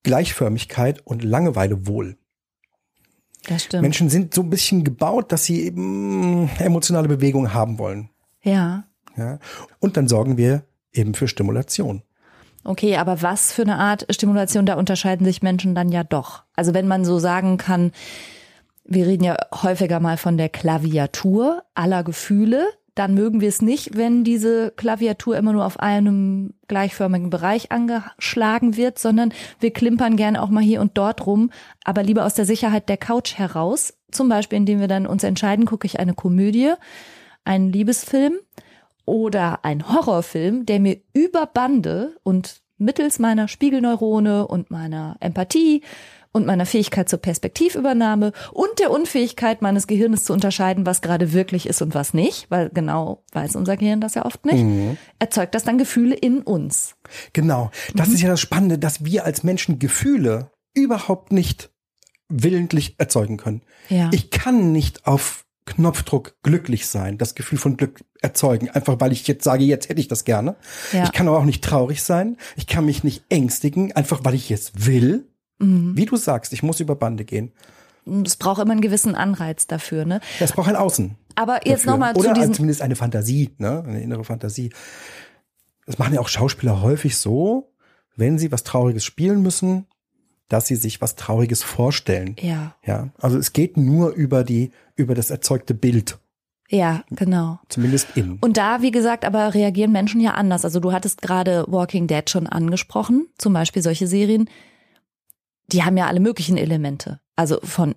Gleichförmigkeit 0.05 1.01
und 1.05 1.23
Langeweile 1.23 1.87
wohl. 1.87 2.15
Das 3.47 3.63
stimmt. 3.63 3.81
Menschen 3.81 4.09
sind 4.09 4.33
so 4.33 4.41
ein 4.41 4.49
bisschen 4.49 4.83
gebaut, 4.83 5.31
dass 5.31 5.45
sie 5.45 5.63
eben 5.63 6.49
emotionale 6.59 7.07
Bewegung 7.07 7.53
haben 7.53 7.77
wollen. 7.79 8.09
Ja. 8.41 8.85
Ja? 9.17 9.39
Und 9.79 9.97
dann 9.97 10.07
sorgen 10.07 10.37
wir 10.37 10.63
eben 10.93 11.15
für 11.15 11.27
Stimulation. 11.27 12.03
Okay, 12.63 12.97
aber 12.97 13.21
was 13.21 13.51
für 13.51 13.63
eine 13.63 13.77
Art 13.77 14.05
Stimulation, 14.09 14.65
da 14.65 14.75
unterscheiden 14.75 15.25
sich 15.25 15.43
Menschen 15.43 15.75
dann 15.75 15.89
ja 15.89 16.03
doch. 16.03 16.43
Also 16.55 16.73
wenn 16.73 16.87
man 16.87 17.03
so 17.03 17.19
sagen 17.19 17.57
kann, 17.57 17.91
wir 18.83 19.07
reden 19.07 19.23
ja 19.23 19.37
häufiger 19.63 19.99
mal 19.99 20.17
von 20.17 20.37
der 20.37 20.49
Klaviatur 20.49 21.63
aller 21.73 22.03
Gefühle, 22.03 22.67
dann 22.95 23.13
mögen 23.13 23.41
wir 23.41 23.49
es 23.49 23.61
nicht, 23.61 23.97
wenn 23.97 24.23
diese 24.23 24.71
Klaviatur 24.71 25.37
immer 25.37 25.51
nur 25.51 25.65
auf 25.65 25.79
einem 25.79 26.53
gleichförmigen 26.67 27.29
Bereich 27.29 27.71
angeschlagen 27.71 28.77
wird, 28.77 28.97
sondern 28.97 29.33
wir 29.59 29.71
klimpern 29.71 30.15
gern 30.15 30.37
auch 30.37 30.49
mal 30.49 30.63
hier 30.63 30.79
und 30.79 30.97
dort 30.97 31.27
rum, 31.27 31.51
aber 31.83 32.03
lieber 32.03 32.25
aus 32.25 32.33
der 32.33 32.45
Sicherheit 32.45 32.87
der 32.87 32.97
Couch 32.97 33.37
heraus. 33.37 33.93
Zum 34.11 34.29
Beispiel, 34.29 34.57
indem 34.57 34.79
wir 34.79 34.87
dann 34.87 35.07
uns 35.07 35.23
entscheiden, 35.25 35.65
gucke 35.65 35.85
ich 35.85 35.99
eine 35.99 36.13
Komödie, 36.13 36.73
einen 37.43 37.71
Liebesfilm 37.71 38.35
oder 39.03 39.65
ein 39.65 39.87
Horrorfilm, 39.89 40.65
der 40.65 40.79
mir 40.79 40.97
über 41.13 41.45
Bande 41.47 42.15
und 42.23 42.61
mittels 42.77 43.19
meiner 43.19 43.47
Spiegelneurone 43.47 44.47
und 44.47 44.71
meiner 44.71 45.17
Empathie 45.19 45.83
und 46.35 46.45
meiner 46.45 46.65
Fähigkeit 46.65 47.07
zur 47.07 47.19
Perspektivübernahme 47.19 48.33
und 48.51 48.67
der 48.79 48.91
Unfähigkeit 48.91 49.61
meines 49.61 49.87
Gehirnes 49.87 50.25
zu 50.25 50.33
unterscheiden, 50.33 50.85
was 50.85 51.01
gerade 51.01 51.31
wirklich 51.31 51.65
ist 51.65 51.81
und 51.81 51.95
was 51.95 52.13
nicht, 52.13 52.51
weil 52.51 52.69
genau 52.73 53.23
weiß 53.31 53.55
unser 53.55 53.77
Gehirn 53.77 54.01
das 54.01 54.15
ja 54.15 54.25
oft 54.25 54.45
nicht, 54.45 54.97
erzeugt 55.17 55.55
das 55.55 55.63
dann 55.63 55.77
Gefühle 55.77 56.13
in 56.13 56.41
uns. 56.41 56.95
Genau. 57.31 57.71
Das 57.95 58.09
Mhm. 58.09 58.15
ist 58.15 58.21
ja 58.21 58.27
das 58.29 58.41
Spannende, 58.41 58.77
dass 58.77 59.05
wir 59.05 59.23
als 59.23 59.43
Menschen 59.43 59.79
Gefühle 59.79 60.51
überhaupt 60.73 61.31
nicht 61.31 61.71
willentlich 62.27 62.95
erzeugen 62.97 63.37
können. 63.37 63.61
Ja. 63.87 64.09
Ich 64.11 64.29
kann 64.29 64.73
nicht 64.73 65.07
auf 65.07 65.45
Knopfdruck 65.65 66.35
glücklich 66.43 66.85
sein, 66.87 67.17
das 67.17 67.33
Gefühl 67.33 67.57
von 67.57 67.77
Glück 67.77 68.03
erzeugen, 68.21 68.69
einfach 68.69 68.99
weil 68.99 69.11
ich 69.13 69.25
jetzt 69.27 69.43
sage, 69.45 69.63
jetzt 69.63 69.87
hätte 69.89 70.01
ich 70.01 70.07
das 70.09 70.25
gerne. 70.25 70.57
Ja. 70.91 71.05
Ich 71.05 71.11
kann 71.13 71.27
aber 71.29 71.39
auch 71.39 71.45
nicht 71.45 71.63
traurig 71.63 72.03
sein. 72.03 72.37
Ich 72.57 72.67
kann 72.67 72.85
mich 72.85 73.03
nicht 73.03 73.23
ängstigen, 73.29 73.93
einfach 73.93 74.19
weil 74.23 74.33
ich 74.35 74.51
es 74.51 74.85
will. 74.85 75.29
Mhm. 75.59 75.95
Wie 75.95 76.05
du 76.05 76.17
sagst, 76.17 76.53
ich 76.53 76.63
muss 76.63 76.79
über 76.79 76.95
Bande 76.95 77.25
gehen. 77.25 77.51
Es 78.23 78.35
braucht 78.35 78.61
immer 78.61 78.71
einen 78.71 78.81
gewissen 78.81 79.15
Anreiz 79.15 79.65
dafür, 79.67 80.05
ne? 80.05 80.21
Es 80.39 80.53
braucht 80.53 80.69
ein 80.69 80.75
Außen. 80.75 81.15
Aber 81.35 81.67
jetzt 81.67 81.85
nochmal 81.85 82.13
zu 82.13 82.19
Oder 82.19 82.33
zumindest 82.53 82.81
eine 82.81 82.95
Fantasie, 82.95 83.55
ne? 83.57 83.83
eine 83.85 84.01
innere 84.01 84.23
Fantasie. 84.23 84.71
Das 85.85 85.97
machen 85.97 86.13
ja 86.13 86.19
auch 86.19 86.27
Schauspieler 86.27 86.81
häufig 86.81 87.17
so, 87.17 87.73
wenn 88.15 88.37
sie 88.37 88.51
was 88.51 88.63
Trauriges 88.63 89.03
spielen 89.03 89.41
müssen, 89.41 89.87
dass 90.49 90.67
sie 90.67 90.75
sich 90.75 91.01
was 91.01 91.15
Trauriges 91.15 91.63
vorstellen. 91.63 92.35
ja, 92.39 92.75
Ja, 92.85 93.09
also 93.19 93.37
es 93.37 93.53
geht 93.53 93.77
nur 93.77 94.11
über 94.11 94.43
die, 94.43 94.71
über 94.95 95.15
das 95.15 95.31
erzeugte 95.31 95.73
Bild, 95.73 96.19
ja, 96.69 97.03
genau. 97.11 97.59
zumindest 97.69 98.15
in. 98.15 98.37
Und 98.39 98.57
da, 98.57 98.81
wie 98.81 98.91
gesagt, 98.91 99.25
aber 99.25 99.53
reagieren 99.53 99.91
Menschen 99.91 100.21
ja 100.21 100.31
anders. 100.31 100.65
Also 100.65 100.79
du 100.79 100.91
hattest 100.91 101.21
gerade 101.21 101.65
Walking 101.67 102.07
Dead 102.07 102.27
schon 102.29 102.47
angesprochen, 102.47 103.27
zum 103.37 103.53
Beispiel 103.53 103.81
solche 103.81 104.07
Serien, 104.07 104.49
die 105.67 105.83
haben 105.83 105.97
ja 105.97 106.07
alle 106.07 106.19
möglichen 106.19 106.57
Elemente. 106.57 107.19
Also 107.35 107.59
von, 107.63 107.95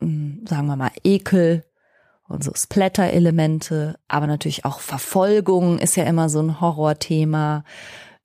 mm, 0.00 0.46
sagen 0.46 0.66
wir 0.66 0.76
mal, 0.76 0.90
Ekel 1.04 1.64
und 2.28 2.44
so 2.44 2.52
Splatter-Elemente, 2.54 3.98
aber 4.06 4.26
natürlich 4.26 4.64
auch 4.64 4.80
Verfolgung 4.80 5.78
ist 5.78 5.96
ja 5.96 6.04
immer 6.04 6.28
so 6.28 6.40
ein 6.40 6.60
Horrorthema. 6.60 7.64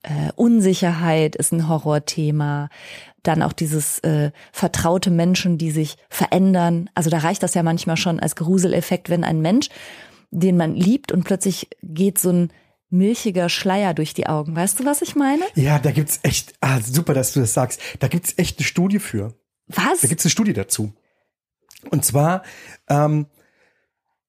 Äh, 0.02 0.30
Unsicherheit 0.36 1.34
ist 1.36 1.52
ein 1.52 1.68
Horrorthema. 1.68 2.68
Dann 3.22 3.42
auch 3.42 3.54
dieses 3.54 4.00
äh, 4.00 4.32
vertraute 4.52 5.10
Menschen, 5.10 5.56
die 5.56 5.70
sich 5.70 5.96
verändern. 6.10 6.90
Also 6.94 7.08
da 7.08 7.18
reicht 7.18 7.42
das 7.42 7.54
ja 7.54 7.62
manchmal 7.62 7.96
schon 7.96 8.20
als 8.20 8.36
Gruseleffekt, 8.36 9.08
wenn 9.08 9.24
ein 9.24 9.40
Mensch, 9.40 9.68
den 10.30 10.58
man 10.58 10.74
liebt 10.74 11.10
und 11.10 11.24
plötzlich 11.24 11.68
geht 11.82 12.18
so 12.18 12.30
ein 12.30 12.50
milchiger 12.94 13.48
Schleier 13.48 13.92
durch 13.92 14.14
die 14.14 14.26
Augen. 14.26 14.56
Weißt 14.56 14.80
du, 14.80 14.84
was 14.84 15.02
ich 15.02 15.16
meine? 15.16 15.44
Ja, 15.54 15.78
da 15.78 15.90
gibt's 15.90 16.20
echt, 16.22 16.54
ah, 16.60 16.80
super, 16.80 17.12
dass 17.12 17.32
du 17.32 17.40
das 17.40 17.52
sagst. 17.52 17.80
Da 17.98 18.08
gibt's 18.08 18.34
echt 18.36 18.58
eine 18.58 18.66
Studie 18.66 19.00
für. 19.00 19.34
Was? 19.66 20.00
Da 20.00 20.08
gibt's 20.08 20.24
eine 20.24 20.30
Studie 20.30 20.52
dazu. 20.52 20.92
Und 21.90 22.04
zwar 22.04 22.42
ähm, 22.88 23.26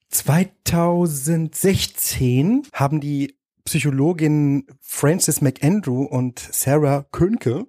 2016 0.10 2.68
haben 2.74 3.00
die 3.00 3.38
Psychologin 3.66 4.66
Frances 4.80 5.42
McAndrew 5.42 6.04
und 6.04 6.40
Sarah 6.40 7.06
Könke 7.12 7.66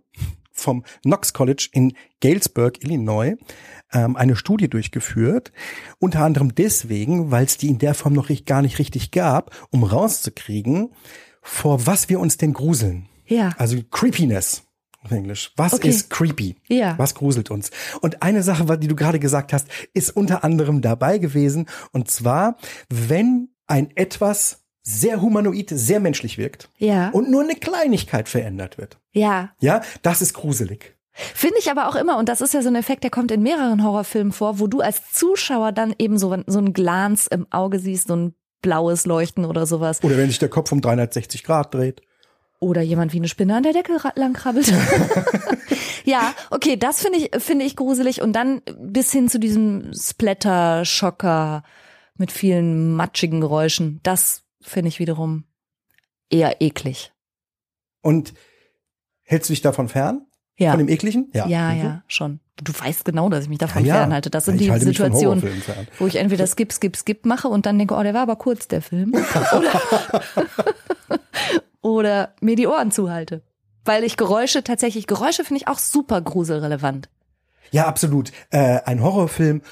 vom 0.53 0.85
Knox 1.03 1.33
College 1.33 1.69
in 1.73 1.95
Galesburg, 2.21 2.83
Illinois, 2.83 3.37
ähm, 3.93 4.17
eine 4.17 4.37
Studie 4.37 4.69
durchgeführt. 4.69 5.53
Unter 5.99 6.21
anderem 6.25 6.55
deswegen, 6.55 7.31
weil 7.31 7.45
es 7.45 7.57
die 7.57 7.69
in 7.69 7.79
der 7.79 7.95
Form 7.95 8.13
noch 8.13 8.31
gar 8.45 8.63
nicht 8.63 8.79
richtig 8.79 9.11
gab, 9.11 9.55
um 9.71 9.85
rauszukriegen, 9.85 10.91
vor 11.43 11.87
was 11.87 12.09
wir 12.09 12.21
uns 12.21 12.37
denn 12.37 12.53
gruseln. 12.53 13.09
Ja. 13.27 13.51
Also 13.59 13.77
Creepiness 13.91 14.63
auf 15.03 15.11
Englisch. 15.13 15.53
Was 15.57 15.73
Okay. 15.75 15.89
ist 15.89 16.11
creepy? 16.11 16.57
Ja. 16.67 16.99
Was 16.99 17.15
gruselt 17.15 17.51
uns? 17.51 17.71
Und 18.01 18.23
eine 18.23 18.43
Sache, 18.43 18.77
die 18.79 18.89
du 18.89 18.97
gerade 18.97 19.21
gesagt 19.21 19.53
hast, 19.53 19.69
ist 19.95 20.11
unter 20.11 20.43
anderem 20.43 20.81
dabei 20.81 21.19
gewesen. 21.19 21.67
Und 21.93 22.11
zwar, 22.11 22.57
wenn 22.89 23.49
ein 23.69 23.91
etwas 23.97 24.65
sehr 24.83 25.21
humanoid, 25.21 25.71
sehr 25.71 26.01
menschlich 26.01 26.39
wirkt 26.39 26.71
Ja. 26.79 27.11
und 27.11 27.31
nur 27.31 27.43
eine 27.43 27.55
Kleinigkeit 27.57 28.29
verändert 28.29 28.79
wird. 28.79 28.99
Ja. 29.13 29.53
Ja, 29.61 29.81
das 30.03 30.23
ist 30.23 30.35
gruselig. 30.35 30.96
Finde 31.17 31.57
ich 31.59 31.71
aber 31.71 31.89
auch 31.89 31.97
immer, 31.97 32.19
und 32.19 32.29
das 32.29 32.41
ist 32.41 32.53
ja 32.55 32.61
so 32.63 32.69
ein 32.69 32.75
Effekt, 32.77 33.03
der 33.03 33.11
kommt 33.11 33.31
in 33.31 33.43
mehreren 33.43 33.83
Horrorfilmen 33.83 34.33
vor, 34.33 34.59
wo 34.59 34.67
du 34.67 34.81
als 34.81 35.13
Zuschauer 35.13 35.73
dann 35.73 35.95
eben 35.99 36.19
so, 36.19 36.37
so 36.47 36.59
einen 36.59 36.73
Glanz 36.73 37.27
im 37.27 37.47
Auge 37.51 37.79
siehst, 37.79 38.09
so 38.09 38.17
ein 38.17 38.35
blaues 38.61 39.07
Leuchten 39.07 39.45
oder 39.45 39.65
sowas. 39.67 40.03
Oder 40.03 40.17
wenn 40.19 40.29
sich 40.29 40.39
der 40.39 40.49
Kopf 40.51 40.73
um 40.73 40.81
360 40.81 41.43
Grad 41.45 41.73
dreht. 41.75 42.03
Oder 42.59 42.83
jemand 42.83 43.13
wie 43.13 43.19
eine 43.19 43.29
Spinne 43.29 43.55
an 43.57 43.63
der 43.63 43.73
Decke 43.73 44.03
ra- 44.05 44.13
lang 44.17 44.33
krabbelt. 44.33 44.73
ja, 46.05 46.35
okay, 46.51 46.77
das 46.77 47.01
finde 47.01 47.19
ich, 47.19 47.31
finde 47.43 47.65
ich 47.65 47.77
gruselig. 47.77 48.23
Und 48.23 48.33
dann 48.33 48.63
bis 48.79 49.13
hin 49.13 49.29
zu 49.29 49.39
diesem 49.39 49.93
Splatter-Schocker 49.93 51.63
mit 52.17 52.33
vielen 52.33 52.95
matschigen 52.95 53.41
Geräuschen. 53.41 54.01
Das 54.03 54.43
finde 54.63 54.89
ich 54.89 54.99
wiederum 54.99 55.45
eher 56.31 56.61
eklig. 56.61 57.13
Und 58.03 58.35
hältst 59.23 59.51
du 59.51 59.53
dich 59.53 59.63
davon 59.63 59.89
fern? 59.89 60.27
Ja. 60.59 60.71
Von 60.71 60.79
dem 60.79 60.89
ekligen? 60.89 61.29
Ja, 61.35 61.47
ja, 61.47 61.73
Mhm. 61.73 62.03
schon. 62.09 62.41
Du 62.63 62.73
weißt 62.73 63.05
genau, 63.05 63.29
dass 63.29 63.45
ich 63.45 63.51
mich 63.51 63.59
davon 63.59 63.85
Ja, 63.85 63.89
ja. 63.95 64.01
fernhalte. 64.01 64.31
Das 64.31 64.47
sind 64.47 64.59
Ich 64.61 64.71
die 64.73 64.79
Situationen, 64.79 65.43
wo 65.99 66.07
ich 66.07 66.17
entweder 66.17 66.47
skip, 66.47 66.73
skip, 66.73 66.97
skip 66.97 67.27
mache 67.27 67.49
und 67.49 67.67
dann 67.67 67.77
denke, 67.79 67.95
oh, 67.95 68.03
der 68.03 68.15
war 68.15 68.23
aber 68.23 68.37
kurz, 68.37 68.67
der 68.67 68.81
Film. 68.81 69.13
Oder, 69.53 69.83
oder 71.83 72.35
mir 72.41 72.57
die 72.57 72.67
Ohren 72.67 72.91
zuhalte. 72.91 73.43
Weil 73.85 74.03
ich 74.05 74.17
Geräusche 74.17 74.65
tatsächlich, 74.65 75.07
Geräusche 75.07 75.45
finde 75.45 75.63
ich 75.63 75.69
auch 75.69 75.79
super 75.79 76.21
gruselrelevant. 76.21 77.09
Ja, 77.71 77.87
absolut. 77.87 78.33
Äh, 78.51 78.81
ein 78.85 79.03
Horrorfilm 79.03 79.63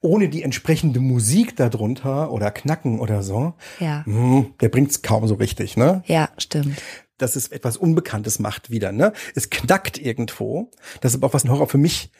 ohne 0.00 0.28
die 0.28 0.44
entsprechende 0.44 1.00
Musik 1.00 1.56
darunter 1.56 2.30
oder 2.30 2.52
Knacken 2.52 3.00
oder 3.00 3.24
so, 3.24 3.54
Ja. 3.80 4.04
hm, 4.04 4.54
der 4.60 4.68
bringt's 4.68 5.02
kaum 5.02 5.26
so 5.26 5.34
richtig, 5.34 5.76
ne? 5.76 6.02
Ja, 6.06 6.28
stimmt. 6.38 6.80
Dass 7.18 7.36
es 7.36 7.48
etwas 7.48 7.76
Unbekanntes 7.76 8.38
macht 8.38 8.70
wieder, 8.70 8.92
ne? 8.92 9.12
Es 9.34 9.50
knackt 9.50 9.98
irgendwo. 9.98 10.70
Das 11.00 11.12
ist 11.12 11.16
aber 11.16 11.28
auch 11.28 11.34
was 11.34 11.44
ein 11.44 11.50
Horror 11.50 11.68
für 11.68 11.78
mich, 11.78 12.10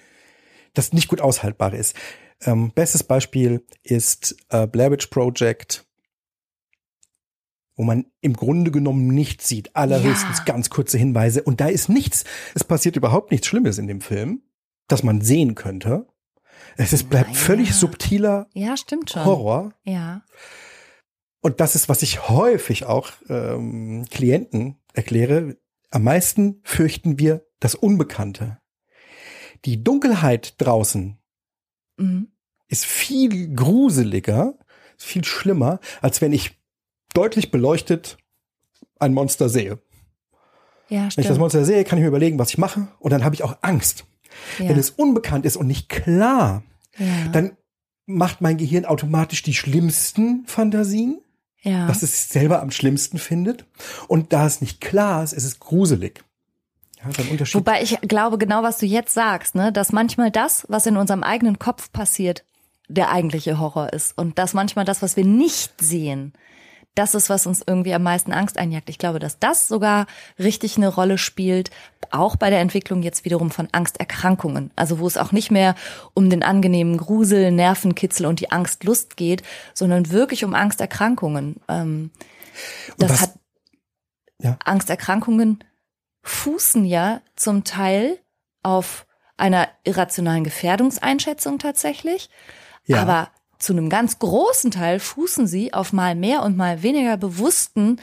das 0.74 0.92
nicht 0.92 1.08
gut 1.08 1.20
aushaltbar 1.20 1.72
ist. 1.74 1.94
Ähm, 2.42 2.72
bestes 2.74 3.02
Beispiel 3.02 3.64
ist 3.82 4.36
äh, 4.50 4.66
Blair 4.66 4.90
Witch 4.90 5.06
Project, 5.08 5.84
wo 7.76 7.84
man 7.84 8.06
im 8.20 8.32
Grunde 8.34 8.70
genommen 8.72 9.08
nichts 9.08 9.48
sieht, 9.48 9.74
allerhöchstens 9.76 10.38
Ja. 10.38 10.44
ganz 10.44 10.68
kurze 10.70 10.98
Hinweise. 10.98 11.42
Und 11.42 11.60
da 11.60 11.66
ist 11.68 11.88
nichts, 11.88 12.24
es 12.54 12.64
passiert 12.64 12.96
überhaupt 12.96 13.30
nichts 13.30 13.46
Schlimmes 13.46 13.78
in 13.78 13.86
dem 13.86 14.00
Film, 14.00 14.42
das 14.88 15.02
man 15.04 15.20
sehen 15.20 15.54
könnte. 15.54 16.06
Es 16.76 16.92
ist, 16.92 17.08
bleibt 17.08 17.28
Naja. 17.30 17.38
völlig 17.40 17.74
subtiler 17.74 18.48
Ja, 18.52 18.76
stimmt 18.76 19.10
schon. 19.10 19.24
Horror. 19.24 19.72
Ja. 19.84 20.22
Und 21.40 21.60
das 21.60 21.76
ist, 21.76 21.88
was 21.88 22.02
ich 22.02 22.28
häufig 22.28 22.84
auch 22.84 23.10
ähm, 23.28 24.04
Klienten 24.10 24.76
erkläre. 24.92 25.56
Am 25.90 26.04
meisten 26.04 26.60
fürchten 26.64 27.18
wir 27.18 27.46
das 27.60 27.74
Unbekannte. 27.74 28.58
Die 29.64 29.82
Dunkelheit 29.82 30.54
draußen 30.58 31.18
Mhm. 31.96 32.28
ist 32.68 32.84
viel 32.84 33.52
gruseliger, 33.54 34.56
viel 34.96 35.24
schlimmer, 35.24 35.80
als 36.00 36.20
wenn 36.20 36.32
ich 36.32 36.60
deutlich 37.14 37.50
beleuchtet 37.50 38.18
ein 39.00 39.14
Monster 39.14 39.48
sehe. 39.48 39.80
Ja, 40.88 41.08
Wenn 41.14 41.22
ich 41.22 41.28
das 41.28 41.38
Monster 41.38 41.64
sehe, 41.64 41.82
kann 41.84 41.98
ich 41.98 42.02
mir 42.02 42.08
überlegen, 42.08 42.38
was 42.38 42.50
ich 42.50 42.58
mache, 42.58 42.88
und 43.00 43.12
dann 43.12 43.24
habe 43.24 43.34
ich 43.34 43.42
auch 43.42 43.58
Angst. 43.62 44.06
ja. 44.58 44.68
Wenn 44.68 44.78
es 44.78 44.90
unbekannt 44.90 45.44
ist 45.44 45.56
und 45.56 45.66
nicht 45.66 45.88
klar, 45.88 46.62
ja. 46.98 47.28
dann 47.32 47.56
macht 48.06 48.40
mein 48.40 48.56
Gehirn 48.58 48.84
automatisch 48.84 49.42
die 49.42 49.54
schlimmsten 49.54 50.46
Fantasien. 50.46 51.20
Ja. 51.62 51.88
was 51.88 52.02
es 52.02 52.28
selber 52.28 52.60
am 52.62 52.70
schlimmsten 52.70 53.18
findet. 53.18 53.64
Und 54.06 54.32
da 54.32 54.46
es 54.46 54.60
nicht 54.60 54.80
klar 54.80 55.22
ist, 55.22 55.32
ist 55.32 55.44
es 55.44 55.60
gruselig. 55.60 56.24
Ja, 57.02 57.10
ist 57.10 57.20
ein 57.20 57.28
Unterschied. 57.28 57.54
Wobei 57.54 57.82
ich 57.82 58.00
glaube, 58.02 58.38
genau 58.38 58.62
was 58.62 58.78
du 58.78 58.86
jetzt 58.86 59.14
sagst, 59.14 59.54
ne, 59.54 59.72
dass 59.72 59.92
manchmal 59.92 60.30
das, 60.30 60.66
was 60.68 60.86
in 60.86 60.96
unserem 60.96 61.22
eigenen 61.22 61.58
Kopf 61.58 61.92
passiert, 61.92 62.44
der 62.88 63.10
eigentliche 63.10 63.58
Horror 63.58 63.92
ist. 63.92 64.16
Und 64.16 64.38
dass 64.38 64.54
manchmal 64.54 64.84
das, 64.84 65.02
was 65.02 65.16
wir 65.16 65.24
nicht 65.24 65.80
sehen, 65.80 66.32
das 66.98 67.14
ist, 67.14 67.30
was 67.30 67.46
uns 67.46 67.62
irgendwie 67.66 67.94
am 67.94 68.02
meisten 68.02 68.32
Angst 68.32 68.58
einjagt. 68.58 68.90
Ich 68.90 68.98
glaube, 68.98 69.18
dass 69.18 69.38
das 69.38 69.68
sogar 69.68 70.06
richtig 70.38 70.76
eine 70.76 70.88
Rolle 70.88 71.16
spielt, 71.18 71.70
auch 72.10 72.36
bei 72.36 72.50
der 72.50 72.60
Entwicklung 72.60 73.02
jetzt 73.02 73.24
wiederum 73.24 73.50
von 73.50 73.68
Angsterkrankungen. 73.72 74.70
Also 74.76 74.98
wo 74.98 75.06
es 75.06 75.16
auch 75.16 75.32
nicht 75.32 75.50
mehr 75.50 75.74
um 76.14 76.28
den 76.30 76.42
angenehmen 76.42 76.96
Grusel, 76.96 77.52
Nervenkitzel 77.52 78.26
und 78.26 78.40
die 78.40 78.50
Angstlust 78.50 79.16
geht, 79.16 79.42
sondern 79.74 80.10
wirklich 80.10 80.44
um 80.44 80.54
Angsterkrankungen. 80.54 81.56
Ähm, 81.68 82.10
das 82.98 83.10
was- 83.12 83.20
hat 83.22 83.34
Ja. 84.40 84.56
Angsterkrankungen 84.64 85.64
fußen 86.22 86.84
ja 86.84 87.20
zum 87.36 87.64
Teil 87.64 88.18
auf 88.62 89.06
einer 89.36 89.68
irrationalen 89.84 90.44
Gefährdungseinschätzung 90.44 91.58
tatsächlich, 91.58 92.28
Ja. 92.86 93.02
aber 93.02 93.30
zu 93.58 93.72
einem 93.72 93.88
ganz 93.88 94.18
großen 94.18 94.70
Teil 94.70 95.00
fußen 95.00 95.46
sie 95.46 95.72
auf 95.74 95.92
mal 95.92 96.14
mehr 96.14 96.42
und 96.42 96.56
mal 96.56 96.82
weniger 96.82 97.16
bewussten 97.16 98.00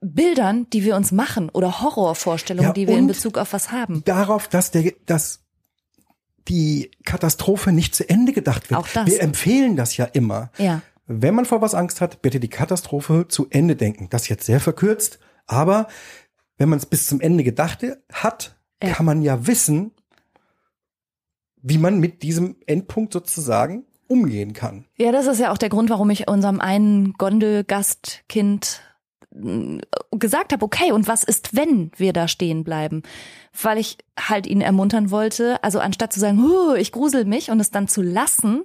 Bildern, 0.00 0.68
die 0.70 0.84
wir 0.84 0.96
uns 0.96 1.12
machen 1.12 1.48
oder 1.48 1.80
Horrorvorstellungen, 1.80 2.68
Ja, 2.68 2.72
die 2.74 2.86
wir 2.86 2.98
in 2.98 3.06
Bezug 3.06 3.38
auf 3.38 3.52
was 3.52 3.72
haben. 3.72 4.02
Darauf, 4.04 4.48
dass 4.48 4.70
der, 4.70 4.92
dass 5.06 5.40
die 6.48 6.90
Katastrophe 7.04 7.72
nicht 7.72 7.94
zu 7.94 8.08
Ende 8.08 8.32
gedacht 8.32 8.70
wird. 8.70 8.78
Auch 8.78 8.88
das. 8.88 9.06
Wir 9.06 9.20
empfehlen 9.22 9.74
das 9.76 9.96
ja 9.96 10.04
immer. 10.04 10.50
Ja, 10.58 10.82
Wenn 11.06 11.34
man 11.34 11.44
vor 11.44 11.60
was 11.62 11.74
Angst 11.74 12.00
hat, 12.00 12.22
bitte 12.22 12.38
die 12.38 12.48
Katastrophe 12.50 13.26
zu 13.28 13.46
Ende 13.50 13.74
denken. 13.76 14.08
Das 14.10 14.22
ist 14.22 14.28
jetzt 14.28 14.46
sehr 14.46 14.60
verkürzt, 14.60 15.18
aber 15.46 15.88
wenn 16.58 16.68
man 16.68 16.78
es 16.78 16.86
bis 16.86 17.06
zum 17.06 17.20
Ende 17.20 17.42
gedacht 17.44 17.84
hat, 18.12 18.56
Ja. 18.82 18.90
kann 18.92 19.06
man 19.06 19.22
ja 19.22 19.46
wissen, 19.46 19.92
wie 21.62 21.78
man 21.78 21.98
mit 21.98 22.22
diesem 22.22 22.56
Endpunkt 22.66 23.12
sozusagen 23.12 23.84
umgehen 24.08 24.52
kann. 24.52 24.84
Ja, 24.96 25.12
das 25.12 25.26
ist 25.26 25.40
ja 25.40 25.52
auch 25.52 25.58
der 25.58 25.68
Grund, 25.68 25.90
warum 25.90 26.10
ich 26.10 26.28
unserem 26.28 26.60
einen 26.60 27.12
Gondelgastkind 27.14 28.82
mm, 29.34 29.78
gesagt 30.12 30.52
habe, 30.52 30.64
okay, 30.64 30.92
und 30.92 31.08
was 31.08 31.24
ist, 31.24 31.56
wenn 31.56 31.90
wir 31.96 32.12
da 32.12 32.28
stehen 32.28 32.64
bleiben? 32.64 33.02
Weil 33.60 33.78
ich 33.78 33.98
halt 34.18 34.46
ihn 34.46 34.60
ermuntern 34.60 35.10
wollte, 35.10 35.62
also 35.62 35.80
anstatt 35.80 36.12
zu 36.12 36.20
sagen, 36.20 36.42
ich 36.78 36.92
grusel 36.92 37.24
mich 37.24 37.50
und 37.50 37.60
es 37.60 37.70
dann 37.70 37.88
zu 37.88 38.02
lassen, 38.02 38.64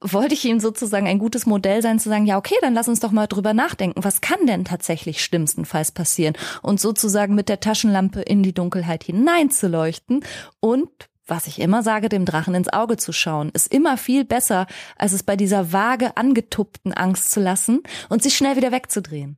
wollte 0.00 0.34
ich 0.34 0.44
ihm 0.44 0.60
sozusagen 0.60 1.06
ein 1.06 1.18
gutes 1.18 1.46
Modell 1.46 1.82
sein, 1.82 1.98
zu 1.98 2.08
sagen, 2.08 2.26
ja, 2.26 2.38
okay, 2.38 2.54
dann 2.62 2.74
lass 2.74 2.88
uns 2.88 3.00
doch 3.00 3.10
mal 3.10 3.26
drüber 3.26 3.52
nachdenken, 3.52 4.02
was 4.02 4.20
kann 4.20 4.46
denn 4.46 4.64
tatsächlich 4.64 5.22
schlimmstenfalls 5.22 5.92
passieren? 5.92 6.36
Und 6.62 6.80
sozusagen 6.80 7.34
mit 7.34 7.48
der 7.48 7.60
Taschenlampe 7.60 8.22
in 8.22 8.42
die 8.42 8.54
Dunkelheit 8.54 9.04
hineinzuleuchten 9.04 10.24
und 10.60 10.88
was 11.30 11.46
ich 11.46 11.60
immer 11.60 11.82
sage, 11.82 12.08
dem 12.08 12.24
Drachen 12.24 12.54
ins 12.54 12.68
Auge 12.68 12.96
zu 12.96 13.12
schauen, 13.12 13.50
ist 13.54 13.72
immer 13.72 13.96
viel 13.96 14.24
besser, 14.24 14.66
als 14.96 15.12
es 15.12 15.22
bei 15.22 15.36
dieser 15.36 15.72
vage 15.72 16.16
angetuppten 16.16 16.92
Angst 16.92 17.30
zu 17.30 17.40
lassen 17.40 17.82
und 18.08 18.22
sich 18.22 18.36
schnell 18.36 18.56
wieder 18.56 18.72
wegzudrehen. 18.72 19.36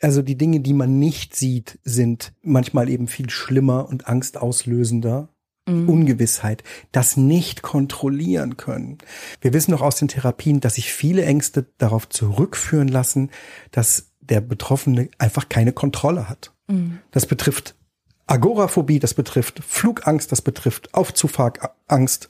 Also 0.00 0.22
die 0.22 0.36
Dinge, 0.36 0.60
die 0.60 0.72
man 0.72 0.98
nicht 0.98 1.36
sieht, 1.36 1.78
sind 1.84 2.32
manchmal 2.42 2.88
eben 2.88 3.06
viel 3.06 3.30
schlimmer 3.30 3.88
und 3.88 4.08
angstauslösender. 4.08 5.28
Ungewissheit, 5.66 6.62
das 6.92 7.16
nicht 7.16 7.62
kontrollieren 7.62 8.58
können. 8.58 8.98
Wir 9.40 9.54
wissen 9.54 9.70
noch 9.70 9.80
aus 9.80 9.96
den 9.96 10.08
Therapien, 10.08 10.60
dass 10.60 10.74
sich 10.74 10.92
viele 10.92 11.24
Ängste 11.24 11.64
darauf 11.78 12.06
zurückführen 12.06 12.88
lassen, 12.88 13.30
dass 13.70 14.12
der 14.20 14.42
Betroffene 14.42 15.08
einfach 15.16 15.48
keine 15.48 15.72
Kontrolle 15.72 16.28
hat. 16.28 16.52
Das 17.12 17.24
betrifft 17.24 17.76
Agoraphobie, 18.26 18.98
das 18.98 19.14
betrifft 19.14 19.60
Flugangst, 19.66 20.32
das 20.32 20.40
betrifft 20.42 20.94
Aufzugangst, 20.94 22.28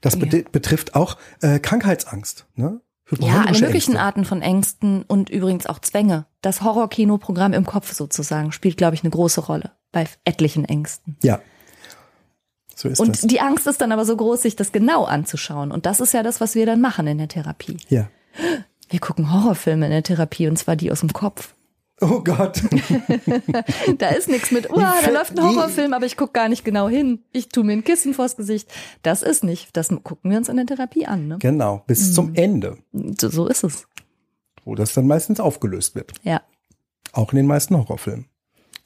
das 0.00 0.14
Ja. 0.14 0.42
betrifft 0.52 0.94
auch 0.94 1.16
äh, 1.40 1.58
Krankheitsangst. 1.58 2.46
Ne? 2.56 2.80
Ja, 3.18 3.42
alle 3.46 3.58
möglichen 3.60 3.92
Ängste. 3.92 4.00
Arten 4.00 4.24
von 4.24 4.40
Ängsten 4.42 5.02
und 5.02 5.28
übrigens 5.28 5.66
auch 5.66 5.78
Zwänge. 5.78 6.24
Das 6.40 6.62
Horrorkinoprogramm 6.62 7.52
im 7.52 7.66
Kopf 7.66 7.92
sozusagen 7.92 8.50
spielt, 8.52 8.76
glaube 8.78 8.94
ich, 8.94 9.02
eine 9.02 9.10
große 9.10 9.42
Rolle 9.42 9.72
bei 9.92 10.06
etlichen 10.24 10.64
Ängsten. 10.64 11.16
Ja. 11.22 11.40
So 12.74 12.88
ist 12.88 12.98
Und 13.00 13.10
das. 13.10 13.20
die 13.22 13.40
Angst 13.40 13.66
ist 13.66 13.80
dann 13.80 13.92
aber 13.92 14.04
so 14.04 14.16
groß, 14.16 14.42
sich 14.42 14.56
das 14.56 14.72
genau 14.72 15.04
anzuschauen. 15.04 15.70
Und 15.70 15.86
das 15.86 16.00
ist 16.00 16.12
ja 16.14 16.22
das, 16.22 16.40
was 16.40 16.54
wir 16.54 16.66
dann 16.66 16.80
machen 16.80 17.06
in 17.06 17.18
der 17.18 17.28
Therapie. 17.28 17.76
Ja. 17.88 18.08
Wir 18.88 19.00
gucken 19.00 19.32
Horrorfilme 19.32 19.84
in 19.86 19.92
der 19.92 20.02
Therapie 20.02 20.48
und 20.48 20.56
zwar 20.58 20.74
die 20.74 20.90
aus 20.90 21.00
dem 21.00 21.12
Kopf. 21.12 21.54
Oh 22.06 22.22
Gott. 22.22 22.60
Da 23.98 24.08
ist 24.08 24.28
nichts 24.28 24.50
mit, 24.50 24.70
oh, 24.70 24.76
da 24.78 25.10
läuft 25.10 25.38
ein 25.38 25.42
Horrorfilm, 25.44 25.92
aber 25.94 26.06
ich 26.06 26.16
gucke 26.16 26.32
gar 26.32 26.48
nicht 26.48 26.64
genau 26.64 26.88
hin. 26.88 27.22
Ich 27.32 27.48
tue 27.48 27.64
mir 27.64 27.72
ein 27.72 27.84
Kissen 27.84 28.12
vors 28.14 28.36
Gesicht. 28.36 28.70
Das 29.02 29.22
ist 29.22 29.44
nicht. 29.44 29.76
Das 29.76 29.88
gucken 29.88 30.30
wir 30.30 30.38
uns 30.38 30.48
in 30.48 30.56
der 30.56 30.66
Therapie 30.66 31.06
an. 31.06 31.28
Ne? 31.28 31.38
genau, 31.40 31.82
bis 31.86 32.12
zum 32.12 32.34
Ende, 32.34 32.78
So, 32.92 33.28
so 33.30 33.46
ist 33.46 33.64
es. 33.64 33.86
wo 34.64 34.74
das 34.74 34.92
dann 34.94 35.06
meistens 35.06 35.40
aufgelöst 35.40 35.94
wird. 35.94 36.12
Ja, 36.22 36.42
Auch 37.12 37.32
in 37.32 37.36
den 37.36 37.46
meisten 37.46 37.76
Horrorfilmen. 37.76 38.26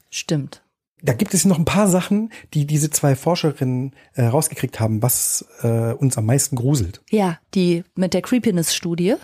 stimmt. 0.09 0.63
Da 1.01 1.13
gibt 1.13 1.33
es 1.33 1.45
noch 1.45 1.57
ein 1.57 1.63
paar 1.65 1.87
Sachen, 1.87 2.29
die 2.53 2.65
diese 2.67 2.89
zwei 2.89 3.15
Forscherinnen 3.15 3.95
äh, 4.15 4.23
rausgekriegt 4.25 4.81
haben, 4.81 5.01
was 5.01 5.45
äh, 5.61 5.93
uns 5.93 6.17
am 6.17 6.25
meisten 6.25 6.57
gruselt. 6.57 7.01
Ja, 7.09 7.37
die 7.55 7.85
mit 7.95 8.13
der 8.13 8.21
Creepiness-Studie. 8.21 9.15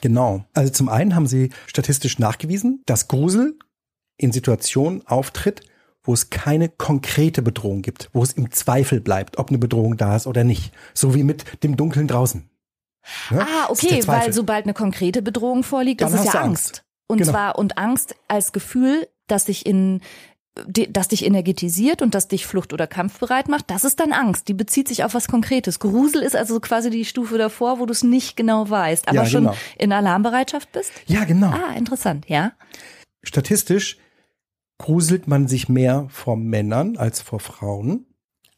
Genau. 0.00 0.44
Also 0.54 0.72
zum 0.72 0.88
einen 0.88 1.14
haben 1.14 1.26
sie 1.26 1.50
statistisch 1.66 2.18
nachgewiesen, 2.18 2.82
dass 2.86 3.08
Grusel 3.08 3.58
in 4.16 4.32
Situationen 4.32 5.06
auftritt, 5.06 5.62
wo 6.02 6.12
es 6.14 6.30
keine 6.30 6.68
konkrete 6.68 7.42
Bedrohung 7.42 7.82
gibt, 7.82 8.10
wo 8.12 8.22
es 8.22 8.32
im 8.32 8.50
Zweifel 8.50 9.00
bleibt, 9.00 9.38
ob 9.38 9.48
eine 9.50 9.58
Bedrohung 9.58 9.96
da 9.96 10.16
ist 10.16 10.26
oder 10.26 10.44
nicht. 10.44 10.72
So 10.94 11.14
wie 11.14 11.22
mit 11.22 11.62
dem 11.62 11.76
Dunkeln 11.76 12.08
draußen. 12.08 12.48
Ne? 13.30 13.40
Ah, 13.46 13.66
okay, 13.70 14.06
weil 14.06 14.32
sobald 14.32 14.64
eine 14.64 14.74
konkrete 14.74 15.22
Bedrohung 15.22 15.62
vorliegt, 15.62 16.00
Dann 16.00 16.12
ist 16.12 16.20
es 16.20 16.24
ja 16.26 16.40
Angst. 16.40 16.44
Angst. 16.44 16.84
Und 17.06 17.18
Genau. 17.18 17.32
zwar 17.32 17.58
und 17.58 17.76
Angst 17.78 18.14
als 18.28 18.52
Gefühl, 18.52 19.08
das 19.26 19.46
dich 19.46 19.66
in 19.66 20.00
das 20.66 21.08
dich 21.08 21.24
energetisiert 21.24 22.02
und 22.02 22.14
das 22.14 22.28
dich 22.28 22.46
flucht- 22.46 22.72
oder 22.72 22.86
kampfbereit 22.86 23.48
macht, 23.48 23.70
das 23.70 23.84
ist 23.84 24.00
dann 24.00 24.12
Angst. 24.12 24.48
Die 24.48 24.54
bezieht 24.54 24.88
sich 24.88 25.04
auf 25.04 25.14
was 25.14 25.28
Konkretes. 25.28 25.78
Grusel 25.78 26.22
ist 26.22 26.36
also 26.36 26.60
quasi 26.60 26.90
die 26.90 27.04
Stufe 27.04 27.38
davor, 27.38 27.78
wo 27.78 27.86
du 27.86 27.92
es 27.92 28.02
nicht 28.02 28.36
genau 28.36 28.68
weißt, 28.68 29.08
aber 29.08 29.16
Ja, 29.18 29.26
schon 29.26 29.44
genau. 29.44 29.56
in 29.78 29.92
Alarmbereitschaft 29.92 30.72
bist. 30.72 30.92
Ja, 31.06 31.24
genau. 31.24 31.48
Ah, 31.50 31.74
interessant, 31.76 32.24
ja. 32.28 32.52
Statistisch 33.22 33.98
gruselt 34.78 35.28
man 35.28 35.46
sich 35.46 35.68
mehr 35.68 36.06
vor 36.10 36.36
Männern 36.36 36.96
als 36.96 37.20
vor 37.20 37.40
Frauen. 37.40 38.06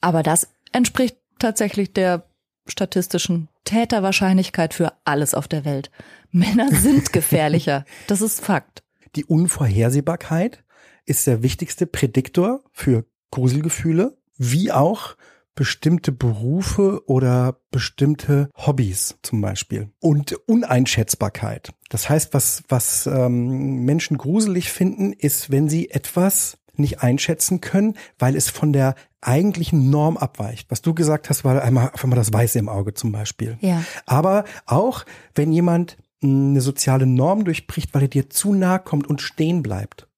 Aber 0.00 0.22
das 0.22 0.48
entspricht 0.72 1.16
tatsächlich 1.38 1.92
der 1.92 2.24
statistischen 2.68 3.48
Täterwahrscheinlichkeit 3.64 4.72
für 4.74 4.92
alles 5.04 5.34
auf 5.34 5.48
der 5.48 5.64
Welt. 5.64 5.90
Männer 6.30 6.68
sind 6.70 7.12
gefährlicher. 7.12 7.84
Das 8.06 8.20
ist 8.20 8.40
Fakt. 8.44 8.82
Die 9.16 9.24
Unvorhersehbarkeit 9.24 10.62
ist 11.04 11.26
der 11.26 11.42
wichtigste 11.42 11.86
Prädiktor 11.86 12.62
für 12.72 13.04
Gruselgefühle, 13.30 14.16
wie 14.36 14.72
auch 14.72 15.16
bestimmte 15.54 16.12
Berufe 16.12 17.02
oder 17.06 17.60
bestimmte 17.70 18.48
Hobbys 18.56 19.18
zum 19.22 19.40
Beispiel. 19.40 19.90
Und 20.00 20.32
Uneinschätzbarkeit. 20.46 21.72
Das 21.90 22.08
heißt, 22.08 22.32
was, 22.32 22.62
was 22.68 23.06
ähm, 23.06 23.84
Menschen 23.84 24.16
gruselig 24.16 24.70
finden, 24.70 25.12
ist, 25.12 25.50
wenn 25.50 25.68
sie 25.68 25.90
etwas 25.90 26.58
nicht 26.74 27.02
einschätzen 27.02 27.60
können, 27.60 27.94
weil 28.18 28.34
es 28.34 28.48
von 28.48 28.72
der 28.72 28.94
eigentlichen 29.20 29.90
Norm 29.90 30.16
abweicht. 30.16 30.70
Was 30.70 30.80
du 30.80 30.94
gesagt 30.94 31.28
hast, 31.28 31.44
war 31.44 31.62
einmal 31.62 31.90
auf 31.92 32.02
einmal 32.02 32.16
das 32.16 32.32
Weiße 32.32 32.58
im 32.58 32.68
Auge 32.68 32.94
zum 32.94 33.12
Beispiel. 33.12 33.58
Ja. 33.60 33.84
Aber 34.06 34.44
auch, 34.64 35.04
wenn 35.34 35.52
jemand 35.52 35.98
mh, 36.22 36.50
eine 36.50 36.60
soziale 36.62 37.06
Norm 37.06 37.44
durchbricht, 37.44 37.94
weil 37.94 38.02
er 38.02 38.08
dir 38.08 38.30
zu 38.30 38.54
nahe 38.54 38.78
kommt 38.78 39.06
und 39.06 39.20
stehen 39.20 39.62
bleibt. 39.62 40.08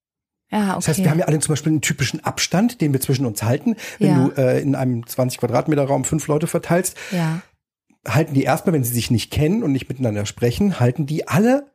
Ja, 0.55 0.66
okay. 0.68 0.74
Das 0.76 0.88
heißt, 0.88 0.98
wir 1.00 1.11
haben 1.11 1.18
ja 1.18 1.24
alle 1.26 1.38
zum 1.40 1.52
Beispiel 1.52 1.72
einen 1.72 1.80
typischen 1.80 2.22
Abstand, 2.24 2.80
den 2.80 2.92
wir 2.92 3.00
zwischen 3.00 3.26
uns 3.26 3.42
halten. 3.42 3.74
Wenn 3.98 4.09
Ja. 4.11 4.24
du 4.28 4.30
äh, 4.40 4.61
in 4.62 4.74
einem 4.74 5.07
20 5.07 5.38
Quadratmeter 5.40 5.84
Raum 5.84 6.05
fünf 6.05 6.26
Leute 6.28 6.46
verteilst, 6.46 6.96
ja. 7.11 7.40
halten 8.07 8.34
die 8.34 8.44
erstmal, 8.44 8.72
wenn 8.74 8.84
sie 8.84 8.92
sich 8.94 9.11
nicht 9.11 9.30
kennen 9.32 9.62
und 9.62 9.72
nicht 9.72 9.88
miteinander 9.88 10.26
sprechen, 10.26 10.78
halten 10.80 11.07
die 11.07 11.26
alle, 11.26 11.66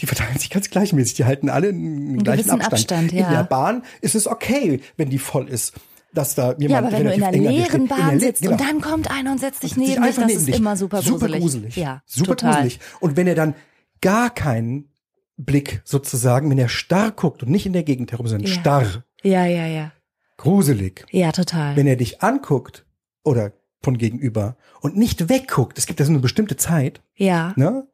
die 0.00 0.06
verteilen 0.06 0.38
sich 0.38 0.50
ganz 0.50 0.70
gleichmäßig, 0.70 1.14
die 1.14 1.24
halten 1.24 1.48
alle 1.50 1.68
einen 1.70 2.18
gleichen 2.22 2.44
gewissen 2.44 2.60
Abstand. 2.62 2.72
Abstand, 2.92 3.12
ja. 3.12 3.26
In 3.26 3.32
der 3.34 3.44
Bahn 3.44 3.82
ist 4.00 4.14
es 4.14 4.26
okay, 4.26 4.80
wenn 4.96 5.10
die 5.10 5.18
voll 5.18 5.48
ist, 5.48 5.74
dass 6.14 6.34
da 6.34 6.54
jemand 6.58 6.70
Ja, 6.70 6.78
aber 6.78 6.92
wenn 6.92 7.04
du 7.06 7.12
in 7.14 7.20
dir 7.42 7.50
leeren. 7.50 7.82
In 7.82 7.88
der 7.88 7.94
Bahn 7.96 8.14
Le- 8.14 8.20
sitzt 8.20 8.42
genau. 8.42 8.52
und 8.54 8.60
dann 8.60 8.80
kommt 8.80 9.10
einer 9.10 9.32
und 9.32 9.38
setzt 9.40 9.62
dich 9.62 9.76
neben 9.76 10.02
dich, 10.02 10.14
das 10.14 10.26
neben 10.26 10.30
ist 10.38 10.46
dich. 10.48 10.56
immer 10.58 10.76
super 10.76 10.98
gruselig. 11.02 11.20
Super 11.20 11.38
gruselig. 11.40 11.76
Ja, 11.76 12.02
super 12.06 12.36
total. 12.36 12.52
gruselig. 12.54 12.80
Und 13.00 13.16
wenn 13.16 13.26
er 13.26 13.34
dann 13.34 13.54
gar 14.00 14.30
keinen 14.30 14.91
Blick 15.36 15.80
sozusagen, 15.84 16.50
wenn 16.50 16.58
er 16.58 16.68
starr 16.68 17.10
guckt 17.10 17.42
und 17.42 17.50
nicht 17.50 17.66
in 17.66 17.72
der 17.72 17.82
Gegend 17.82 18.12
herum, 18.12 18.26
sondern 18.28 18.46
Ja. 18.48 18.60
starr, 18.60 19.04
Ja, 19.22 19.44
ja, 19.46 19.66
ja. 19.66 19.92
gruselig. 20.36 21.04
Ja, 21.10 21.32
total. 21.32 21.76
Wenn 21.76 21.86
er 21.86 21.96
dich 21.96 22.22
anguckt 22.22 22.84
oder 23.24 23.52
von 23.82 23.98
gegenüber 23.98 24.56
und 24.80 24.96
nicht 24.96 25.28
wegguckt, 25.28 25.78
es 25.78 25.86
gibt 25.86 25.98
ja 26.00 26.06
so 26.06 26.12
eine 26.12 26.20
bestimmte 26.20 26.56
Zeit, 26.56 27.00
ja. 27.16 27.52
ne, 27.56 27.86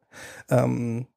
ähm, 0.49 1.07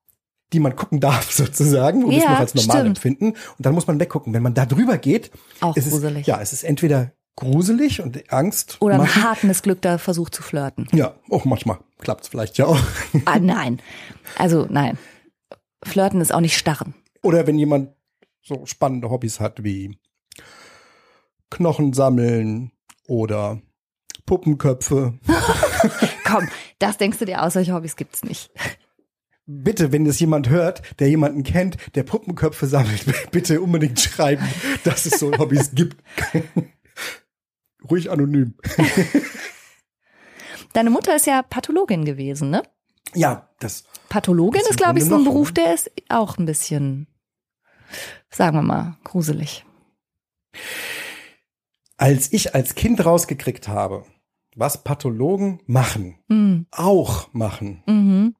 die 0.53 0.61
man 0.61 0.77
gucken 0.77 1.01
darf 1.01 1.31
sozusagen, 1.33 2.05
wo 2.05 2.11
wir 2.11 2.18
es 2.18 2.25
noch 2.25 2.39
als 2.39 2.55
normal 2.55 2.77
stimmt. 2.81 2.87
empfinden. 2.99 3.27
Und 3.31 3.37
dann 3.66 3.75
muss 3.75 3.87
man 3.87 3.99
weggucken. 4.01 4.33
Wenn 4.35 4.43
man 4.43 4.55
da 4.55 4.66
drüber 4.66 4.99
geht, 4.99 5.31
Auch 5.61 5.77
ist 5.77 5.91
gruselig. 5.91 6.23
es, 6.23 6.27
ja, 6.27 6.41
es 6.41 6.53
ist 6.53 6.62
entweder 6.64 7.12
gruselig 7.37 8.03
und 8.03 8.31
Angst 8.31 8.77
Oder 8.81 9.01
ein 9.01 9.14
harten 9.16 9.51
Glück, 9.53 9.81
da 9.81 9.97
versucht 9.97 10.35
zu 10.35 10.43
flirten. 10.43 10.87
Ja, 10.93 11.14
auch 11.31 11.47
manchmal 11.47 11.79
klappt's 11.99 12.29
vielleicht 12.29 12.59
ja 12.59 12.66
auch. 12.66 12.79
Ah, 13.25 13.39
nein. 13.39 13.81
Also, 14.37 14.66
nein. 14.68 14.99
Flirten 15.85 16.20
ist 16.20 16.33
auch 16.33 16.41
nicht 16.41 16.57
starren. 16.57 16.95
Oder 17.22 17.47
wenn 17.47 17.59
jemand 17.59 17.91
so 18.43 18.66
spannende 18.66 19.11
Hobbys 19.11 19.41
hat 19.41 19.62
wie 19.62 19.99
Knochen 21.51 21.93
sammeln 21.93 22.72
oder 23.07 23.61
Puppenköpfe. 24.26 25.18
Komm, 26.24 26.49
das 26.78 26.99
denkst 26.99 27.18
du 27.18 27.24
dir 27.24 27.43
aus, 27.43 27.53
solche 27.55 27.74
Hobbys 27.74 27.97
gibt's 27.97 28.24
nicht. 28.24 28.51
Bitte, 29.47 29.91
wenn 29.93 30.07
es 30.07 30.20
jemand 30.20 30.49
hört, 30.49 30.83
der 31.01 31.09
jemanden 31.11 31.43
kennt, 31.43 31.76
der 31.97 32.05
Puppenköpfe 32.05 32.66
sammelt, 32.66 33.05
bitte 33.33 33.61
unbedingt 33.61 34.01
schreiben, 34.01 34.49
dass 34.85 35.05
es 35.07 35.18
so 35.18 35.37
Hobbys 35.37 35.70
gibt. 35.74 36.03
Ruhig 37.91 38.11
anonym. 38.11 38.55
Deine 40.72 40.91
Mutter 40.91 41.16
ist 41.16 41.26
ja 41.26 41.43
Pathologin 41.43 42.05
gewesen, 42.05 42.51
ne? 42.51 42.62
Ja, 43.14 43.48
das 43.59 43.84
Pathologin 44.09 44.61
Ist 44.61 44.70
ist, 44.70 44.76
glaube 44.76 44.98
ich, 44.98 45.05
so 45.05 45.14
ein 45.16 45.24
Beruf, 45.24 45.53
der 45.53 45.74
ist 45.74 45.90
auch 46.09 46.38
ein 46.38 46.46
bisschen, 46.46 47.07
sagen 48.30 48.57
wir 48.57 48.62
mal, 48.62 48.96
gruselig. 49.05 49.64
als 51.96 52.32
ich 52.32 52.55
als 52.55 52.74
Kind 52.74 53.05
rausgekriegt 53.05 53.68
habe, 53.68 54.05
was 54.57 54.82
Pathologen 54.82 55.61
machen, 55.66 56.18
Mhm. 56.28 56.66
auch 56.70 57.32
machen, 57.32 57.82
Mhm. 57.86 58.34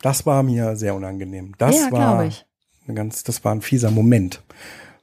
das 0.00 0.24
war 0.24 0.42
mir 0.42 0.76
sehr 0.76 0.94
unangenehm. 0.94 1.54
Das 1.58 1.76
ja, 1.80 1.92
war 1.92 2.20
ein 2.20 2.94
ganz, 2.94 3.22
das 3.24 3.44
war 3.44 3.54
ein 3.54 3.60
fieser 3.62 3.90
Moment, 3.90 4.42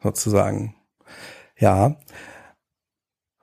sozusagen. 0.02 0.76
Ja. 1.58 1.98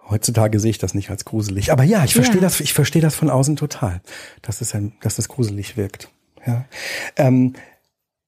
Heutzutage 0.08 0.60
sehe 0.60 0.70
ich 0.70 0.78
das 0.78 0.94
nicht 0.94 1.10
als 1.10 1.24
gruselig. 1.24 1.72
Aber 1.72 1.82
ja, 1.82 2.04
ich 2.04 2.14
verstehe 2.14 2.36
Ja. 2.36 2.42
das, 2.42 2.60
ich 2.60 2.72
verstehe 2.74 3.02
das 3.02 3.14
von 3.14 3.28
außen 3.30 3.56
total, 3.56 4.00
dass 4.42 4.60
es 4.60 4.74
ein, 4.74 4.92
dass 5.02 5.18
es 5.18 5.28
gruselig 5.28 5.76
wirkt. 5.76 6.08
Ja. 6.46 6.64
Ähm, 7.16 7.54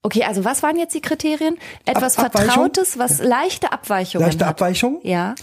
Okay, 0.00 0.22
also 0.22 0.44
was 0.44 0.62
waren 0.62 0.76
jetzt 0.78 0.94
die 0.94 1.00
Kriterien? 1.00 1.58
Etwas 1.84 2.18
Ab-? 2.18 2.30
Vertrautes, 2.32 2.98
was 2.98 3.18
leichte 3.18 3.72
Abweichungen 3.72 4.24
leichte 4.24 4.46
hat. 4.46 4.50
Abweichung. 4.54 5.00
Ja. 5.02 5.34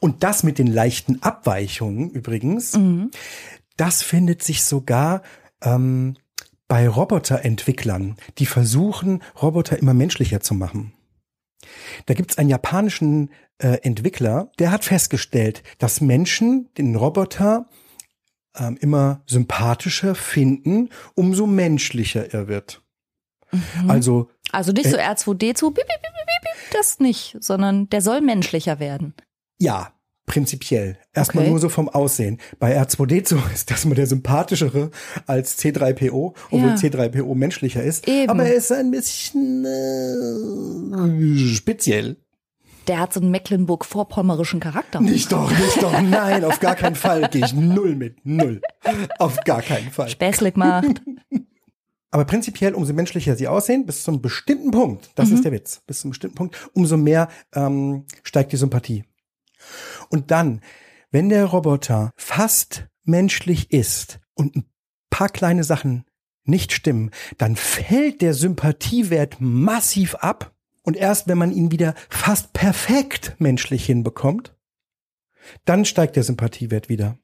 Und 0.00 0.24
das 0.24 0.42
mit 0.42 0.58
den 0.58 0.66
leichten 0.66 1.22
Abweichungen 1.22 2.10
übrigens, 2.10 2.76
Mhm. 2.76 3.12
das 3.76 4.02
findet 4.02 4.42
sich 4.42 4.64
sogar 4.64 5.22
ähm, 5.62 6.16
bei 6.66 6.88
Roboterentwicklern, 6.88 8.16
die 8.38 8.46
versuchen, 8.46 9.22
Roboter 9.40 9.78
immer 9.78 9.94
menschlicher 9.94 10.40
zu 10.40 10.54
machen. 10.54 10.92
Da 12.06 12.14
gibt's 12.14 12.36
einen 12.36 12.48
japanischen 12.50 13.30
äh, 13.60 13.78
Entwickler, 13.82 14.50
der 14.58 14.70
hat 14.72 14.84
festgestellt, 14.84 15.62
dass 15.78 16.00
Menschen 16.00 16.68
den 16.76 16.96
Roboter 16.96 17.68
ähm, 18.56 18.76
immer 18.80 19.22
sympathischer 19.26 20.14
finden, 20.14 20.90
umso 21.14 21.46
menschlicher 21.46 22.32
er 22.34 22.48
wird. 22.48 22.82
Mhm. 23.52 23.90
Also 23.90 24.28
Also 24.52 24.72
nicht 24.72 24.90
so 24.90 24.96
R2D2, 24.96 25.34
bip, 25.68 25.74
bip, 25.74 25.86
bip, 25.86 25.86
bip, 25.86 26.42
bip, 26.42 26.72
das 26.72 26.98
nicht, 27.00 27.36
sondern 27.40 27.88
der 27.90 28.00
soll 28.00 28.20
menschlicher 28.20 28.78
werden. 28.80 29.14
Ja, 29.58 29.92
prinzipiell. 30.26 30.96
Erstmal 31.12 31.42
Okay. 31.44 31.50
nur 31.50 31.58
so 31.60 31.68
vom 31.68 31.88
Aussehen. 31.88 32.38
Bei 32.58 32.80
R2D2 32.80 33.38
ist 33.54 33.70
das 33.70 33.84
mal 33.84 33.94
der 33.94 34.06
sympathischere 34.06 34.90
als 35.26 35.58
C3PO, 35.58 36.34
obwohl 36.50 36.60
Ja. 36.60 36.74
C3PO 36.76 37.34
menschlicher 37.34 37.82
ist. 37.82 38.06
Eben. 38.08 38.30
Aber 38.30 38.44
er 38.44 38.54
ist 38.54 38.70
ein 38.72 38.90
bisschen 38.90 39.64
äh, 39.64 41.54
speziell. 41.54 42.16
Der 42.90 42.98
hat 42.98 43.12
so 43.12 43.20
einen 43.20 43.30
Mecklenburg-Vorpommerischen 43.30 44.58
Charakter. 44.58 45.00
Nicht 45.00 45.30
doch, 45.30 45.48
nicht 45.48 45.80
doch. 45.80 45.92
Nein, 46.02 46.42
auf 46.42 46.58
gar 46.58 46.74
keinen 46.74 46.96
Fall. 46.96 47.28
Gehe 47.28 47.44
ich 47.44 47.52
null 47.52 47.94
mit. 47.94 48.16
Null. 48.26 48.60
Auf 49.20 49.36
gar 49.44 49.62
keinen 49.62 49.92
Fall. 49.92 50.08
Späßlig 50.08 50.56
macht. 50.56 51.00
Aber 52.10 52.24
prinzipiell, 52.24 52.74
umso 52.74 52.92
menschlicher 52.92 53.36
sie 53.36 53.46
aussehen, 53.46 53.86
bis 53.86 54.02
zum 54.02 54.20
bestimmten 54.20 54.72
Punkt, 54.72 55.12
das 55.14 55.28
Mhm. 55.28 55.34
ist 55.36 55.44
der 55.44 55.52
Witz, 55.52 55.82
bis 55.86 56.00
zum 56.00 56.10
bestimmten 56.10 56.34
Punkt, 56.34 56.70
umso 56.72 56.96
mehr 56.96 57.28
ähm, 57.54 58.06
steigt 58.24 58.50
die 58.50 58.56
Sympathie. 58.56 59.04
Und 60.08 60.32
dann, 60.32 60.60
wenn 61.12 61.28
der 61.28 61.44
Roboter 61.44 62.10
fast 62.16 62.88
menschlich 63.04 63.70
ist 63.70 64.18
und 64.34 64.56
ein 64.56 64.64
paar 65.10 65.28
kleine 65.28 65.62
Sachen 65.62 66.06
nicht 66.42 66.72
stimmen, 66.72 67.12
dann 67.38 67.54
fällt 67.54 68.20
der 68.20 68.34
Sympathiewert 68.34 69.36
massiv 69.38 70.16
ab 70.16 70.52
und 70.90 70.96
erst 70.96 71.28
wenn 71.28 71.38
man 71.38 71.52
ihn 71.52 71.70
wieder 71.70 71.94
fast 72.08 72.52
perfekt 72.52 73.36
menschlich 73.38 73.86
hinbekommt, 73.86 74.56
dann 75.64 75.84
steigt 75.84 76.16
der 76.16 76.24
Sympathiewert 76.24 76.88
wieder. 76.88 77.16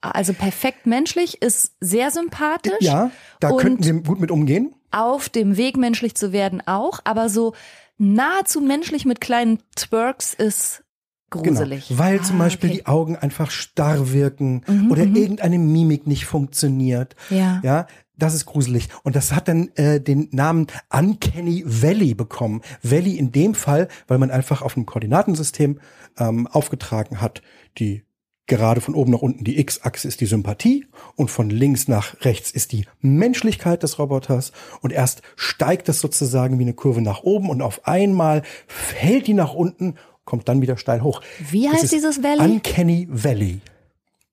Also 0.00 0.32
perfekt 0.32 0.84
menschlich 0.84 1.40
ist 1.42 1.76
sehr 1.78 2.10
sympathisch. 2.10 2.80
Ja, 2.80 3.12
da 3.38 3.52
könnten 3.52 3.84
wir 3.84 3.92
gut 4.02 4.18
mit 4.18 4.32
umgehen. 4.32 4.74
Auf 4.90 5.28
dem 5.28 5.56
Weg 5.56 5.76
menschlich 5.76 6.16
zu 6.16 6.32
werden 6.32 6.60
auch, 6.66 6.98
aber 7.04 7.28
so 7.28 7.54
nahezu 7.98 8.60
menschlich 8.60 9.04
mit 9.04 9.20
kleinen 9.20 9.60
Twerks 9.76 10.34
ist 10.34 10.82
gruselig. 11.30 11.86
Genau, 11.86 12.00
weil 12.00 12.18
Ah, 12.18 12.22
zum 12.24 12.38
Beispiel 12.38 12.70
okay. 12.70 12.78
die 12.80 12.86
Augen 12.86 13.14
einfach 13.14 13.52
starr 13.52 14.12
wirken 14.12 14.64
Mhm, 14.66 14.90
oder 14.90 15.06
mhm. 15.06 15.14
irgendeine 15.14 15.60
Mimik 15.60 16.08
nicht 16.08 16.26
funktioniert. 16.26 17.14
Ja. 17.30 17.60
Ja, 17.62 17.86
das 18.22 18.34
ist 18.34 18.46
gruselig. 18.46 18.88
Und 19.02 19.16
das 19.16 19.32
hat 19.32 19.48
dann 19.48 19.68
äh, 19.74 20.00
den 20.00 20.28
Namen 20.30 20.68
Uncanny 20.90 21.64
Valley 21.66 22.14
bekommen. 22.14 22.62
Valley 22.82 23.18
in 23.18 23.32
dem 23.32 23.54
Fall, 23.54 23.88
weil 24.06 24.18
man 24.18 24.30
einfach 24.30 24.62
auf 24.62 24.76
einem 24.76 24.86
Koordinatensystem 24.86 25.80
ähm, 26.18 26.46
aufgetragen 26.46 27.20
hat, 27.20 27.42
die 27.78 28.04
gerade 28.46 28.80
von 28.80 28.94
oben 28.94 29.12
nach 29.12 29.22
unten 29.22 29.44
die 29.44 29.58
X-Achse 29.58 30.06
ist 30.06 30.20
die 30.20 30.26
Sympathie 30.26 30.86
und 31.16 31.30
von 31.30 31.48
links 31.50 31.88
nach 31.88 32.20
rechts 32.22 32.50
ist 32.50 32.72
die 32.72 32.86
Menschlichkeit 33.00 33.82
des 33.82 33.98
Roboters 33.98 34.52
und 34.82 34.92
erst 34.92 35.22
steigt 35.36 35.88
das 35.88 36.00
sozusagen 36.00 36.58
wie 36.58 36.64
eine 36.64 36.74
Kurve 36.74 37.02
nach 37.02 37.22
oben 37.22 37.50
und 37.50 37.62
auf 37.62 37.86
einmal 37.86 38.42
fällt 38.66 39.26
die 39.26 39.34
nach 39.34 39.54
unten, 39.54 39.94
kommt 40.24 40.48
dann 40.48 40.60
wieder 40.60 40.76
steil 40.76 41.02
hoch. 41.02 41.22
Wie 41.50 41.68
heißt 41.68 41.92
dieses 41.92 42.22
Valley? 42.22 42.40
Uncanny 42.40 43.08
Valley. 43.10 43.60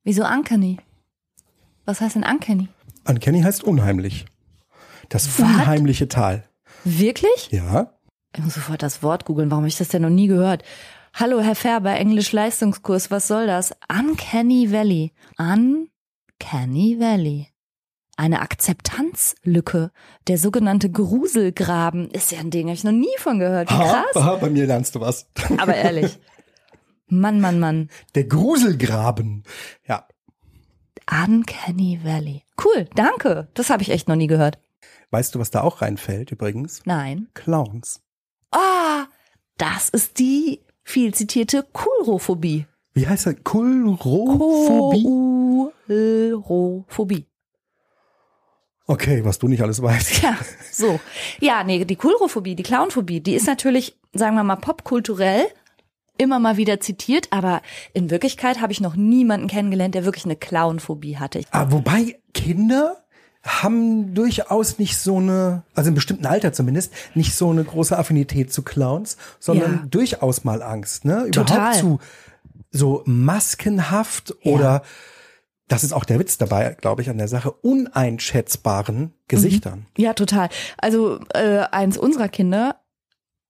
Wieso 0.03 0.25
Uncanny? 0.25 0.77
Was 1.85 2.01
heißt 2.01 2.15
denn 2.15 2.23
Uncanny? 2.23 2.67
Uncanny 3.07 3.41
heißt 3.41 3.63
unheimlich. 3.63 4.25
Das 5.09 5.39
What? 5.39 5.45
unheimliche 5.47 6.07
Tal. 6.07 6.43
Wirklich? 6.83 7.49
Ja. 7.51 7.93
Ich 8.35 8.43
muss 8.43 8.53
sofort 8.53 8.83
das 8.83 9.01
Wort 9.01 9.25
googeln. 9.25 9.49
Warum 9.49 9.63
habe 9.63 9.69
ich 9.69 9.77
das 9.77 9.87
denn 9.89 10.03
noch 10.03 10.09
nie 10.09 10.27
gehört? 10.27 10.63
Hallo, 11.13 11.41
Herr 11.41 11.55
Färber, 11.55 11.95
Englisch-Leistungskurs. 11.95 13.09
Was 13.09 13.27
soll 13.27 13.47
das? 13.47 13.73
Uncanny 13.91 14.71
Valley. 14.71 15.13
Uncanny 15.37 16.99
Valley. 16.99 17.47
Eine 18.15 18.41
Akzeptanzlücke. 18.41 19.91
Der 20.27 20.37
sogenannte 20.37 20.91
Gruselgraben 20.91 22.11
ist 22.11 22.31
ja 22.31 22.39
ein 22.39 22.51
Ding, 22.51 22.67
habe 22.67 22.75
ich 22.75 22.83
noch 22.83 22.91
nie 22.91 23.07
von 23.17 23.39
gehört. 23.39 23.71
Wie 23.71 23.75
krass. 23.75 24.05
ha, 24.15 24.35
bei 24.35 24.49
mir 24.49 24.67
lernst 24.67 24.93
du 24.95 24.99
was. 24.99 25.27
Aber 25.57 25.73
ehrlich. 25.75 26.19
Mann, 27.07 27.39
Mann, 27.41 27.59
Mann. 27.59 27.89
Der 28.13 28.25
Gruselgraben. 28.25 29.43
Ja. 29.87 30.05
Uncanny 31.11 31.99
Valley. 32.03 32.43
Cool, 32.63 32.87
danke. 32.95 33.47
Das 33.53 33.69
habe 33.69 33.81
ich 33.81 33.89
echt 33.89 34.07
noch 34.07 34.15
nie 34.15 34.27
gehört. 34.27 34.59
Weißt 35.11 35.33
du, 35.33 35.39
was 35.39 35.49
da 35.49 35.61
auch 35.61 35.81
reinfällt 35.81 36.31
übrigens? 36.31 36.81
Nein. 36.85 37.29
Clowns. 37.33 38.01
Ah, 38.51 39.05
das 39.57 39.89
ist 39.89 40.19
die 40.19 40.61
viel 40.83 41.13
zitierte 41.13 41.65
Kulrophobie. 41.73 42.65
Wie 42.93 43.07
heißt 43.07 43.25
das? 43.27 43.35
Kulrophobie? 43.43 45.03
Kulrophobie. 45.87 47.25
Okay, 48.85 49.23
was 49.23 49.37
du 49.37 49.47
nicht 49.47 49.61
alles 49.61 49.81
weißt. 49.81 50.23
Ja, 50.23 50.37
so. 50.71 50.99
Ja, 51.39 51.63
nee, 51.63 51.85
die 51.85 51.95
Kulrophobie, 51.95 52.55
die 52.55 52.63
Clownphobie, 52.63 53.21
die 53.21 53.35
ist 53.35 53.45
natürlich, 53.45 53.97
sagen 54.13 54.35
wir 54.35 54.43
mal, 54.43 54.55
popkulturell 54.55 55.47
immer 56.19 56.37
mal 56.39 56.57
wieder 56.57 56.79
zitiert, 56.79 57.27
aber 57.31 57.61
in 57.93 58.11
Wirklichkeit 58.11 58.61
habe 58.61 58.71
ich 58.71 58.81
noch 58.81 58.95
niemanden 58.95 59.47
kennengelernt, 59.47 59.95
der 59.95 60.05
wirklich 60.05 60.25
eine 60.25 60.35
Clownphobie 60.35 61.17
hatte. 61.17 61.41
Ah, 61.51 61.67
wobei 61.69 62.19
Kinder 62.33 62.97
haben 63.43 64.13
durchaus 64.13 64.77
nicht 64.79 64.97
so 64.97 65.17
eine, 65.17 65.63
also 65.73 65.87
im 65.87 65.95
bestimmten 65.95 66.25
Alter 66.25 66.51
zumindest, 66.53 66.93
nicht 67.15 67.33
so 67.33 67.49
eine 67.49 67.63
große 67.63 67.97
Affinität 67.97 68.51
zu 68.53 68.61
Clowns, 68.63 69.15
sondern 69.39 69.71
Ja. 69.71 69.85
durchaus 69.89 70.43
mal 70.43 70.61
Angst, 70.61 71.05
ne? 71.05 71.23
Überhaupt 71.23 71.49
Total. 71.49 71.73
zu 71.79 71.99
so 72.71 73.01
maskenhaft 73.05 74.35
Ja. 74.43 74.51
oder 74.53 74.81
das 75.69 75.83
ist 75.83 75.93
auch 75.93 76.03
der 76.03 76.19
Witz 76.19 76.37
dabei, 76.37 76.75
glaube 76.81 77.01
ich, 77.03 77.09
an 77.09 77.17
der 77.19 77.27
Sache, 77.27 77.51
uneinschätzbaren 77.51 79.13
Gesichtern. 79.27 79.85
Ja, 79.97 80.13
total. 80.13 80.49
Also 80.77 81.19
äh, 81.33 81.59
eins 81.71 81.97
unserer 81.97 82.27
Kinder, 82.27 82.75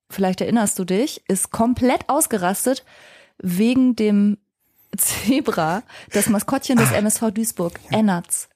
vielleicht 0.10 0.42
erinnerst 0.42 0.78
du 0.80 0.86
dich, 0.86 1.24
ist 1.28 1.52
komplett 1.52 2.08
ausgerastet 2.10 2.84
wegen 3.38 3.96
dem 3.96 4.38
Zebra, 4.98 5.84
das 6.12 6.30
Maskottchen 6.30 6.78
des 6.78 6.92
MSV 6.92 7.32
Duisburg, 7.32 7.80
Ennertz. 7.92 8.50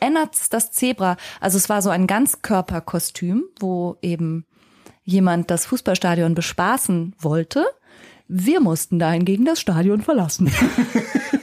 Ennertz, 0.00 0.48
das 0.48 0.72
Zebra. 0.72 1.16
Also 1.40 1.58
es 1.58 1.68
war 1.68 1.82
so 1.82 1.90
ein 1.90 2.06
Ganzkörperkostüm, 2.06 3.44
wo 3.60 3.96
eben 4.02 4.46
jemand 5.04 5.50
das 5.50 5.66
Fußballstadion 5.66 6.34
bespaßen 6.34 7.14
wollte. 7.18 7.64
Wir 8.28 8.60
mussten 8.60 8.98
da 8.98 9.10
hingegen 9.12 9.44
das 9.44 9.60
Stadion 9.60 10.02
verlassen. 10.02 10.52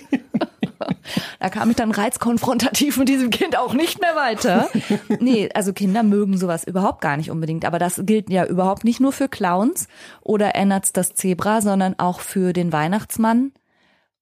Da 1.39 1.49
kam 1.49 1.69
ich 1.69 1.77
dann 1.77 1.91
reizkonfrontativ 1.91 2.97
mit 2.97 3.07
diesem 3.07 3.29
Kind 3.29 3.57
auch 3.57 3.73
nicht 3.73 4.01
mehr 4.01 4.15
weiter. 4.15 4.69
Nee, 5.21 5.49
also 5.53 5.71
Kinder 5.71 6.03
mögen 6.03 6.37
sowas 6.37 6.65
überhaupt 6.65 7.01
gar 7.01 7.15
nicht 7.15 7.31
unbedingt. 7.31 7.63
Aber 7.65 7.79
das 7.79 8.01
gilt 8.05 8.29
ja 8.29 8.45
überhaupt 8.45 8.83
nicht 8.83 8.99
nur 8.99 9.13
für 9.13 9.29
Clowns 9.29 9.87
oder 10.21 10.55
Ennertz 10.55 10.91
das 10.91 11.13
Zebra, 11.13 11.61
sondern 11.61 11.97
auch 11.97 12.19
für 12.19 12.51
den 12.51 12.73
Weihnachtsmann 12.73 13.53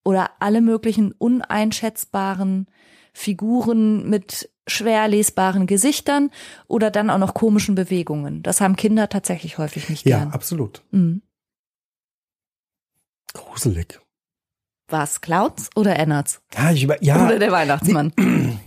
oder 0.04 0.30
alle 0.40 0.62
möglichen 0.62 1.12
uneinschätzbaren 1.12 2.68
Figuren 3.14 4.08
mit 4.08 4.50
schwer 4.68 5.08
lesbaren 5.08 5.66
Gesichtern 5.66 6.30
oder 6.68 6.92
dann 6.92 7.10
auch 7.10 7.18
noch 7.18 7.34
komischen 7.34 7.74
Bewegungen. 7.74 8.44
Das 8.44 8.62
haben 8.62 8.76
Kinder 8.76 9.10
tatsächlich 9.10 9.58
häufig 9.58 9.90
nicht 9.90 10.06
Ja, 10.06 10.20
gern. 10.20 10.32
absolut. 10.34 10.84
Mhm. 10.92 11.24
Gruselig. 13.34 14.00
Was, 14.90 15.20
Clowns 15.20 15.70
oder 15.76 15.98
Ennertz? 15.98 16.42
Ja, 16.56 16.72
ich 16.72 16.84
über, 16.84 17.04
ja. 17.04 17.26
Oder 17.26 17.40
der 17.40 17.52
Weihnachtsmann? 17.52 18.14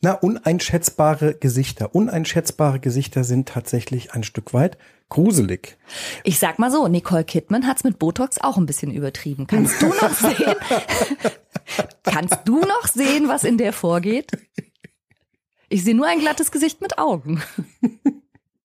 Na, 0.00 0.12
uneinschätzbare 0.12 1.34
Gesichter. 1.34 1.94
Uneinschätzbare 1.94 2.80
Gesichter 2.80 3.24
sind 3.24 3.48
tatsächlich 3.48 4.12
ein 4.12 4.22
Stück 4.22 4.54
weit 4.54 4.78
gruselig. 5.08 5.76
Ich 6.24 6.38
sag 6.38 6.58
mal 6.58 6.70
so, 6.70 6.86
Nicole 6.88 7.24
Kidman 7.24 7.66
hat's 7.66 7.84
mit 7.84 7.98
Botox 7.98 8.38
auch 8.38 8.56
ein 8.56 8.64
bisschen 8.66 8.92
übertrieben. 8.92 9.46
Kannst 9.46 9.82
du 9.82 9.88
noch 9.88 10.10
sehen? 10.14 10.54
Kannst 12.04 12.38
du 12.44 12.60
noch 12.60 12.86
sehen, 12.86 13.28
was 13.28 13.44
in 13.44 13.58
der 13.58 13.72
vorgeht? 13.72 14.30
Ich 15.68 15.84
sehe 15.84 15.94
nur 15.94 16.06
ein 16.06 16.20
glattes 16.20 16.50
Gesicht 16.50 16.80
mit 16.80 16.98
Augen. 16.98 17.42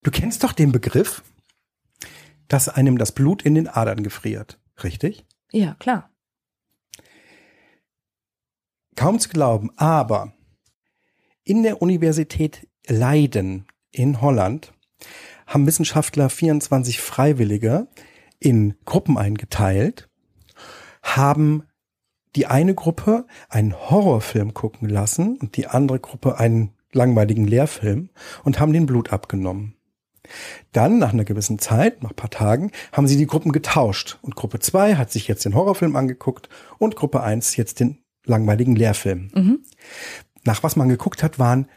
Du 0.02 0.10
kennst 0.10 0.42
doch 0.44 0.52
den 0.52 0.72
Begriff, 0.72 1.22
dass 2.48 2.68
einem 2.68 2.96
das 2.96 3.12
Blut 3.12 3.42
in 3.42 3.54
den 3.54 3.68
Adern 3.68 4.02
gefriert. 4.02 4.58
Richtig? 4.82 5.26
Ja, 5.50 5.74
klar. 5.78 6.10
Kaum 8.96 9.18
zu 9.18 9.28
glauben, 9.28 9.70
aber 9.76 10.32
in 11.44 11.62
der 11.62 11.82
Universität 11.82 12.66
Leiden 12.86 13.66
in 13.90 14.20
Holland 14.20 14.72
haben 15.46 15.66
Wissenschaftler 15.66 16.30
24 16.30 17.00
Freiwillige 17.00 17.88
in 18.38 18.74
Gruppen 18.84 19.18
eingeteilt, 19.18 20.08
haben 21.02 21.64
die 22.36 22.46
eine 22.46 22.74
Gruppe 22.74 23.26
einen 23.48 23.74
Horrorfilm 23.74 24.54
gucken 24.54 24.88
lassen 24.88 25.36
und 25.36 25.56
die 25.56 25.66
andere 25.66 26.00
Gruppe 26.00 26.38
einen 26.38 26.72
langweiligen 26.92 27.46
Lehrfilm 27.46 28.10
und 28.42 28.60
haben 28.60 28.72
den 28.72 28.86
Blut 28.86 29.12
abgenommen. 29.12 29.76
Dann, 30.72 30.98
nach 30.98 31.12
einer 31.12 31.24
gewissen 31.24 31.58
Zeit, 31.58 32.02
nach 32.02 32.16
paar 32.16 32.30
Tagen, 32.30 32.70
haben 32.92 33.06
sie 33.06 33.18
die 33.18 33.26
Gruppen 33.26 33.52
getauscht. 33.52 34.18
Und 34.22 34.36
Gruppe 34.36 34.58
2 34.58 34.94
hat 34.94 35.12
sich 35.12 35.28
jetzt 35.28 35.44
den 35.44 35.54
Horrorfilm 35.54 35.96
angeguckt 35.96 36.48
und 36.78 36.96
Gruppe 36.96 37.22
1 37.22 37.56
jetzt 37.56 37.80
den 37.80 38.03
langweiligen 38.24 38.76
Lehrfilm. 38.76 39.62
Nach 40.44 40.62
was 40.62 40.76
man 40.76 40.88
geguckt 40.88 41.22
hat, 41.22 41.38
waren 41.38 41.68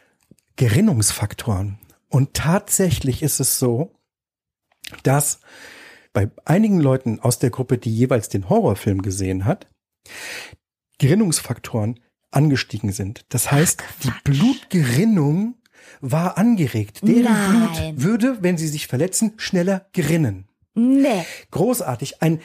Gerinnungsfaktoren. 0.56 1.80
Und 2.10 2.34
tatsächlich 2.34 3.22
ist 3.22 3.40
es 3.40 3.60
so, 3.60 3.94
dass 5.04 5.40
bei 6.14 6.30
einigen 6.46 6.80
Leuten 6.80 7.20
aus 7.20 7.40
der 7.40 7.50
Gruppe, 7.50 7.78
die 7.78 7.94
jeweils 7.96 8.30
den 8.30 8.50
Horrorfilm 8.50 9.02
gesehen 9.02 9.46
hat, 9.46 9.68
Gerinnungsfaktoren 10.98 12.00
angestiegen 12.32 12.92
sind. 12.92 13.26
Das 13.30 13.52
heißt, 13.52 13.84
die 14.04 14.12
Blutgerinnung 14.24 15.56
war 16.02 16.38
angeregt. 16.38 17.02
Deren 17.04 17.24
Nein. 17.24 17.96
Blut 17.96 18.04
würde, 18.04 18.38
wenn 18.42 18.58
sie 18.58 18.68
sich 18.68 18.88
verletzen, 18.88 19.34
schneller 19.38 19.88
gerinnen. 19.94 20.48
Nee. 20.74 21.26
Großartig. 21.52 22.22
Ein, 22.22 22.40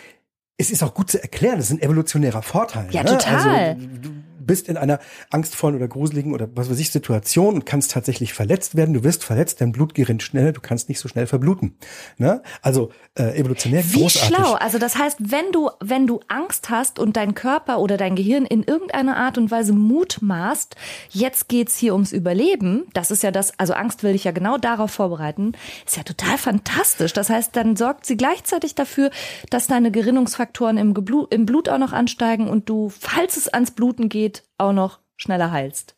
es 0.58 0.70
ist 0.70 0.82
auch 0.82 0.94
gut 0.94 1.10
zu 1.10 1.20
erklären, 1.22 1.56
das 1.56 1.66
ist 1.66 1.72
ein 1.72 1.82
evolutionärer 1.82 2.42
Vorteil. 2.42 2.88
Ja, 2.90 3.02
ne? 3.02 3.10
total. 3.10 3.48
Also, 3.70 3.86
du- 4.00 4.10
bist 4.46 4.68
in 4.68 4.76
einer 4.76 4.98
angstvollen 5.30 5.76
oder 5.76 5.88
gruseligen 5.88 6.32
oder 6.34 6.48
was 6.54 6.70
weiß 6.70 6.78
ich 6.78 6.90
Situation 6.90 7.54
und 7.54 7.66
kannst 7.66 7.92
tatsächlich 7.92 8.32
verletzt 8.32 8.76
werden. 8.76 8.94
Du 8.94 9.04
wirst 9.04 9.24
verletzt, 9.24 9.60
dein 9.60 9.72
Blut 9.72 9.94
gerinnt 9.94 10.22
schnell, 10.22 10.52
du 10.52 10.60
kannst 10.60 10.88
nicht 10.88 10.98
so 10.98 11.08
schnell 11.08 11.26
verbluten. 11.26 11.76
Ne? 12.18 12.42
Also 12.60 12.90
äh, 13.14 13.38
evolutionär 13.38 13.84
Wie 13.92 14.00
großartig. 14.00 14.36
schlau. 14.36 14.54
Also 14.54 14.78
das 14.78 14.96
heißt, 14.96 15.18
wenn 15.20 15.52
du, 15.52 15.70
wenn 15.80 16.06
du 16.06 16.20
Angst 16.28 16.70
hast 16.70 16.98
und 16.98 17.16
dein 17.16 17.34
Körper 17.34 17.78
oder 17.78 17.96
dein 17.96 18.16
Gehirn 18.16 18.46
in 18.46 18.62
irgendeiner 18.62 19.16
Art 19.16 19.38
und 19.38 19.50
Weise 19.50 19.72
mutmaßt, 19.72 20.76
jetzt 21.10 21.48
geht's 21.48 21.76
hier 21.76 21.92
ums 21.92 22.12
Überleben, 22.12 22.84
das 22.94 23.10
ist 23.10 23.22
ja 23.22 23.30
das, 23.30 23.58
also 23.58 23.74
Angst 23.74 24.02
will 24.02 24.12
dich 24.12 24.24
ja 24.24 24.32
genau 24.32 24.58
darauf 24.58 24.90
vorbereiten, 24.90 25.52
ist 25.86 25.96
ja 25.96 26.02
total 26.02 26.38
fantastisch. 26.38 27.12
Das 27.12 27.30
heißt, 27.30 27.54
dann 27.56 27.76
sorgt 27.76 28.06
sie 28.06 28.16
gleichzeitig 28.16 28.74
dafür, 28.74 29.10
dass 29.50 29.66
deine 29.66 29.90
Gerinnungsfaktoren 29.90 30.78
im, 30.78 30.94
Geblu 30.94 31.26
im 31.30 31.46
Blut 31.46 31.68
auch 31.68 31.78
noch 31.78 31.92
ansteigen 31.92 32.48
und 32.48 32.68
du, 32.68 32.88
falls 32.88 33.36
es 33.36 33.48
ans 33.48 33.72
Bluten 33.72 34.08
geht, 34.08 34.31
auch 34.58 34.72
noch 34.72 35.00
schneller 35.16 35.50
heilst. 35.50 35.96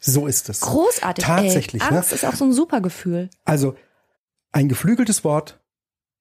So 0.00 0.26
ist 0.26 0.48
es. 0.48 0.60
Großartig. 0.60 1.24
Tatsächlich. 1.24 1.82
Ey, 1.82 1.90
ne? 1.90 1.96
Angst 1.98 2.12
ist 2.12 2.24
auch 2.24 2.34
so 2.34 2.44
ein 2.44 2.52
super 2.52 2.80
Gefühl. 2.80 3.30
Also 3.44 3.76
ein 4.50 4.68
geflügeltes 4.68 5.22
Wort, 5.24 5.60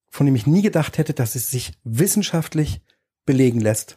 von 0.10 0.26
dem 0.26 0.36
ich 0.36 0.46
nie 0.46 0.62
gedacht 0.62 0.98
hätte, 0.98 1.14
dass 1.14 1.36
es 1.36 1.50
sich 1.50 1.74
wissenschaftlich 1.84 2.82
belegen 3.26 3.60
lässt. 3.60 3.96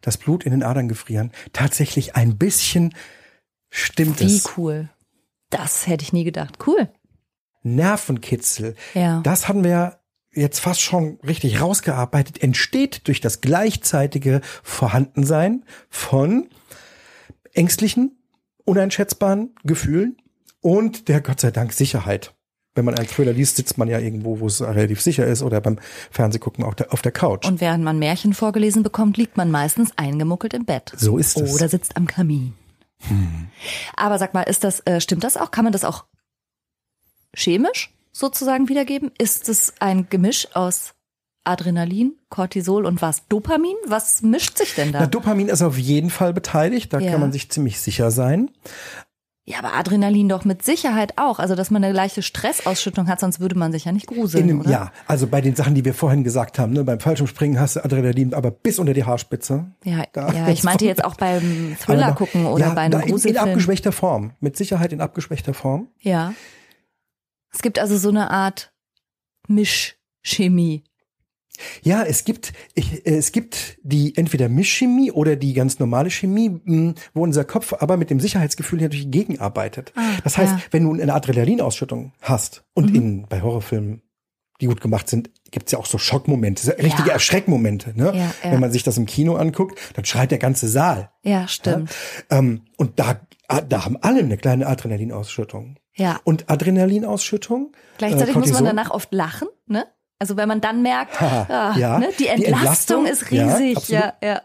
Das 0.00 0.16
Blut 0.16 0.44
in 0.44 0.52
den 0.52 0.62
Adern 0.62 0.88
gefrieren. 0.88 1.32
Tatsächlich 1.52 2.16
ein 2.16 2.38
bisschen 2.38 2.94
stimmt 3.70 4.20
Wie 4.20 4.36
es. 4.36 4.56
cool. 4.56 4.88
Das 5.50 5.86
hätte 5.86 6.02
ich 6.02 6.12
nie 6.12 6.24
gedacht. 6.24 6.58
Cool. 6.66 6.88
Nervenkitzel. 7.62 8.74
Ja. 8.94 9.20
Das 9.22 9.48
hatten 9.48 9.64
wir 9.64 10.00
jetzt 10.32 10.60
fast 10.60 10.80
schon 10.80 11.18
richtig 11.26 11.60
rausgearbeitet, 11.60 12.42
entsteht 12.42 13.08
durch 13.08 13.20
das 13.20 13.40
gleichzeitige 13.40 14.40
Vorhandensein 14.62 15.64
von 15.88 16.48
ängstlichen, 17.56 18.16
uneinschätzbaren 18.64 19.54
Gefühlen 19.64 20.16
und 20.60 21.08
der 21.08 21.20
Gott 21.20 21.40
sei 21.40 21.50
Dank 21.50 21.72
Sicherheit. 21.72 22.34
Wenn 22.74 22.84
man 22.84 22.94
einen 22.94 23.08
Thriller 23.08 23.32
liest, 23.32 23.56
sitzt 23.56 23.78
man 23.78 23.88
ja 23.88 23.98
irgendwo, 23.98 24.40
wo 24.40 24.46
es 24.46 24.60
relativ 24.60 25.00
sicher 25.00 25.26
ist 25.26 25.42
oder 25.42 25.62
beim 25.62 25.78
Fernsehgucken 26.10 26.62
auch 26.62 26.74
auf 26.90 27.00
der 27.00 27.12
Couch. 27.12 27.46
Und 27.46 27.62
während 27.62 27.82
man 27.82 27.98
Märchen 27.98 28.34
vorgelesen 28.34 28.82
bekommt, 28.82 29.16
liegt 29.16 29.38
man 29.38 29.50
meistens 29.50 29.96
eingemuckelt 29.96 30.52
im 30.52 30.66
Bett. 30.66 30.92
so 30.94 31.16
ist 31.16 31.40
es. 31.40 31.54
Oder 31.54 31.70
sitzt 31.70 31.96
am 31.96 32.06
Kamin. 32.06 32.52
Aber 33.96 34.18
sag 34.18 34.34
mal, 34.34 34.42
ist 34.42 34.62
das, 34.62 34.80
äh, 34.80 35.00
stimmt 35.00 35.24
das 35.24 35.38
auch? 35.38 35.50
Kann 35.50 35.64
man 35.64 35.72
das 35.72 35.84
auch 35.84 36.04
chemisch 37.34 37.94
sozusagen 38.12 38.68
wiedergeben? 38.68 39.10
Ist 39.18 39.48
es 39.48 39.72
ein 39.80 40.08
Gemisch 40.10 40.48
aus 40.54 40.95
Adrenalin, 41.46 42.14
Cortisol 42.28 42.84
und 42.86 43.02
was? 43.02 43.26
Dopamin? 43.28 43.76
Was 43.86 44.22
mischt 44.22 44.58
sich 44.58 44.74
denn 44.74 44.92
da? 44.92 45.00
Na, 45.00 45.06
Dopamin 45.06 45.48
ist 45.48 45.62
auf 45.62 45.78
jeden 45.78 46.10
Fall 46.10 46.32
beteiligt, 46.32 46.92
da 46.92 46.98
Ja. 46.98 47.12
kann 47.12 47.20
man 47.20 47.32
sich 47.32 47.50
ziemlich 47.50 47.80
sicher 47.80 48.10
sein. 48.10 48.50
ja, 49.48 49.58
aber 49.60 49.74
Adrenalin 49.74 50.28
doch 50.28 50.44
mit 50.44 50.64
Sicherheit 50.64 51.18
auch. 51.18 51.38
Also, 51.38 51.54
dass 51.54 51.70
man 51.70 51.84
eine 51.84 51.92
leichte 51.94 52.20
Stressausschüttung 52.22 53.06
hat, 53.06 53.20
sonst 53.20 53.38
würde 53.38 53.56
man 53.56 53.70
sich 53.70 53.84
ja 53.84 53.92
nicht 53.92 54.08
gruseln, 54.08 54.42
In 54.42 54.48
dem, 54.48 54.60
oder? 54.62 54.70
ja, 54.70 54.92
also 55.06 55.28
bei 55.28 55.40
den 55.40 55.54
Sachen, 55.54 55.76
die 55.76 55.84
wir 55.84 55.94
vorhin 55.94 56.24
gesagt 56.24 56.58
haben, 56.58 56.72
ne, 56.72 56.82
beim 56.82 56.98
Fallschirmspringen 56.98 57.60
hast 57.60 57.76
du 57.76 57.84
Adrenalin, 57.84 58.34
aber 58.34 58.50
bis 58.50 58.80
unter 58.80 58.92
die 58.92 59.04
Haarspitze. 59.04 59.66
Ja, 59.84 60.02
Da- 60.12 60.32
ja, 60.32 60.48
ich 60.48 60.64
meinte 60.64 60.84
jetzt 60.84 61.04
auch 61.04 61.14
beim 61.14 61.76
Thriller 61.78 62.08
noch- 62.08 62.16
gucken 62.16 62.46
oder 62.46 62.66
ja, 62.66 62.74
bei 62.74 62.80
einem 62.80 62.90
da 62.90 62.98
in, 62.98 63.04
in 63.04 63.10
Gruselfilm. 63.12 63.44
abgeschwächter 63.48 63.92
Form. 63.92 64.32
Mit 64.40 64.56
Sicherheit 64.56 64.92
in 64.92 65.00
abgeschwächter 65.00 65.54
Form. 65.54 65.86
Ja. 66.00 66.34
Es 67.52 67.62
gibt 67.62 67.78
also 67.78 67.96
so 67.96 68.08
eine 68.08 68.32
Art 68.32 68.72
Mischchemie. 69.46 70.82
Ja, 71.82 72.02
es 72.02 72.24
gibt, 72.24 72.52
ich, 72.74 73.06
es 73.06 73.32
gibt 73.32 73.78
die 73.82 74.16
entweder 74.16 74.48
Mischchemie 74.48 75.10
oder 75.10 75.36
die 75.36 75.54
ganz 75.54 75.78
normale 75.78 76.10
Chemie, 76.10 76.60
mh, 76.64 76.94
wo 77.14 77.22
unser 77.22 77.44
Kopf 77.44 77.72
aber 77.72 77.96
mit 77.96 78.10
dem 78.10 78.20
Sicherheitsgefühl 78.20 78.80
natürlich 78.80 79.10
gegenarbeitet. 79.10 79.92
Ah, 79.96 80.02
das 80.24 80.36
heißt, 80.38 80.52
ja. 80.52 80.56
Mhm. 80.56 80.62
wenn 80.70 80.84
du 80.84 81.02
eine 81.02 81.14
Adrenalinausschüttung 81.14 82.12
hast 82.20 82.64
und 82.74 82.94
in, 82.94 83.26
bei 83.28 83.42
Horrorfilmen, 83.42 84.02
die 84.60 84.66
gut 84.66 84.80
gemacht 84.80 85.08
sind, 85.08 85.30
gibt's 85.50 85.72
ja 85.72 85.78
auch 85.78 85.86
so 85.86 85.98
Schockmomente, 85.98 86.64
so 86.64 86.72
richtige 86.72 87.08
Ja. 87.08 87.14
Erschreckmomente. 87.14 87.92
Ne? 87.94 88.06
Ja, 88.06 88.12
ja. 88.14 88.52
Wenn 88.52 88.60
man 88.60 88.72
sich 88.72 88.82
das 88.82 88.96
im 88.96 89.06
Kino 89.06 89.36
anguckt, 89.36 89.78
dann 89.94 90.04
schreit 90.04 90.30
der 90.30 90.38
ganze 90.38 90.68
Saal. 90.68 91.10
Ja, 91.22 91.46
stimmt. 91.46 91.94
Ähm, 92.30 92.62
und 92.76 92.98
da, 92.98 93.20
da 93.68 93.84
haben 93.84 93.98
alle 94.00 94.20
eine 94.20 94.36
kleine 94.38 94.66
Adrenalinausschüttung. 94.66 95.76
Ja. 95.94 96.20
Und 96.24 96.48
Adrenalinausschüttung. 96.50 97.72
Gleichzeitig 97.98 98.34
äh, 98.34 98.38
muss 98.38 98.52
man 98.52 98.64
danach 98.64 98.90
oft 98.90 99.12
lachen, 99.12 99.48
ne? 99.66 99.86
Also 100.18 100.36
wenn 100.36 100.48
man 100.48 100.60
dann 100.60 100.82
merkt, 100.82 101.20
Haha, 101.20 101.46
ah, 101.48 101.78
ja. 101.78 101.98
ne, 101.98 102.08
die 102.18 102.24
Die 102.24 102.28
Entlastung, 102.28 103.04
Entlastung, 103.04 103.06
ist 103.06 103.30
ja, 103.30 103.54
riesig. 103.56 103.76
absolut. 103.76 104.02
Ja, 104.02 104.14
ja. 104.22 104.42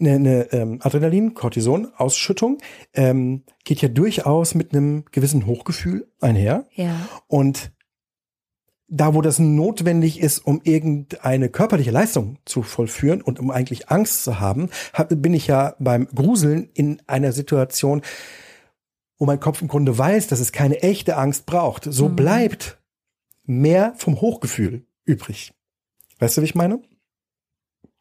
eine, 0.00 0.14
eine 0.14 0.52
ähm, 0.52 0.78
Adrenalin-Cortison-Ausschüttung 0.82 2.58
ähm, 2.94 3.44
geht 3.64 3.80
ja 3.82 3.88
durchaus 3.88 4.54
mit 4.54 4.72
einem 4.72 5.04
gewissen 5.12 5.46
Hochgefühl 5.46 6.08
einher. 6.20 6.66
Ja. 6.74 6.94
Und 7.28 7.70
da, 8.88 9.14
wo 9.14 9.22
das 9.22 9.38
notwendig 9.38 10.18
ist, 10.20 10.40
um 10.40 10.60
irgendeine 10.64 11.48
körperliche 11.48 11.92
Leistung 11.92 12.38
zu 12.44 12.62
vollführen 12.62 13.22
und 13.22 13.38
um 13.38 13.52
eigentlich 13.52 13.88
Angst 13.88 14.24
zu 14.24 14.40
haben, 14.40 14.68
hab, 14.92 15.10
bin 15.22 15.32
ich 15.32 15.46
ja 15.46 15.76
beim 15.78 16.08
Gruseln 16.12 16.70
in 16.74 17.00
einer 17.06 17.30
Situation, 17.30 18.02
wo 19.16 19.26
mein 19.26 19.38
Kopf 19.38 19.62
im 19.62 19.68
Grunde 19.68 19.96
weiß, 19.96 20.26
dass 20.26 20.40
es 20.40 20.50
keine 20.50 20.82
echte 20.82 21.16
Angst 21.16 21.46
braucht. 21.46 21.84
So 21.84 22.08
Mhm. 22.08 22.16
bleibt 22.16 22.78
mehr 23.44 23.94
vom 23.96 24.20
Hochgefühl 24.20 24.84
übrig. 25.04 25.52
Weißt 26.18 26.36
du, 26.36 26.42
wie 26.42 26.46
ich 26.46 26.54
meine? 26.54 26.80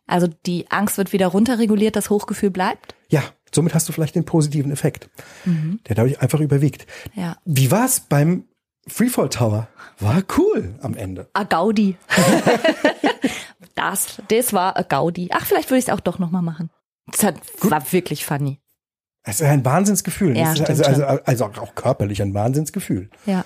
Also 0.08 0.28
die 0.46 0.70
Angst 0.72 0.98
wird 0.98 1.14
wieder 1.14 1.28
runterreguliert, 1.28 1.96
das 1.96 2.10
Hochgefühl 2.10 2.50
bleibt. 2.50 2.96
Ja, 3.10 3.24
somit 3.54 3.74
hast 3.76 3.88
du 3.88 3.94
vielleicht 3.94 4.16
den 4.16 4.26
positiven 4.26 4.72
Effekt, 4.72 5.10
Mhm. 5.46 5.80
der 5.88 5.96
dadurch 5.96 6.20
einfach 6.22 6.40
überwiegt. 6.40 6.88
Ja. 7.14 7.38
Wie 7.46 7.70
war's 7.72 8.00
beim 8.02 8.46
Freefall 8.88 9.30
Tower? 9.30 9.68
War 10.00 10.24
cool 10.38 10.76
am 10.82 10.96
Ende. 10.96 11.30
A 11.34 11.44
Gaudi. 11.44 11.96
das, 13.76 14.22
das 14.30 14.54
war 14.54 14.78
a 14.78 14.82
Gaudi. 14.82 15.30
Ach, 15.32 15.46
vielleicht 15.46 15.70
würde 15.70 15.80
ich 15.80 15.88
es 15.88 15.94
auch 15.94 16.00
doch 16.00 16.20
nochmal 16.20 16.42
machen. 16.42 16.70
Das 17.08 17.24
hat, 17.24 17.36
war 17.62 17.92
wirklich 17.92 18.26
funny. 18.26 18.60
Es 19.24 19.42
ist 19.42 19.48
ein 19.48 19.66
Wahnsinnsgefühl. 19.66 20.36
Ja, 20.38 20.54
Es 20.54 20.60
ist 20.60 20.84
also, 20.84 21.06
also, 21.06 21.24
also 21.26 21.46
auch 21.62 21.76
körperlich 21.76 22.22
ein 22.22 22.34
Wahnsinnsgefühl. 22.34 23.10
Ja. 23.26 23.46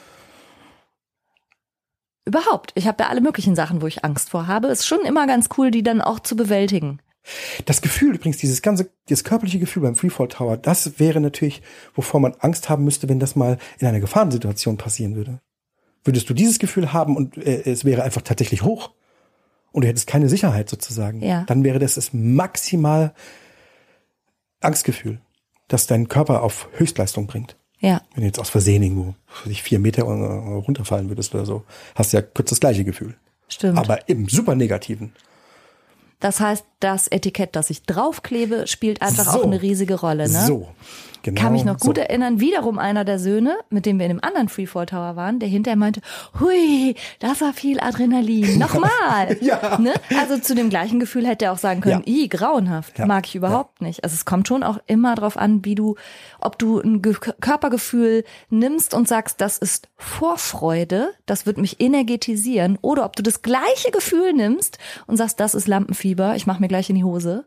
Überhaupt. 2.26 2.72
Ich 2.76 2.88
habe 2.88 3.04
ja 3.04 3.10
alle 3.10 3.22
möglichen 3.22 3.56
Sachen, 3.56 3.82
wo 3.82 3.88
ich 3.88 4.06
Angst 4.06 4.30
vor 4.30 4.48
habe. 4.48 4.68
Ist 4.68 4.88
schon 4.88 5.02
immer 5.02 5.28
ganz 5.28 5.50
cool, 5.58 5.72
die 5.72 5.84
dann 5.84 6.02
auch 6.02 6.20
zu 6.20 6.36
bewältigen. 6.36 7.00
Das 7.66 7.82
Gefühl 7.82 8.16
übrigens, 8.16 8.38
dieses 8.38 8.62
ganze, 8.62 8.90
dieses 9.08 9.24
körperliche 9.24 9.60
Gefühl 9.60 9.84
beim 9.84 9.96
Freefall 9.96 10.28
Tower, 10.28 10.58
das 10.58 11.00
wäre 11.00 11.22
natürlich, 11.22 11.62
wovor 11.96 12.20
man 12.20 12.34
Angst 12.40 12.70
haben 12.70 12.84
müsste, 12.84 13.08
wenn 13.08 13.20
das 13.20 13.36
mal 13.36 13.58
in 13.80 13.88
einer 13.88 14.02
Gefahrensituation 14.02 14.78
passieren 14.78 15.16
würde. 15.16 15.40
Würdest 16.04 16.30
du 16.30 16.34
dieses 16.34 16.60
Gefühl 16.60 16.92
haben 16.92 17.16
und 17.16 17.38
äh, 17.38 17.64
es 17.70 17.86
wäre 17.86 18.04
einfach 18.04 18.22
tatsächlich 18.22 18.64
hoch 18.64 18.92
und 19.72 19.84
du 19.84 19.88
hättest 19.88 20.08
keine 20.08 20.28
Sicherheit 20.28 20.70
sozusagen, 20.70 21.22
Ja. 21.22 21.44
dann 21.48 21.64
wäre 21.64 21.80
das 21.80 21.96
das 21.96 22.12
maximal 22.14 23.14
Angstgefühl, 24.60 25.22
das 25.70 25.88
deinen 25.88 26.10
Körper 26.10 26.44
auf 26.44 26.68
Höchstleistung 26.74 27.28
bringt. 27.28 27.58
Ja. 27.84 28.02
Wenn 28.14 28.22
du 28.22 28.28
jetzt 28.28 28.40
aus 28.40 28.50
Versehen 28.50 28.82
irgendwo 28.82 29.14
weiß 29.44 29.52
ich, 29.52 29.62
vier 29.62 29.78
Meter 29.78 30.04
äh, 30.04 30.06
runterfallen 30.06 31.10
würdest 31.10 31.36
oder 31.36 31.46
so, 31.46 31.64
hast 31.96 32.14
du 32.14 32.18
ja 32.18 32.24
kurz 32.24 32.50
das 32.50 32.62
gleiche 32.62 32.86
Gefühl. 32.86 33.16
Stimmt. 33.50 33.78
Aber 33.78 34.08
im 34.08 34.30
super 34.30 34.56
negativen. 34.56 35.12
Das 36.22 36.40
heißt, 36.40 36.64
das 36.80 37.10
Etikett, 37.10 37.58
das 37.58 37.70
ich 37.70 37.84
draufklebe, 37.84 38.68
spielt 38.68 39.02
einfach 39.02 39.26
So. 39.34 39.42
auch 39.42 39.44
eine 39.44 39.62
riesige 39.62 39.96
Rolle. 40.00 40.30
Ne? 40.30 40.46
So. 40.48 40.70
Genau. 41.24 41.42
Kann 41.42 41.54
mich 41.54 41.64
noch 41.66 41.80
gut 41.80 41.96
so. 41.98 42.02
erinnern, 42.02 42.40
wiederum 42.42 42.78
einer 42.78 43.06
der 43.06 43.18
Söhne, 43.18 43.58
mit 43.70 43.86
dem 43.86 43.98
wir 43.98 44.06
in 44.06 44.12
einem 44.12 44.20
anderen 44.22 44.50
Freefall 44.50 44.86
Tower 44.86 45.16
waren, 45.16 45.40
der 45.40 45.48
hinterher 45.50 45.78
meinte, 45.78 46.02
hui, 46.40 46.96
das 47.20 47.42
war 47.42 47.54
viel 47.54 47.80
Adrenalin. 47.80 48.58
Nochmal. 48.60 48.92
Ja. 49.42 49.78
Ne? 49.80 49.94
Also 50.20 50.38
zu 50.38 50.54
dem 50.56 50.70
gleichen 50.70 51.00
Gefühl 51.00 51.26
hätte 51.26 51.46
er 51.46 51.54
auch 51.54 51.58
sagen 51.58 51.82
können, 51.82 52.04
Ja. 52.06 52.14
i, 52.14 52.28
grauenhaft. 52.30 53.00
Ja. 53.00 53.06
Mag 53.06 53.26
ich 53.26 53.36
überhaupt 53.36 53.82
nicht. 53.82 54.04
Also 54.04 54.14
es 54.16 54.26
kommt 54.26 54.48
schon 54.48 54.64
auch 54.64 54.78
immer 54.86 55.16
drauf 55.16 55.38
an, 55.38 55.64
wie 55.66 55.76
du, 55.76 55.96
ob 56.40 56.60
du 56.60 56.80
ein 56.80 57.02
Ge 57.02 57.16
Körpergefühl 57.42 58.24
nimmst 58.50 58.94
und 58.94 59.08
sagst, 59.08 59.40
das 59.42 59.58
ist 59.58 59.88
Vorfreude, 59.98 61.10
das 61.26 61.46
wird 61.46 61.58
mich 61.58 61.80
energetisieren, 61.80 62.78
oder 62.82 63.06
ob 63.06 63.16
du 63.16 63.24
das 63.24 63.42
gleiche 63.42 63.92
Gefühl 63.92 64.34
nimmst 64.34 64.78
und 65.08 65.18
sagst, 65.18 65.40
das 65.40 65.56
ist 65.56 65.68
Lampenfieber, 65.68 66.36
ich 66.36 66.48
mache 66.48 66.60
mir 66.62 66.68
gleich 66.68 66.90
in 66.90 66.96
die 66.96 67.04
Hose. 67.04 67.46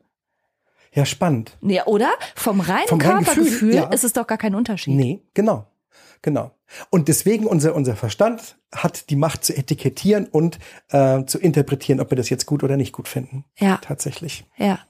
Ja, 0.96 1.04
spannend. 1.04 1.58
Ja, 1.60 1.86
oder? 1.86 2.10
Vom 2.34 2.60
reinen 2.60 2.88
Vom 2.88 2.98
Körpergefühl 2.98 3.44
Gefühl, 3.44 3.74
ja. 3.74 3.84
ist 3.88 4.02
es 4.02 4.14
doch 4.14 4.26
gar 4.26 4.38
kein 4.38 4.54
Unterschied. 4.54 4.94
Nee, 4.94 5.22
genau. 5.34 5.66
Genau. 6.22 6.52
Und 6.90 7.08
deswegen 7.08 7.46
unser, 7.46 7.74
unser 7.74 7.94
Verstand 7.94 8.56
hat 8.74 9.10
die 9.10 9.16
Macht 9.16 9.44
zu 9.44 9.54
etikettieren 9.54 10.26
und 10.26 10.58
äh, 10.88 11.24
zu 11.26 11.38
interpretieren, 11.38 12.00
ob 12.00 12.10
wir 12.10 12.16
das 12.16 12.30
jetzt 12.30 12.46
gut 12.46 12.64
oder 12.64 12.78
nicht 12.78 12.92
gut 12.92 13.08
finden. 13.08 13.44
Ja. 13.58 13.76
Tatsächlich. 13.82 14.46
Ja. 14.56 14.80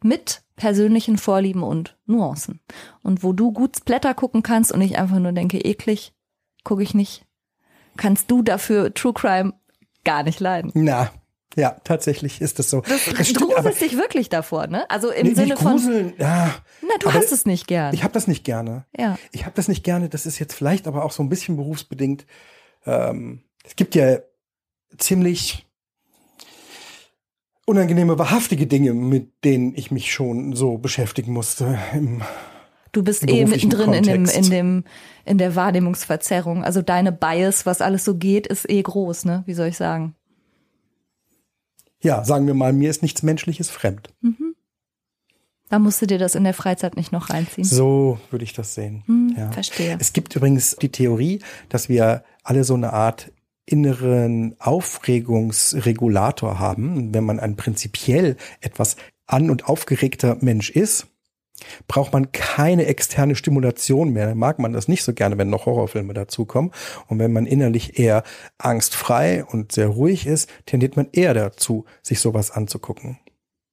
Mit 0.00 0.42
persönlichen 0.54 1.18
Vorlieben 1.18 1.64
und 1.64 1.98
Nuancen. 2.06 2.60
Und 3.02 3.24
wo 3.24 3.32
du 3.32 3.52
gut 3.52 3.76
Splatter 3.76 4.14
gucken 4.14 4.44
kannst 4.44 4.70
und 4.70 4.80
ich 4.80 4.96
einfach 4.96 5.18
nur 5.18 5.32
denke, 5.32 5.58
eklig, 5.58 6.14
gucke 6.62 6.84
ich 6.84 6.94
nicht, 6.94 7.26
kannst 7.96 8.30
du 8.30 8.42
dafür 8.42 8.94
True 8.94 9.12
Crime 9.12 9.54
gar 10.04 10.22
nicht 10.22 10.38
leiden. 10.38 10.70
Na, 10.74 11.10
Ja, 11.56 11.76
tatsächlich 11.82 12.40
ist 12.40 12.58
das 12.58 12.70
so. 12.70 12.82
Das, 12.82 13.32
du 13.32 13.48
gruselst 13.48 13.80
dich 13.80 13.96
wirklich 13.96 14.28
davor, 14.28 14.66
ne? 14.66 14.88
Also 14.90 15.10
im 15.10 15.26
nee, 15.26 15.34
Sinne 15.34 15.54
nicht 15.54 15.62
von, 15.62 15.72
gruseln, 15.72 16.12
ja, 16.18 16.54
na, 16.82 16.94
du 17.00 17.12
hast 17.12 17.32
es 17.32 17.46
nicht 17.46 17.66
gern. 17.66 17.94
ich 17.94 18.04
habe 18.04 18.12
das 18.12 18.26
nicht 18.26 18.44
gerne. 18.44 18.84
ja. 18.96 19.18
Ich 19.32 19.44
habe 19.44 19.54
das 19.56 19.68
nicht 19.68 19.82
gerne. 19.82 20.08
Das 20.08 20.26
ist 20.26 20.38
jetzt 20.38 20.54
vielleicht 20.54 20.86
aber 20.86 21.04
auch 21.04 21.12
so 21.12 21.22
ein 21.22 21.28
bisschen 21.28 21.56
berufsbedingt. 21.56 22.26
Ähm, 22.86 23.42
es 23.64 23.76
gibt 23.76 23.94
ja 23.94 24.18
ziemlich 24.98 25.66
unangenehme, 27.66 28.18
wahrhaftige 28.18 28.66
Dinge, 28.66 28.94
mit 28.94 29.44
denen 29.44 29.74
ich 29.74 29.90
mich 29.90 30.12
schon 30.12 30.54
so 30.54 30.78
beschäftigen 30.78 31.32
musste. 31.32 31.78
Im, 31.92 32.22
Du 32.92 33.02
bist 33.02 33.28
eh 33.28 33.44
mittendrin 33.44 33.92
in 33.92 34.02
dem, 34.02 34.24
in 34.24 34.50
dem, 34.50 34.84
in 35.26 35.38
der 35.38 35.54
Wahrnehmungsverzerrung. 35.54 36.64
Also 36.64 36.80
deine 36.80 37.12
Bias, 37.12 37.66
was 37.66 37.82
alles 37.82 38.04
so 38.04 38.14
geht, 38.14 38.46
ist 38.46 38.68
eh 38.68 38.80
groß, 38.82 39.26
ne? 39.26 39.42
Wie 39.46 39.52
soll 39.52 39.68
ich 39.68 39.76
sagen? 39.76 40.14
Ja, 42.02 42.24
sagen 42.24 42.46
wir 42.46 42.54
mal, 42.54 42.72
mir 42.72 42.90
ist 42.90 43.02
nichts 43.02 43.22
Menschliches 43.22 43.70
fremd. 43.70 44.10
Da 45.68 45.78
musst 45.78 46.00
du 46.00 46.06
dir 46.06 46.18
das 46.18 46.34
in 46.34 46.44
der 46.44 46.54
Freizeit 46.54 46.96
nicht 46.96 47.12
noch 47.12 47.30
reinziehen. 47.30 47.64
So 47.64 48.18
würde 48.30 48.44
ich 48.44 48.54
das 48.54 48.74
sehen. 48.74 49.02
Hm, 49.06 49.34
ja. 49.36 49.52
Verstehe. 49.52 49.96
Es 50.00 50.12
gibt 50.12 50.34
übrigens 50.34 50.76
die 50.76 50.90
Theorie, 50.90 51.40
dass 51.68 51.88
wir 51.88 52.24
alle 52.42 52.64
so 52.64 52.74
eine 52.74 52.92
Art 52.92 53.30
inneren 53.66 54.56
Aufregungsregulator 54.60 56.58
haben. 56.58 57.12
Wenn 57.12 57.24
man 57.24 57.38
ein 57.38 57.56
prinzipiell 57.56 58.36
etwas 58.60 58.96
an- 59.26 59.50
und 59.50 59.68
aufgeregter 59.68 60.38
Mensch 60.40 60.70
ist, 60.70 61.06
braucht 61.86 62.12
man 62.12 62.32
keine 62.32 62.86
externe 62.86 63.34
Stimulation 63.34 64.10
mehr. 64.10 64.26
Dann 64.26 64.38
mag 64.38 64.58
man 64.58 64.72
das 64.72 64.88
nicht 64.88 65.02
so 65.02 65.12
gerne, 65.12 65.38
wenn 65.38 65.50
noch 65.50 65.66
Horrorfilme 65.66 66.14
dazukommen. 66.14 66.72
Und 67.06 67.18
wenn 67.18 67.32
man 67.32 67.46
innerlich 67.46 67.98
eher 67.98 68.22
angstfrei 68.58 69.44
und 69.44 69.72
sehr 69.72 69.88
ruhig 69.88 70.26
ist, 70.26 70.48
tendiert 70.66 70.96
man 70.96 71.08
eher 71.12 71.34
dazu, 71.34 71.84
sich 72.02 72.20
sowas 72.20 72.50
anzugucken. 72.50 73.18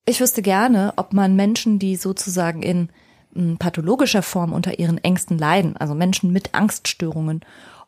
Ich 0.05 0.21
wüsste 0.21 0.41
gerne, 0.41 0.93
ob 0.97 1.13
man 1.13 1.36
Menschen, 1.36 1.79
die 1.79 1.95
sozusagen 1.95 2.61
in 2.61 2.89
m, 3.36 3.57
pathologischer 3.57 4.21
Form 4.21 4.53
unter 4.53 4.79
ihren 4.79 4.97
Ängsten 4.97 5.38
leiden, 5.38 5.75
also 5.77 5.95
Menschen 5.95 6.31
mit 6.31 6.53
Angststörungen, 6.53 7.41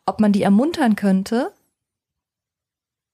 ob 0.04 0.20
man 0.20 0.32
die 0.32 0.42
ermuntern 0.42 0.96
könnte, 0.96 1.52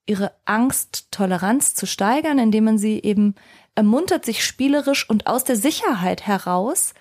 ihre 0.07 0.31
Angsttoleranz 0.45 1.73
zu 1.75 1.85
steigern, 1.85 2.39
indem 2.39 2.65
man 2.65 2.77
sie 2.77 3.01
eben 3.01 3.35
ermuntert, 3.75 4.25
sich 4.25 4.43
spielerisch 4.43 5.09
und 5.09 5.27
aus 5.27 5.43
der 5.43 5.55
Sicherheit 5.55 6.25
heraus 6.25 6.93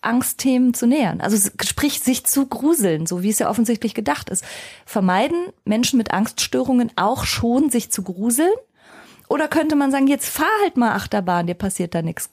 Angstthemen 0.00 0.74
zu 0.74 0.86
nähern. 0.86 1.20
Also 1.20 1.50
sprich, 1.62 2.00
sich 2.00 2.24
zu 2.24 2.46
gruseln, 2.46 3.06
so 3.06 3.22
wie 3.22 3.30
es 3.30 3.38
ja 3.38 3.48
offensichtlich 3.48 3.94
gedacht 3.94 4.30
ist. 4.30 4.44
Vermeiden 4.84 5.52
Menschen 5.64 5.96
mit 5.96 6.12
Angststörungen 6.12 6.90
auch 6.96 7.24
schon, 7.24 7.70
sich 7.70 7.90
zu 7.90 8.02
gruseln? 8.02 8.52
Oder 9.28 9.48
könnte 9.48 9.76
man 9.76 9.90
sagen, 9.90 10.08
jetzt 10.08 10.28
fahr 10.28 10.50
halt 10.62 10.76
mal 10.76 10.92
Achterbahn, 10.92 11.46
dir 11.46 11.54
passiert 11.54 11.94
da 11.94 12.02
nichts. 12.02 12.30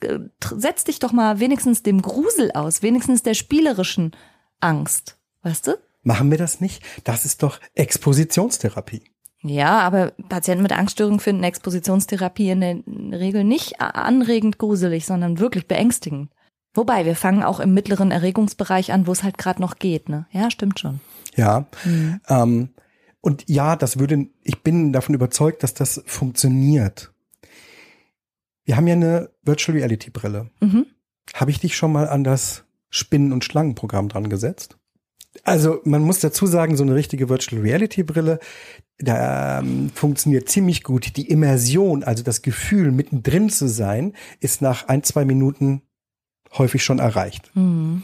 Setz 0.58 0.84
dich 0.84 1.00
doch 1.00 1.14
mal 1.14 1.40
wenigstens 1.40 1.84
dem 1.84 2.02
Grusel 2.02 2.52
aus, 2.52 2.82
wenigstens 2.82 3.24
der 3.24 3.36
spielerischen 3.36 4.12
Angst. 4.60 5.18
Weißt 5.44 5.68
du? 5.68 5.78
Machen 6.04 6.32
wir 6.32 6.38
das 6.38 6.60
nicht? 6.60 6.84
Das 7.04 7.24
ist 7.24 7.44
doch 7.44 7.60
Expositionstherapie. 7.76 9.04
Ja, 9.42 9.80
aber 9.80 10.12
Patienten 10.28 10.64
mit 10.64 10.74
Angststörungen 10.74 11.20
finden 11.20 11.44
Expositionstherapie 11.44 12.50
in 12.50 12.60
der 12.60 13.20
Regel 13.20 13.44
nicht 13.44 13.80
anregend 13.80 14.58
gruselig, 14.58 15.06
sondern 15.06 15.40
wirklich 15.40 15.68
beängstigend. 15.68 16.32
Wobei, 16.74 17.06
wir 17.06 17.16
fangen 17.16 17.44
auch 17.44 17.60
im 17.60 17.74
mittleren 17.74 18.12
Erregungsbereich 18.12 18.92
an, 18.92 19.08
wo 19.08 19.12
es 19.12 19.24
halt 19.24 19.38
gerade 19.38 19.62
noch 19.62 19.78
geht, 19.78 20.08
ne? 20.10 20.28
Ja, 20.32 20.52
stimmt 20.52 20.80
schon. 20.80 21.00
Ja. 21.36 21.68
Ähm, 22.28 22.70
und 23.22 23.44
ja, 23.48 23.76
das 23.76 23.98
würde, 23.98 24.28
ich 24.44 24.62
bin 24.62 24.94
davon 24.94 25.16
überzeugt, 25.16 25.64
dass 25.64 25.74
das 25.74 26.04
funktioniert. 26.06 27.12
Wir 28.66 28.78
haben 28.78 28.88
ja 28.88 28.94
eine 28.94 29.32
Virtual 29.42 29.78
Reality 29.78 30.12
Brille. 30.12 30.52
Mhm. 30.60 30.86
Habe 31.34 31.52
ich 31.52 31.60
dich 31.60 31.76
schon 31.76 31.92
mal 31.92 32.08
an 32.08 32.24
das 32.24 32.66
Spinnen- 32.90 33.34
und 33.34 33.44
Schlangenprogramm 33.44 34.10
dran 34.10 34.30
gesetzt? 34.30 34.78
Also 35.44 35.80
man 35.84 36.02
muss 36.02 36.20
dazu 36.20 36.48
sagen, 36.48 36.76
so 36.76 36.84
eine 36.84 36.96
richtige 36.96 37.30
Virtual 37.30 37.62
Reality 37.62 38.04
Brille, 38.04 38.40
da 38.98 39.60
ähm, 39.60 39.92
funktioniert 39.94 40.50
ziemlich 40.50 40.84
gut. 40.84 41.16
Die 41.18 41.30
Immersion, 41.30 42.04
also 42.04 42.24
das 42.24 42.42
Gefühl, 42.42 42.92
mittendrin 42.92 43.50
zu 43.50 43.68
sein, 43.68 44.14
ist 44.40 44.62
nach 44.62 44.88
ein, 44.88 45.04
zwei 45.04 45.26
Minuten 45.26 45.84
häufig 46.58 46.84
schon 46.84 47.00
erreicht. 47.00 47.52
Mhm. 47.56 48.04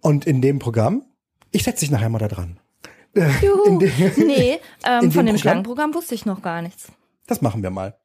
Und 0.00 0.26
in 0.26 0.42
dem 0.42 0.58
Programm, 0.58 1.04
ich 1.50 1.62
setze 1.64 1.80
dich 1.80 1.90
nachher 1.90 2.08
mal 2.10 2.18
da 2.18 2.28
dran. 2.28 2.58
Äh, 3.14 3.30
Juhu. 3.42 3.78
dem- 3.78 3.92
nee, 4.26 4.58
ähm, 4.84 5.00
dem 5.02 5.12
von 5.12 5.24
dem 5.26 5.36
Programm? 5.36 5.38
Schlangenprogramm 5.38 5.94
wusste 5.94 6.14
ich 6.14 6.26
noch 6.26 6.42
gar 6.42 6.62
nichts. 6.62 6.88
Das 7.26 7.40
machen 7.40 7.62
wir 7.62 7.70
mal. 7.70 7.96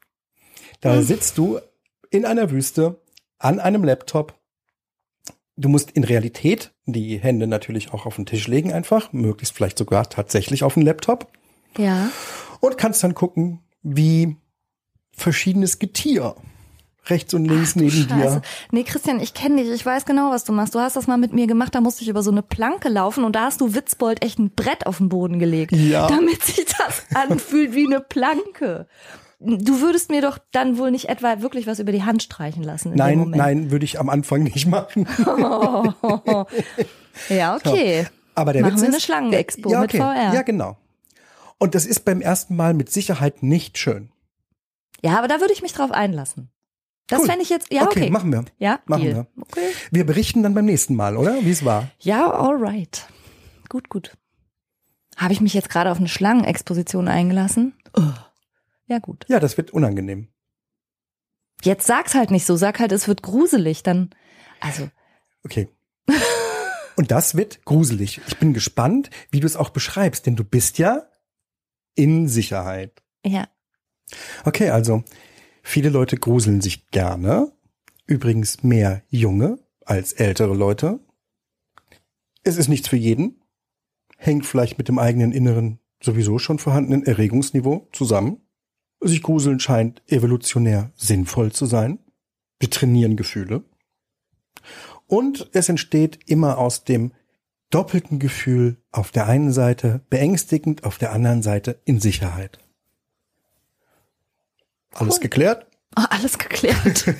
Da 0.82 1.02
sitzt 1.02 1.38
du 1.38 1.60
in 2.10 2.26
einer 2.26 2.52
Wüste 2.52 3.02
an 3.38 3.60
einem 3.60 3.84
Laptop. 3.84 4.39
Du 5.62 5.70
musst 5.70 5.92
in 5.92 6.04
Realität 6.04 6.72
die 6.86 7.20
Hände 7.20 7.46
natürlich 7.48 7.94
auch 7.94 8.06
auf 8.06 8.16
den 8.16 8.26
Tisch 8.26 8.48
legen 8.48 8.72
einfach, 8.72 9.12
möglichst 9.14 9.56
vielleicht 9.56 9.78
sogar 9.78 10.10
tatsächlich 10.10 10.64
auf 10.64 10.74
den 10.76 10.84
Laptop 10.84 11.28
Ja. 11.78 12.10
und 12.62 12.78
kannst 12.78 13.04
dann 13.04 13.14
gucken, 13.14 13.60
wie 13.84 14.38
verschiedenes 15.12 15.80
Getier 15.80 16.36
rechts 17.08 17.34
und 17.34 17.46
links 17.46 17.76
neben 17.76 17.90
Scheiße. 17.92 18.08
dir. 18.16 18.42
Nee, 18.72 18.84
Christian, 18.84 19.20
ich 19.20 19.34
kenne 19.34 19.64
dich. 19.64 19.72
Ich 19.72 19.86
weiß 19.86 20.06
genau, 20.06 20.30
was 20.32 20.44
du 20.44 20.54
machst. 20.54 20.76
Du 20.76 20.80
hast 20.80 20.96
das 20.96 21.08
mal 21.08 21.18
mit 21.18 21.34
mir 21.34 21.48
gemacht. 21.48 21.74
Da 21.74 21.82
musste 21.82 22.04
ich 22.04 22.10
über 22.10 22.22
so 22.24 22.30
eine 22.32 22.44
Planke 22.44 22.88
laufen 22.88 23.24
und 23.24 23.36
da 23.36 23.46
hast 23.46 23.62
du 23.62 23.74
Witzbold 23.74 24.24
echt 24.24 24.38
ein 24.40 24.52
Brett 24.52 24.86
auf 24.86 24.98
den 25.00 25.10
Boden 25.10 25.40
gelegt. 25.40 25.72
Ja. 25.72 26.08
Damit 26.08 26.44
sich 26.44 26.66
das 26.66 27.04
anfühlt 27.16 27.74
wie 27.74 27.86
eine 27.88 28.00
Planke. 28.00 28.88
Du 29.42 29.80
würdest 29.80 30.10
mir 30.10 30.22
doch 30.22 30.38
dann 30.52 30.78
wohl 30.78 30.92
nicht 30.92 31.08
etwa 31.08 31.42
wirklich 31.42 31.66
was 31.66 31.80
über 31.80 31.94
die 31.94 32.04
Hand 32.04 32.22
streichen 32.22 32.62
lassen 32.62 32.94
Nein, 32.94 33.30
nein, 33.30 33.72
würde 33.72 33.86
ich 33.86 33.98
am 33.98 34.10
Anfang 34.10 34.44
nicht 34.44 34.68
machen. 34.68 35.08
Ja, 37.30 37.56
okay. 37.56 38.08
Aber 38.36 38.54
der 38.54 38.62
Machen 38.62 38.74
Witz 38.76 38.82
wir 38.82 38.90
ist, 38.90 38.94
eine 38.94 39.02
Schlangenexpo 39.02 39.70
ja, 39.72 39.82
mit 39.82 39.90
okay. 39.94 39.98
VR. 39.98 40.34
Ja, 40.34 40.42
genau. 40.44 40.78
Und 41.58 41.76
das 41.76 41.86
ist 41.86 42.06
beim 42.06 42.22
ersten 42.22 42.56
Mal 42.56 42.74
mit 42.74 42.90
Sicherheit 42.90 43.44
nicht 43.44 43.78
schön. 43.78 44.12
Ja, 45.04 45.18
aber 45.18 45.28
da 45.28 45.42
würde 45.42 45.54
ich 45.54 45.62
mich 45.62 45.74
drauf 45.74 45.92
einlassen. 45.92 46.50
Das 47.08 47.22
Cool. 47.22 47.28
fände 47.28 47.42
ich 47.42 47.50
jetzt, 47.50 47.74
ja, 47.74 47.84
okay. 47.84 48.04
okay, 48.04 48.10
machen 48.12 48.32
wir. 48.32 48.46
Ja, 48.60 48.80
Machen 48.86 49.04
Deal. 49.04 49.16
wir. 49.16 49.28
Okay. 49.42 49.70
Wir 49.92 50.06
berichten 50.06 50.44
dann 50.44 50.54
beim 50.54 50.66
nächsten 50.66 50.96
Mal, 50.96 51.18
oder? 51.18 51.36
Wie 51.42 51.52
es 51.52 51.66
war. 51.66 51.90
Ja, 52.00 52.32
alright. 52.32 53.08
Gut, 53.68 53.90
gut. 53.90 54.16
Habe 55.18 55.34
ich 55.34 55.42
mich 55.42 55.54
jetzt 55.54 55.70
gerade 55.70 55.92
auf 55.92 55.98
eine 55.98 56.08
Schlangenexposition 56.08 57.08
eingelassen? 57.08 57.74
Oh. 57.98 58.04
Ja, 58.90 59.00
gut. 59.00 59.26
Ja, 59.30 59.40
das 59.40 59.56
wird 59.56 59.72
unangenehm. 59.72 60.28
Jetzt 61.62 61.88
sag's 61.88 62.16
halt 62.16 62.32
nicht 62.32 62.46
so, 62.46 62.56
sag 62.56 62.80
halt, 62.80 62.92
es 62.92 63.08
wird 63.08 63.22
gruselig, 63.22 63.84
dann, 63.84 64.10
also, 64.60 64.90
Okay. 65.44 65.70
Und 66.96 67.12
das 67.12 67.36
wird 67.36 67.64
gruselig. 67.64 68.20
Ich 68.28 68.38
bin 68.40 68.54
gespannt, 68.54 69.10
wie 69.32 69.40
du 69.40 69.48
es 69.48 69.56
auch 69.56 69.70
beschreibst, 69.70 70.26
denn 70.26 70.36
du 70.36 70.44
bist 70.44 70.78
ja 70.78 71.08
in 71.96 72.28
Sicherheit. 72.28 73.02
ja. 73.26 73.48
Okay, 74.44 74.72
also 74.72 75.04
viele 75.62 75.90
Leute 75.90 76.18
gruseln 76.18 76.62
sich 76.62 76.88
gerne. 76.88 77.52
Übrigens 78.08 78.64
mehr 78.64 79.04
junge 79.10 79.60
als 79.86 80.14
ältere 80.14 80.56
Leute. 80.56 81.00
Es 82.44 82.58
ist 82.58 82.70
nichts 82.70 82.88
für 82.88 82.98
jeden. 82.98 83.44
Hängt 84.18 84.48
vielleicht 84.48 84.80
mit 84.80 84.88
dem 84.88 84.98
eigenen 84.98 85.32
inneren, 85.32 85.80
sowieso 86.02 86.40
schon 86.40 86.58
vorhandenen 86.58 87.06
Erregungsniveau 87.06 87.88
zusammen. 87.94 88.42
Sich 89.02 89.22
gruseln 89.24 89.60
scheint 89.60 90.02
evolutionär 90.08 90.92
sinnvoll 90.96 91.52
zu 91.52 91.66
sein. 91.66 92.00
Wir 92.60 92.70
trainieren 92.70 93.16
Gefühle. 93.16 93.64
Und 95.08 95.50
es 95.54 95.70
entsteht 95.70 96.20
immer 96.30 96.58
aus 96.58 96.84
dem 96.84 97.14
doppelten 97.70 98.20
Gefühl 98.20 98.78
auf 98.92 99.12
der 99.12 99.28
einen 99.28 99.54
Seite 99.54 100.02
beängstigend, 100.10 100.84
auf 100.84 100.98
der 100.98 101.14
anderen 101.14 101.42
Seite 101.42 101.80
in 101.86 102.00
Sicherheit. 102.00 102.60
Alles 104.94 105.16
Cool. 105.16 105.22
geklärt? 105.22 105.66
Oh, 105.98 106.04
alles 106.10 106.38
geklärt. 106.38 107.06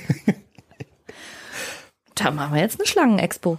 da 2.14 2.30
machen 2.30 2.54
wir 2.54 2.60
jetzt 2.60 2.78
eine 2.78 2.86
Schlangenexpo. 2.86 3.58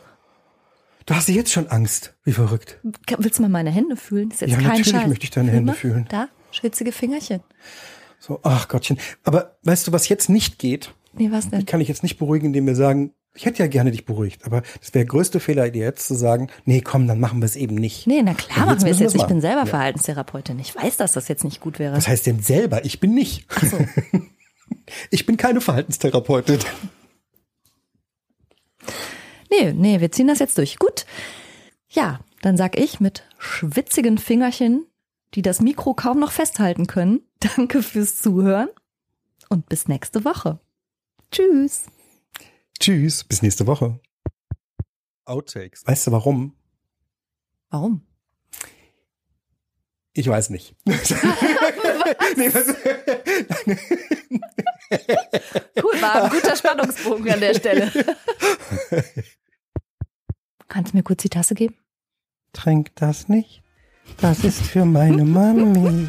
Du 1.06 1.16
hast 1.16 1.28
jetzt 1.30 1.52
schon 1.52 1.68
Angst. 1.68 2.14
Wie 2.24 2.32
verrückt. 2.34 2.80
Willst 3.18 3.40
du 3.40 3.42
mal 3.44 3.50
meine 3.50 3.72
Hände 3.72 3.96
fühlen? 3.98 4.30
Das 4.30 4.36
ist 4.36 4.42
jetzt 4.42 4.52
Ja, 4.52 4.58
kein 4.58 4.68
natürlich 4.68 4.92
Scheiß. 4.92 5.08
möchte 5.08 5.24
ich 5.24 5.32
deine 5.32 5.52
Hände 5.52 5.74
fühlen. 5.74 6.06
Da, 6.10 6.28
schwitzige 6.52 6.92
Fingerchen. 6.92 7.42
So, 8.22 8.40
ach 8.44 8.68
Gottchen. 8.68 9.00
Aber 9.24 9.58
weißt 9.64 9.88
du, 9.88 9.92
was 9.92 10.08
jetzt 10.08 10.30
nicht 10.30 10.60
geht? 10.60 10.94
Nee, 11.14 11.32
was 11.32 11.50
denn? 11.50 11.60
Ich 11.60 11.66
kann 11.66 11.80
dich 11.80 11.90
jetzt 11.90 12.04
nicht 12.04 12.20
beruhigen, 12.20 12.48
indem 12.48 12.68
wir 12.68 12.76
sagen, 12.76 13.14
ich 13.34 13.46
hätte 13.46 13.64
ja 13.64 13.68
gerne 13.68 13.90
dich 13.90 14.06
beruhigt, 14.06 14.46
aber 14.46 14.62
das 14.62 14.94
wäre 14.94 15.04
der 15.04 15.06
größte 15.06 15.40
Fehler, 15.40 15.72
dir 15.72 15.86
jetzt 15.86 16.06
zu 16.06 16.14
sagen, 16.14 16.50
nee, 16.66 16.82
komm, 16.82 17.08
dann 17.08 17.20
machen 17.20 17.40
wir 17.40 17.46
es 17.46 17.56
eben 17.56 17.76
nicht. 17.76 18.06
Nee, 18.06 18.22
na 18.22 18.36
klar 18.36 18.68
machen 18.68 18.84
wir 18.84 18.92
es 18.92 19.00
jetzt. 19.00 19.16
Ich 19.16 19.26
bin 19.26 19.42
selber 19.42 19.62
Ja. 19.62 19.66
Verhaltenstherapeutin. 19.66 20.60
Ich 20.60 20.76
weiß, 20.76 20.98
dass 20.98 21.14
das 21.14 21.30
jetzt 21.30 21.44
nicht 21.44 21.62
gut 21.62 21.80
wäre. 21.80 21.96
Was 21.96 22.08
heißt 22.08 22.28
denn 22.28 22.42
selber? 22.42 22.86
Ich 22.86 23.00
bin 23.00 23.14
nicht. 23.14 23.46
Ach 23.50 23.64
so. 23.66 23.78
Ich 25.10 25.26
bin 25.26 25.36
keine 25.38 25.62
Verhaltenstherapeutin. 25.62 26.60
Nee, 29.50 29.74
nee, 29.74 30.00
wir 30.00 30.12
ziehen 30.12 30.28
das 30.28 30.40
jetzt 30.40 30.58
durch. 30.58 30.80
Gut. 30.80 31.06
Ja, 31.90 32.22
dann 32.42 32.56
sag 32.58 32.80
ich 32.80 33.00
mit 33.00 33.24
schwitzigen 33.38 34.18
Fingerchen 34.18 34.86
die 35.34 35.42
das 35.42 35.62
Mikro 35.62 35.94
kaum 35.94 36.20
noch 36.20 36.32
festhalten 36.32 36.88
können, 36.88 37.22
danke 37.40 37.84
fürs 37.84 38.18
Zuhören 38.18 38.70
und 39.50 39.70
bis 39.70 39.88
nächste 39.88 40.26
Woche. 40.26 40.60
Tschüss. 41.32 41.86
Tschüss, 42.80 43.24
bis 43.24 43.42
nächste 43.42 43.68
Woche. 43.68 44.00
Outtakes. 45.26 45.86
Weißt 45.86 46.08
du 46.08 46.12
warum? 46.12 46.56
Warum? 47.70 48.02
Ich 50.14 50.28
weiß 50.28 50.50
nicht. 50.50 50.76
nee, 50.86 52.54
was? 52.54 52.68
Cool, 55.82 56.02
war 56.02 56.24
ein 56.24 56.30
guter 56.30 56.56
Spannungsbogen 56.56 57.32
an 57.32 57.40
der 57.40 57.54
Stelle. 57.54 57.92
Kannst 60.68 60.92
du 60.94 60.98
mir 60.98 61.04
kurz 61.04 61.22
die 61.22 61.30
Tasse 61.30 61.56
geben? 61.56 61.78
Trink 62.52 62.94
das 62.96 63.30
nicht. 63.30 63.64
Das 64.20 64.44
ist 64.44 64.62
für 64.62 64.86
meine 64.86 65.24
Mami. 65.24 66.08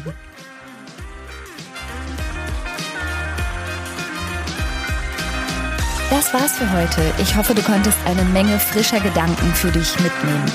Das 6.09 6.33
war's 6.33 6.53
für 6.53 6.71
heute. 6.71 7.13
Ich 7.19 7.35
hoffe, 7.35 7.53
du 7.55 7.61
konntest 7.63 7.97
eine 8.05 8.23
Menge 8.25 8.59
frischer 8.59 8.99
Gedanken 8.99 9.51
für 9.53 9.71
dich 9.71 9.99
mitnehmen. 9.99 10.51